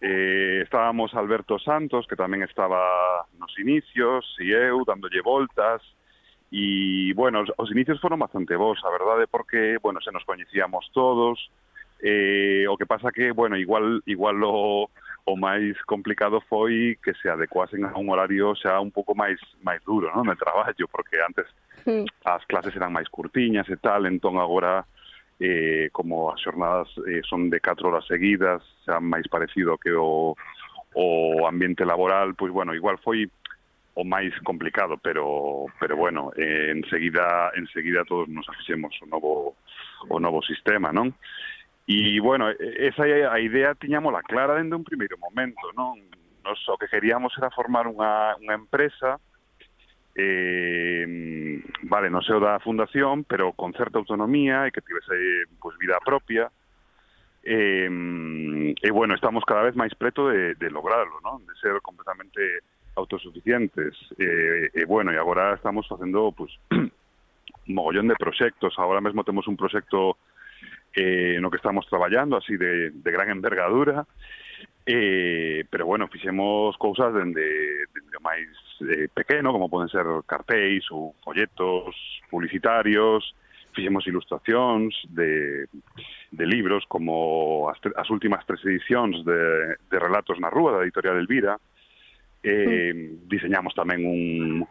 Eh, 0.00 0.60
estábamos 0.62 1.12
Alberto 1.12 1.58
Santos, 1.58 2.06
que 2.08 2.16
tamén 2.16 2.44
estaba 2.44 3.26
nos 3.40 3.52
inicios, 3.56 4.24
e 4.40 4.52
eu 4.52 4.84
dándolle 4.84 5.24
voltas, 5.24 5.80
E, 6.52 7.12
bueno, 7.14 7.42
os, 7.42 7.50
os 7.56 7.70
inicios 7.70 8.00
foron 8.00 8.22
bastante 8.22 8.54
bons, 8.54 8.78
a 8.84 8.90
verdade, 8.90 9.26
porque, 9.26 9.78
bueno, 9.82 10.00
se 10.00 10.12
nos 10.12 10.24
coñecíamos 10.24 10.90
todos, 10.92 11.50
eh, 12.02 12.66
o 12.68 12.76
que 12.76 12.86
pasa 12.86 13.10
que, 13.10 13.32
bueno, 13.32 13.56
igual, 13.56 14.02
igual 14.06 14.42
o, 14.44 14.88
o 15.26 15.34
máis 15.34 15.74
complicado 15.90 16.38
foi 16.46 16.94
que 17.02 17.10
se 17.18 17.26
adecuasen 17.26 17.82
a 17.82 17.98
un 17.98 18.06
horario 18.14 18.54
xa 18.54 18.78
un 18.78 18.94
pouco 18.94 19.18
máis 19.18 19.42
máis 19.58 19.82
duro, 19.82 20.06
non, 20.14 20.30
de 20.30 20.38
traballo, 20.38 20.86
porque 20.86 21.18
antes 21.18 21.50
sí. 21.82 22.06
as 22.22 22.46
clases 22.46 22.78
eran 22.78 22.94
máis 22.94 23.10
curtiñas 23.10 23.66
e 23.66 23.74
tal, 23.82 24.06
entón 24.06 24.38
agora 24.38 24.86
eh, 25.42 25.90
como 25.90 26.30
as 26.30 26.38
xornadas 26.38 26.86
eh, 27.10 27.26
son 27.26 27.50
de 27.50 27.58
4 27.58 27.90
horas 27.90 28.06
seguidas, 28.06 28.62
xa 28.86 29.02
máis 29.02 29.26
parecido 29.26 29.74
que 29.82 29.90
o, 29.90 30.38
o 30.94 31.06
ambiente 31.42 31.82
laboral, 31.82 32.38
pois 32.38 32.54
bueno, 32.54 32.70
igual 32.70 32.94
foi 33.02 33.26
o 33.96 34.04
máis 34.04 34.32
complicado, 34.44 35.00
pero 35.00 35.64
pero 35.80 35.96
bueno, 35.96 36.30
eh, 36.36 36.68
enseguida 36.68 37.50
enseguida 37.56 38.04
todos 38.04 38.28
nos 38.28 38.44
afixemos 38.48 38.92
o 39.00 39.06
novo 39.08 39.56
o 40.12 40.20
novo 40.20 40.44
sistema, 40.44 40.92
non? 40.92 41.16
E 41.88 42.20
bueno, 42.20 42.52
esa 42.60 43.08
a 43.08 43.38
idea 43.40 43.72
tiñámola 43.72 44.20
clara 44.20 44.60
dende 44.60 44.76
un 44.76 44.84
primeiro 44.84 45.16
momento, 45.16 45.72
non? 45.72 45.96
Nos 46.44 46.60
o 46.68 46.76
que 46.76 46.92
queríamos 46.92 47.32
era 47.40 47.48
formar 47.48 47.88
unha 47.88 48.36
unha 48.36 48.54
empresa 48.54 49.16
eh, 50.16 51.62
vale, 51.82 52.08
no 52.08 52.22
seo 52.22 52.40
da 52.40 52.58
fundación, 52.60 53.24
pero 53.24 53.52
con 53.52 53.72
certa 53.76 53.98
autonomía 54.00 54.64
e 54.64 54.72
que 54.72 54.80
tivese 54.80 55.44
pues, 55.60 55.76
vida 55.76 56.00
propia. 56.00 56.48
Eh, 57.44 57.84
e 57.84 58.72
eh, 58.72 58.74
eh, 58.80 58.90
bueno, 58.90 59.14
estamos 59.14 59.44
cada 59.44 59.62
vez 59.62 59.76
máis 59.76 59.92
preto 59.94 60.32
de, 60.32 60.56
de 60.56 60.68
lograrlo, 60.72 61.20
¿no? 61.20 61.38
de 61.44 61.54
ser 61.60 61.78
completamente 61.84 62.64
autosuficientes. 62.96 63.94
E, 64.18 64.72
e 64.74 64.84
bueno, 64.84 65.12
e 65.12 65.16
agora 65.16 65.54
estamos 65.54 65.86
facendo 65.86 66.32
pues, 66.32 66.50
un 66.72 66.90
mogollón 67.76 68.08
de 68.08 68.16
proxectos. 68.16 68.74
Agora 68.78 69.00
mesmo 69.00 69.22
temos 69.22 69.46
un 69.46 69.56
proxecto 69.56 70.16
eh, 70.96 71.38
no 71.40 71.50
que 71.50 71.58
estamos 71.58 71.86
traballando, 71.86 72.36
así 72.36 72.56
de, 72.56 72.90
de 72.90 73.12
gran 73.12 73.30
envergadura, 73.30 74.06
eh, 74.86 75.64
pero 75.68 75.84
bueno, 75.84 76.08
fixemos 76.08 76.76
cousas 76.78 77.12
dende, 77.12 77.84
dende 77.92 78.18
máis 78.22 78.48
eh, 78.86 79.08
pequeno, 79.12 79.52
como 79.52 79.68
poden 79.68 79.92
ser 79.92 80.06
cartéis 80.24 80.88
ou 80.94 81.12
folletos 81.20 81.92
publicitarios, 82.30 83.34
fixemos 83.76 84.06
ilustracións 84.08 84.96
de, 85.12 85.68
de 86.32 86.44
libros 86.46 86.88
como 86.88 87.68
as, 87.68 87.76
as 87.92 88.08
últimas 88.08 88.46
tres 88.48 88.64
edicións 88.64 89.20
de, 89.26 89.76
de 89.76 89.96
Relatos 90.00 90.40
na 90.40 90.48
Rúa 90.48 90.80
da 90.80 90.86
editorial 90.86 91.20
Elvira, 91.20 91.60
eh, 92.42 92.92
diseñamos 93.28 93.74
tamén 93.74 94.04
un, 94.04 94.64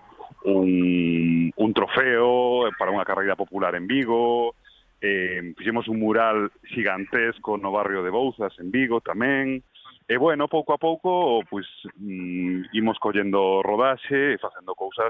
un, 0.45 1.71
trofeo 1.73 2.69
para 2.77 2.91
unha 2.91 3.07
carreira 3.07 3.39
popular 3.39 3.73
en 3.75 3.87
Vigo, 3.87 4.55
eh, 5.01 5.41
un 5.41 5.99
mural 5.99 6.51
gigantesco 6.67 7.57
no 7.57 7.71
barrio 7.71 8.03
de 8.03 8.13
Bouzas 8.13 8.53
en 8.59 8.71
Vigo 8.71 9.01
tamén, 9.01 9.63
E 10.07 10.17
bueno, 10.17 10.47
pouco 10.47 10.73
a 10.73 10.77
pouco, 10.77 11.41
pois 11.49 11.65
mm, 11.97 12.77
imos 12.77 13.01
collendo 13.01 13.65
rodaxe 13.65 14.37
e 14.37 14.37
facendo 14.37 14.77
cousas, 14.77 15.09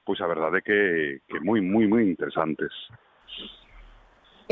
pois 0.00 0.16
a 0.24 0.26
verdade 0.26 0.64
que, 0.64 1.20
que 1.28 1.36
moi, 1.44 1.60
moi, 1.60 1.84
moi 1.84 2.08
interesantes. 2.08 2.72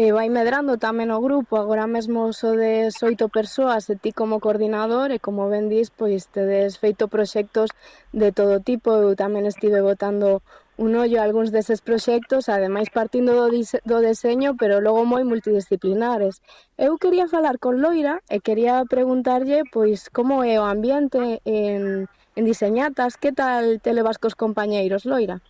E 0.04 0.12
vai 0.14 0.28
medrando 0.30 0.78
tamén 0.78 1.10
o 1.10 1.18
grupo, 1.18 1.58
agora 1.58 1.90
mesmo 1.90 2.30
sodes 2.30 3.02
oito 3.02 3.26
persoas 3.26 3.90
e 3.90 3.98
ti 3.98 4.14
como 4.14 4.38
coordinador 4.38 5.10
e 5.10 5.18
como 5.18 5.50
ben 5.50 5.66
dis, 5.66 5.90
pois 5.90 6.30
tedes 6.30 6.78
feito 6.78 7.10
proxectos 7.10 7.74
de 8.14 8.30
todo 8.30 8.62
tipo, 8.62 8.94
eu 8.94 9.18
tamén 9.18 9.42
estive 9.50 9.82
votando 9.82 10.38
un 10.78 10.94
ollo 10.94 11.18
a 11.18 11.26
algúns 11.26 11.50
deses 11.50 11.82
proxectos, 11.82 12.46
ademais 12.46 12.94
partindo 12.94 13.34
do, 13.34 13.50
do 13.50 13.98
deseño, 13.98 14.54
pero 14.54 14.78
logo 14.78 15.02
moi 15.02 15.26
multidisciplinares. 15.26 16.46
Eu 16.78 16.94
quería 17.02 17.26
falar 17.26 17.58
con 17.58 17.82
Loira 17.82 18.22
e 18.30 18.38
quería 18.38 18.86
preguntarlle 18.86 19.66
pois 19.66 20.14
como 20.14 20.46
é 20.46 20.62
o 20.62 20.70
ambiente 20.70 21.42
en, 21.42 22.06
en 22.38 22.42
diseñatas, 22.46 23.18
que 23.18 23.34
tal 23.34 23.82
te 23.82 23.90
levas 23.98 24.22
cos 24.22 24.38
compañeiros, 24.38 25.02
Loira? 25.10 25.42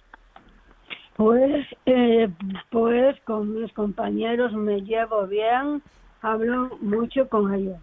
Pues, 1.19 1.67
eh, 1.85 2.29
pues 2.71 3.21
con 3.25 3.61
mis 3.61 3.73
compañeros 3.73 4.53
me 4.53 4.83
llevo 4.83 5.27
bien, 5.27 5.83
hablo 6.23 6.79
mucho 6.81 7.29
con 7.29 7.53
ellos. 7.53 7.81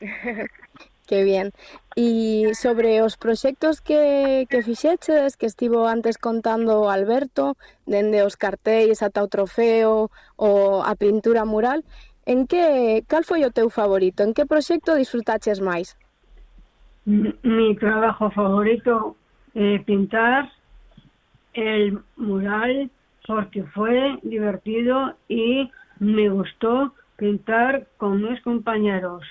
Qué 1.06 1.22
bien. 1.22 1.52
E 1.96 2.54
sobre 2.54 3.02
os 3.02 3.20
proxectos 3.20 3.84
que, 3.84 4.46
que 4.48 4.62
fixeches, 4.64 5.36
que 5.36 5.44
estivo 5.44 5.84
antes 5.84 6.16
contando 6.16 6.88
Alberto, 6.88 7.60
dende 7.84 8.24
os 8.24 8.40
cartéis 8.40 9.04
ata 9.04 9.20
o 9.20 9.28
trofeo 9.28 10.08
ou 10.40 10.80
a 10.80 10.96
pintura 10.96 11.44
mural, 11.44 11.84
en 12.24 12.48
que, 12.48 13.04
cal 13.04 13.28
foi 13.28 13.44
o 13.44 13.52
teu 13.52 13.68
favorito? 13.68 14.24
En 14.24 14.32
que 14.32 14.48
proxecto 14.48 14.96
disfrutaches 14.96 15.60
máis? 15.60 15.92
Mi, 17.04 17.36
mi 17.44 17.76
trabajo 17.76 18.32
favorito 18.32 19.12
é 19.52 19.76
eh, 19.76 19.78
pintar 19.84 20.48
el 21.54 21.98
mural 22.16 22.90
porque 23.26 23.62
fue 23.64 24.18
divertido 24.22 25.14
y 25.28 25.70
me 25.98 26.28
gustó 26.28 26.94
pintar 27.16 27.86
con 27.96 28.22
mis 28.22 28.40
compañeros. 28.42 29.22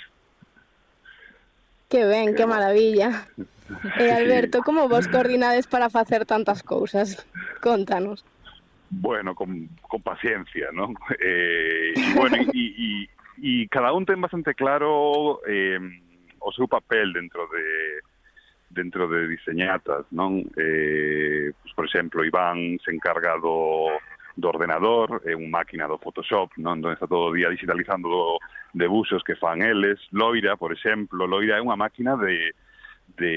Que 1.90 2.06
ben, 2.06 2.36
que 2.36 2.46
maravilla. 2.46 3.26
E 3.98 4.12
Alberto, 4.12 4.62
como 4.62 4.88
vos 4.88 5.08
coordinades 5.08 5.68
para 5.68 5.90
facer 5.90 6.26
tantas 6.26 6.64
cousas? 6.64 7.26
Contanos. 7.62 8.26
Bueno, 8.90 9.36
con, 9.36 9.70
con 9.82 10.02
paciencia, 10.02 10.70
¿no? 10.74 10.94
Eh, 11.20 11.94
y 11.96 12.14
bueno, 12.14 12.38
y, 12.54 13.04
y, 13.04 13.10
y 13.38 13.68
cada 13.68 13.94
un 13.94 14.06
ten 14.06 14.22
bastante 14.22 14.54
claro 14.54 15.42
eh, 15.48 15.80
o 16.40 16.52
seu 16.52 16.68
papel 16.68 17.14
dentro 17.14 17.48
de 17.48 18.02
dentro 18.70 19.08
de 19.08 19.28
diseñatas, 19.28 20.06
non? 20.14 20.46
Eh, 20.56 21.52
pois, 21.58 21.74
por 21.74 21.86
exemplo, 21.90 22.24
Iván 22.24 22.78
se 22.86 22.94
encarga 22.94 23.36
do, 23.42 23.90
do 24.38 24.48
ordenador, 24.48 25.22
é 25.26 25.36
un 25.36 25.50
máquina 25.50 25.90
do 25.90 25.98
Photoshop, 25.98 26.54
non? 26.62 26.80
Donde 26.80 26.96
está 26.96 27.10
todo 27.10 27.34
o 27.34 27.36
día 27.36 27.50
digitalizando 27.50 28.38
debuxos 28.74 29.26
que 29.26 29.36
fan 29.36 29.62
eles. 29.62 30.00
Loira, 30.14 30.56
por 30.56 30.72
exemplo, 30.72 31.26
Loira 31.26 31.58
é 31.58 31.62
unha 31.62 31.76
máquina 31.76 32.14
de, 32.16 32.54
de 33.18 33.34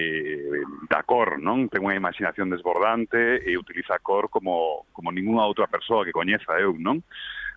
da 0.89 1.03
cor, 1.03 1.41
non? 1.41 1.73
Ten 1.73 1.81
unha 1.81 1.97
imaginación 1.97 2.53
desbordante 2.53 3.41
e 3.41 3.57
utiliza 3.57 3.97
a 3.97 4.05
cor 4.05 4.29
como 4.29 4.85
como 4.93 5.11
ningunha 5.11 5.49
outra 5.49 5.67
persoa 5.67 6.05
que 6.05 6.15
coñeza 6.15 6.61
eu, 6.61 6.77
non? 6.77 7.01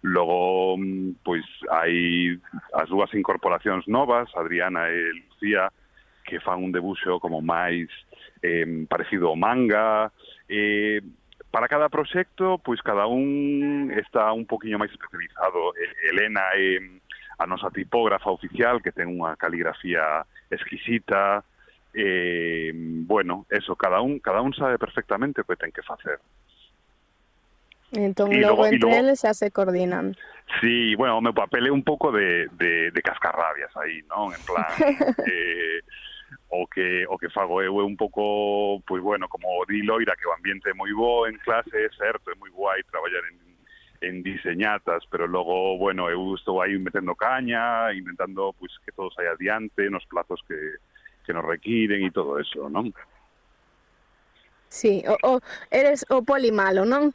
Logo, 0.06 0.78
mm, 0.78 1.22
pois 1.26 1.44
hai 1.72 2.32
as 2.74 2.88
dúas 2.88 3.12
incorporacións 3.14 3.84
novas, 3.92 4.32
Adriana 4.38 4.88
e 4.88 5.12
Lucía, 5.28 5.72
que 6.26 6.42
fan 6.42 6.60
un 6.60 6.74
debuxo 6.74 7.22
como 7.22 7.40
máis 7.40 7.88
eh, 8.42 8.66
parecido 8.90 9.30
ao 9.30 9.38
manga, 9.38 10.12
eh, 10.50 11.00
para 11.54 11.70
cada 11.70 11.88
proxecto, 11.88 12.60
pois 12.60 12.82
cada 12.82 13.08
un 13.08 13.94
está 13.96 14.34
un 14.34 14.44
poquinho 14.44 14.82
máis 14.82 14.92
especializado. 14.92 15.72
Elena 16.12 16.52
é 16.58 16.82
a 17.40 17.48
nosa 17.48 17.72
tipógrafa 17.72 18.28
oficial, 18.28 18.82
que 18.82 18.92
ten 18.92 19.08
unha 19.08 19.40
caligrafía 19.40 20.28
exquisita, 20.52 21.44
eh, 21.96 22.72
bueno, 22.76 23.46
eso, 23.48 23.76
cada 23.76 24.02
un, 24.02 24.20
cada 24.20 24.42
un 24.42 24.52
sabe 24.52 24.76
perfectamente 24.76 25.42
o 25.42 25.48
que 25.48 25.56
ten 25.56 25.72
que 25.72 25.84
facer. 25.84 26.20
Entón, 27.96 28.36
logo, 28.36 28.42
logo, 28.42 28.66
entre 28.66 28.90
logo, 28.92 29.00
eles 29.00 29.24
xa 29.24 29.32
se 29.32 29.52
coordinan. 29.52 30.16
Sí, 30.60 30.96
bueno, 30.96 31.18
o 31.18 31.24
meu 31.24 31.34
papel 31.34 31.68
é 31.68 31.72
un 31.72 31.84
pouco 31.84 32.12
de, 32.12 32.52
de, 32.60 32.92
de 32.92 33.02
cascarrabias 33.02 33.72
aí, 33.80 34.04
non? 34.12 34.36
En 34.36 34.44
plan, 34.44 34.68
eh, 35.32 35.80
o 36.50 36.68
que 36.68 37.06
o 37.08 37.18
que 37.18 37.30
fago 37.30 37.62
eu 37.62 37.80
é 37.82 37.84
un 37.84 37.96
pouco, 37.96 38.82
pois 38.88 39.02
bueno, 39.02 39.28
como 39.28 39.66
di 39.68 39.82
Loira, 39.82 40.16
que 40.16 40.28
o 40.28 40.34
ambiente 40.34 40.70
é 40.70 40.74
moi 40.74 40.92
bo 40.94 41.28
en 41.28 41.38
clase, 41.40 41.76
é 41.76 41.90
certo, 41.98 42.32
é 42.32 42.36
moi 42.36 42.50
guai 42.50 42.84
traballar 42.84 43.24
en, 43.32 43.38
en 44.02 44.24
diseñatas, 44.24 45.04
pero 45.10 45.28
logo, 45.28 45.78
bueno, 45.78 46.10
eu 46.10 46.36
estou 46.36 46.62
aí 46.62 46.78
metendo 46.78 47.16
caña, 47.16 47.92
intentando 47.94 48.54
pois 48.58 48.72
que 48.86 48.92
todo 48.92 49.12
saia 49.12 49.32
adiante 49.32 49.90
nos 49.90 50.06
plazos 50.06 50.42
que, 50.48 50.78
que 51.26 51.34
nos 51.34 51.46
requiren 51.46 52.06
e 52.06 52.12
todo 52.12 52.40
eso, 52.40 52.70
non? 52.70 52.94
Sí, 54.70 55.04
o, 55.08 55.16
o 55.36 55.40
eres 55.72 56.06
o 56.10 56.22
poli 56.22 56.52
malo, 56.52 56.84
non? 56.84 57.14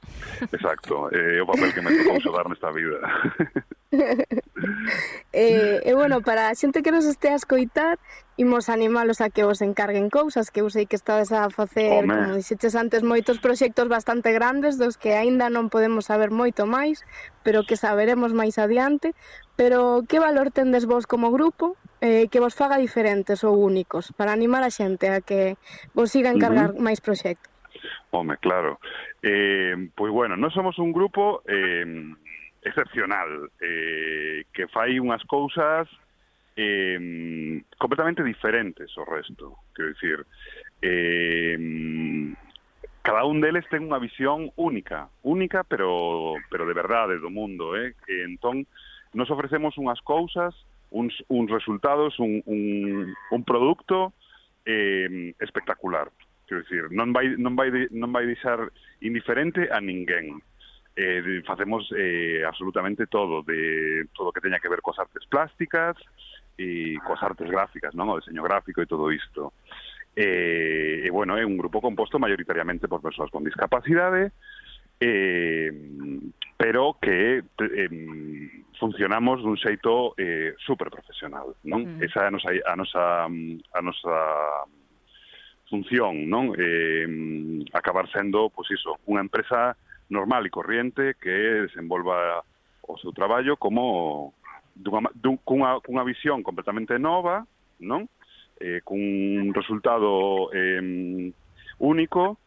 Exacto, 0.49 1.13
é 1.13 1.37
eh, 1.37 1.43
o 1.43 1.47
papel 1.47 1.75
que 1.75 1.83
me 1.85 1.93
tocou 1.93 2.33
dar 2.33 2.49
nesta 2.49 2.73
vida. 2.73 3.05
eh, 5.33 5.83
e 5.85 5.93
bueno, 5.93 6.23
para 6.23 6.49
a 6.49 6.55
xente 6.55 6.81
que 6.81 6.89
nos 6.89 7.05
este 7.05 7.29
a 7.29 7.37
escoitar, 7.37 7.99
imos 8.41 8.73
animalos 8.73 9.21
a 9.21 9.29
que 9.29 9.45
vos 9.45 9.61
encarguen 9.61 10.09
cousas, 10.09 10.49
que 10.49 10.65
eu 10.65 10.73
sei 10.73 10.89
que 10.89 10.97
estades 10.97 11.29
a 11.29 11.53
facer, 11.53 11.93
Home. 11.93 12.09
como 12.09 12.41
dixetes 12.41 12.73
antes, 12.73 13.05
moitos 13.05 13.37
proxectos 13.37 13.85
bastante 13.85 14.33
grandes 14.33 14.81
dos 14.81 14.97
que 14.97 15.13
aínda 15.13 15.53
non 15.53 15.69
podemos 15.69 16.09
saber 16.09 16.33
moito 16.33 16.65
máis, 16.65 17.05
pero 17.45 17.69
que 17.69 17.77
saberemos 17.77 18.33
máis 18.33 18.57
adiante. 18.57 19.13
Pero 19.61 20.09
que 20.09 20.17
valor 20.17 20.49
tendes 20.57 20.89
vos 20.89 21.05
como 21.05 21.29
grupo 21.29 21.77
eh, 22.01 22.33
que 22.33 22.41
vos 22.41 22.57
faga 22.57 22.81
diferentes 22.81 23.45
ou 23.45 23.61
únicos 23.61 24.17
para 24.17 24.33
animar 24.33 24.65
a 24.65 24.73
xente 24.73 25.13
a 25.13 25.21
que 25.21 25.61
vos 25.93 26.09
siga 26.09 26.33
encargar 26.33 26.73
uh 26.73 26.81
-huh. 26.81 26.85
máis 26.89 27.05
proxectos? 27.05 27.53
Home, 28.09 28.41
claro. 28.41 28.81
Eh, 29.21 29.77
pois 29.93 30.09
bueno, 30.09 30.41
non 30.41 30.49
somos 30.49 30.81
un 30.81 30.97
grupo 30.97 31.45
eh, 31.45 31.85
excepcional 32.65 33.53
eh, 33.61 34.49
que 34.49 34.65
fai 34.73 34.97
unhas 34.97 35.21
cousas 35.29 35.85
eh, 36.61 37.63
completamente 37.79 38.23
diferentes 38.23 38.93
ao 38.99 39.09
resto. 39.09 39.57
Quero 39.75 39.89
dicir, 39.89 40.27
eh, 40.83 41.57
cada 43.01 43.25
un 43.25 43.41
deles 43.41 43.65
ten 43.73 43.89
unha 43.89 43.97
visión 43.97 44.53
única, 44.61 45.09
única 45.25 45.65
pero 45.65 46.37
pero 46.53 46.69
de 46.69 46.77
verdade 46.77 47.17
do 47.17 47.33
mundo, 47.33 47.73
eh? 47.81 47.97
E 48.05 48.29
entón 48.29 48.69
nos 49.17 49.33
ofrecemos 49.33 49.81
unhas 49.81 50.05
cousas, 50.05 50.53
uns 50.93 51.17
uns 51.33 51.49
resultados, 51.49 52.21
un 52.21 52.45
un 52.45 53.09
un 53.09 53.43
produto 53.49 54.13
eh 54.69 55.33
espectacular. 55.41 56.13
Quero 56.45 56.61
dicir, 56.61 56.93
non 56.93 57.17
vai 57.17 57.41
non 57.41 57.57
vai 57.57 57.73
non 57.89 58.13
vai 58.13 58.29
deixar 58.29 58.69
indiferente 59.01 59.73
a 59.73 59.81
ninguén. 59.81 60.45
Eh, 60.93 61.41
facemos 61.49 61.89
eh, 61.97 62.45
absolutamente 62.45 63.09
todo, 63.09 63.41
de 63.41 64.05
todo 64.13 64.35
que 64.35 64.45
teña 64.45 64.61
que 64.61 64.69
ver 64.69 64.85
coas 64.85 65.01
artes 65.01 65.25
plásticas, 65.31 65.97
e 66.61 67.01
coas 67.01 67.25
artes 67.25 67.49
gráficas, 67.49 67.97
non? 67.97 68.13
O 68.13 68.21
diseño 68.21 68.45
gráfico 68.45 68.85
e 68.85 68.91
todo 68.91 69.09
isto. 69.09 69.57
E, 70.13 71.01
eh, 71.01 71.07
e 71.07 71.09
bueno, 71.09 71.41
é 71.41 71.45
un 71.49 71.57
grupo 71.57 71.81
composto 71.81 72.21
maioritariamente 72.21 72.85
por 72.85 73.01
persoas 73.01 73.33
con 73.33 73.41
discapacidade, 73.41 74.37
eh, 75.01 75.73
pero 76.61 77.01
que 77.01 77.41
eh, 77.41 77.91
funcionamos 78.77 79.41
dun 79.41 79.57
xeito 79.57 80.13
eh, 80.21 80.53
super 80.61 80.93
profesional, 80.93 81.57
non? 81.65 81.97
Mm. 81.97 82.05
Esa 82.05 82.25
é 82.25 82.29
a 82.29 82.33
nosa, 82.33 82.51
a 82.53 82.75
nosa, 82.77 83.05
a 83.73 83.81
nosa 83.81 84.17
función, 85.73 86.29
non? 86.29 86.53
Eh, 86.61 87.09
acabar 87.73 88.05
sendo, 88.13 88.53
pois 88.53 88.69
iso, 88.69 89.01
unha 89.09 89.25
empresa 89.25 89.73
normal 90.13 90.45
e 90.45 90.53
corriente 90.53 91.17
que 91.17 91.65
desenvolva 91.71 92.45
o 92.85 92.99
seu 92.99 93.15
traballo 93.15 93.57
como 93.57 94.35
dunha, 94.81 95.11
dun, 95.15 95.37
cunha, 95.45 95.81
cunha 95.85 96.05
visión 96.05 96.43
completamente 96.43 96.99
nova, 96.99 97.45
non? 97.81 98.09
Eh, 98.61 98.81
cun 98.85 99.53
resultado 99.53 100.53
eh, 100.53 101.33
único, 101.79 102.39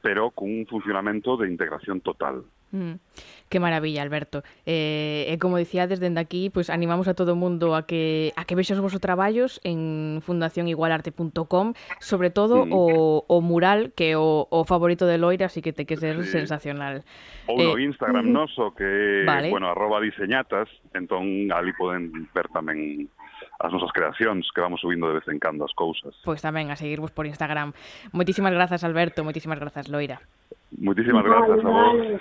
pero 0.00 0.30
cun 0.32 0.66
funcionamento 0.66 1.36
de 1.36 1.48
integración 1.48 2.00
total. 2.00 2.44
Mm. 2.74 2.98
Que 3.48 3.60
maravilla, 3.60 4.02
Alberto. 4.02 4.42
Eh, 4.66 5.30
e 5.30 5.38
como 5.38 5.62
dicía 5.62 5.86
desde 5.86 6.10
aquí, 6.18 6.50
pues 6.50 6.74
animamos 6.74 7.06
a 7.06 7.14
todo 7.14 7.32
o 7.32 7.38
mundo 7.38 7.78
a 7.78 7.86
que 7.86 8.34
a 8.34 8.42
que 8.42 8.58
vexas 8.58 8.82
os 8.82 8.82
vosos 8.82 8.98
traballos 8.98 9.62
en 9.62 10.18
fundacionigualarte.com, 10.26 11.78
sobre 12.02 12.34
todo 12.34 12.66
mm. 12.66 12.74
o, 12.74 13.22
o 13.30 13.36
mural 13.38 13.94
que 13.94 14.18
o, 14.18 14.50
o 14.50 14.58
favorito 14.66 15.06
de 15.06 15.22
Loira, 15.22 15.46
así 15.46 15.62
que 15.62 15.70
te 15.70 15.86
que 15.86 15.94
ser 15.94 16.18
sí. 16.26 16.34
sensacional. 16.34 17.06
Ou 17.46 17.54
no 17.62 17.78
eh, 17.78 17.86
Instagram 17.86 18.34
noso 18.34 18.74
que 18.74 19.22
vale. 19.22 19.54
bueno, 19.54 19.70
arroba 19.70 20.02
diseñatas, 20.02 20.66
entón 20.90 21.54
ali 21.54 21.70
poden 21.78 22.10
ver 22.34 22.50
tamén 22.50 23.06
as 23.62 23.70
nosas 23.70 23.94
creacións 23.94 24.50
que 24.50 24.58
vamos 24.58 24.82
subindo 24.82 25.06
de 25.06 25.22
vez 25.22 25.28
en 25.30 25.38
cando 25.38 25.62
as 25.62 25.74
cousas. 25.78 26.10
Pois 26.26 26.42
tamén 26.42 26.74
a 26.74 26.76
seguirvos 26.76 27.14
por 27.14 27.30
Instagram. 27.30 27.70
Moitísimas 28.10 28.50
grazas 28.50 28.82
Alberto, 28.82 29.22
moitísimas 29.22 29.62
grazas 29.62 29.86
Loira. 29.86 30.18
Moitísimas 30.74 31.22
grazas 31.22 31.62
a 31.62 31.70
vos. 31.70 32.18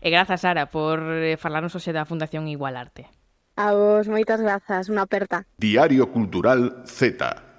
E 0.00 0.08
grazas, 0.08 0.40
Sara, 0.40 0.72
por 0.72 1.04
eh, 1.04 1.36
falarnos 1.36 1.76
hoxe 1.76 1.92
da 1.92 2.08
Fundación 2.08 2.48
Igualarte. 2.48 3.12
A 3.60 3.76
vos, 3.76 4.08
moitas 4.08 4.40
grazas, 4.40 4.88
unha 4.88 5.04
aperta. 5.04 5.44
Diario 5.60 6.08
Cultural 6.08 6.80
Z. 6.88 7.49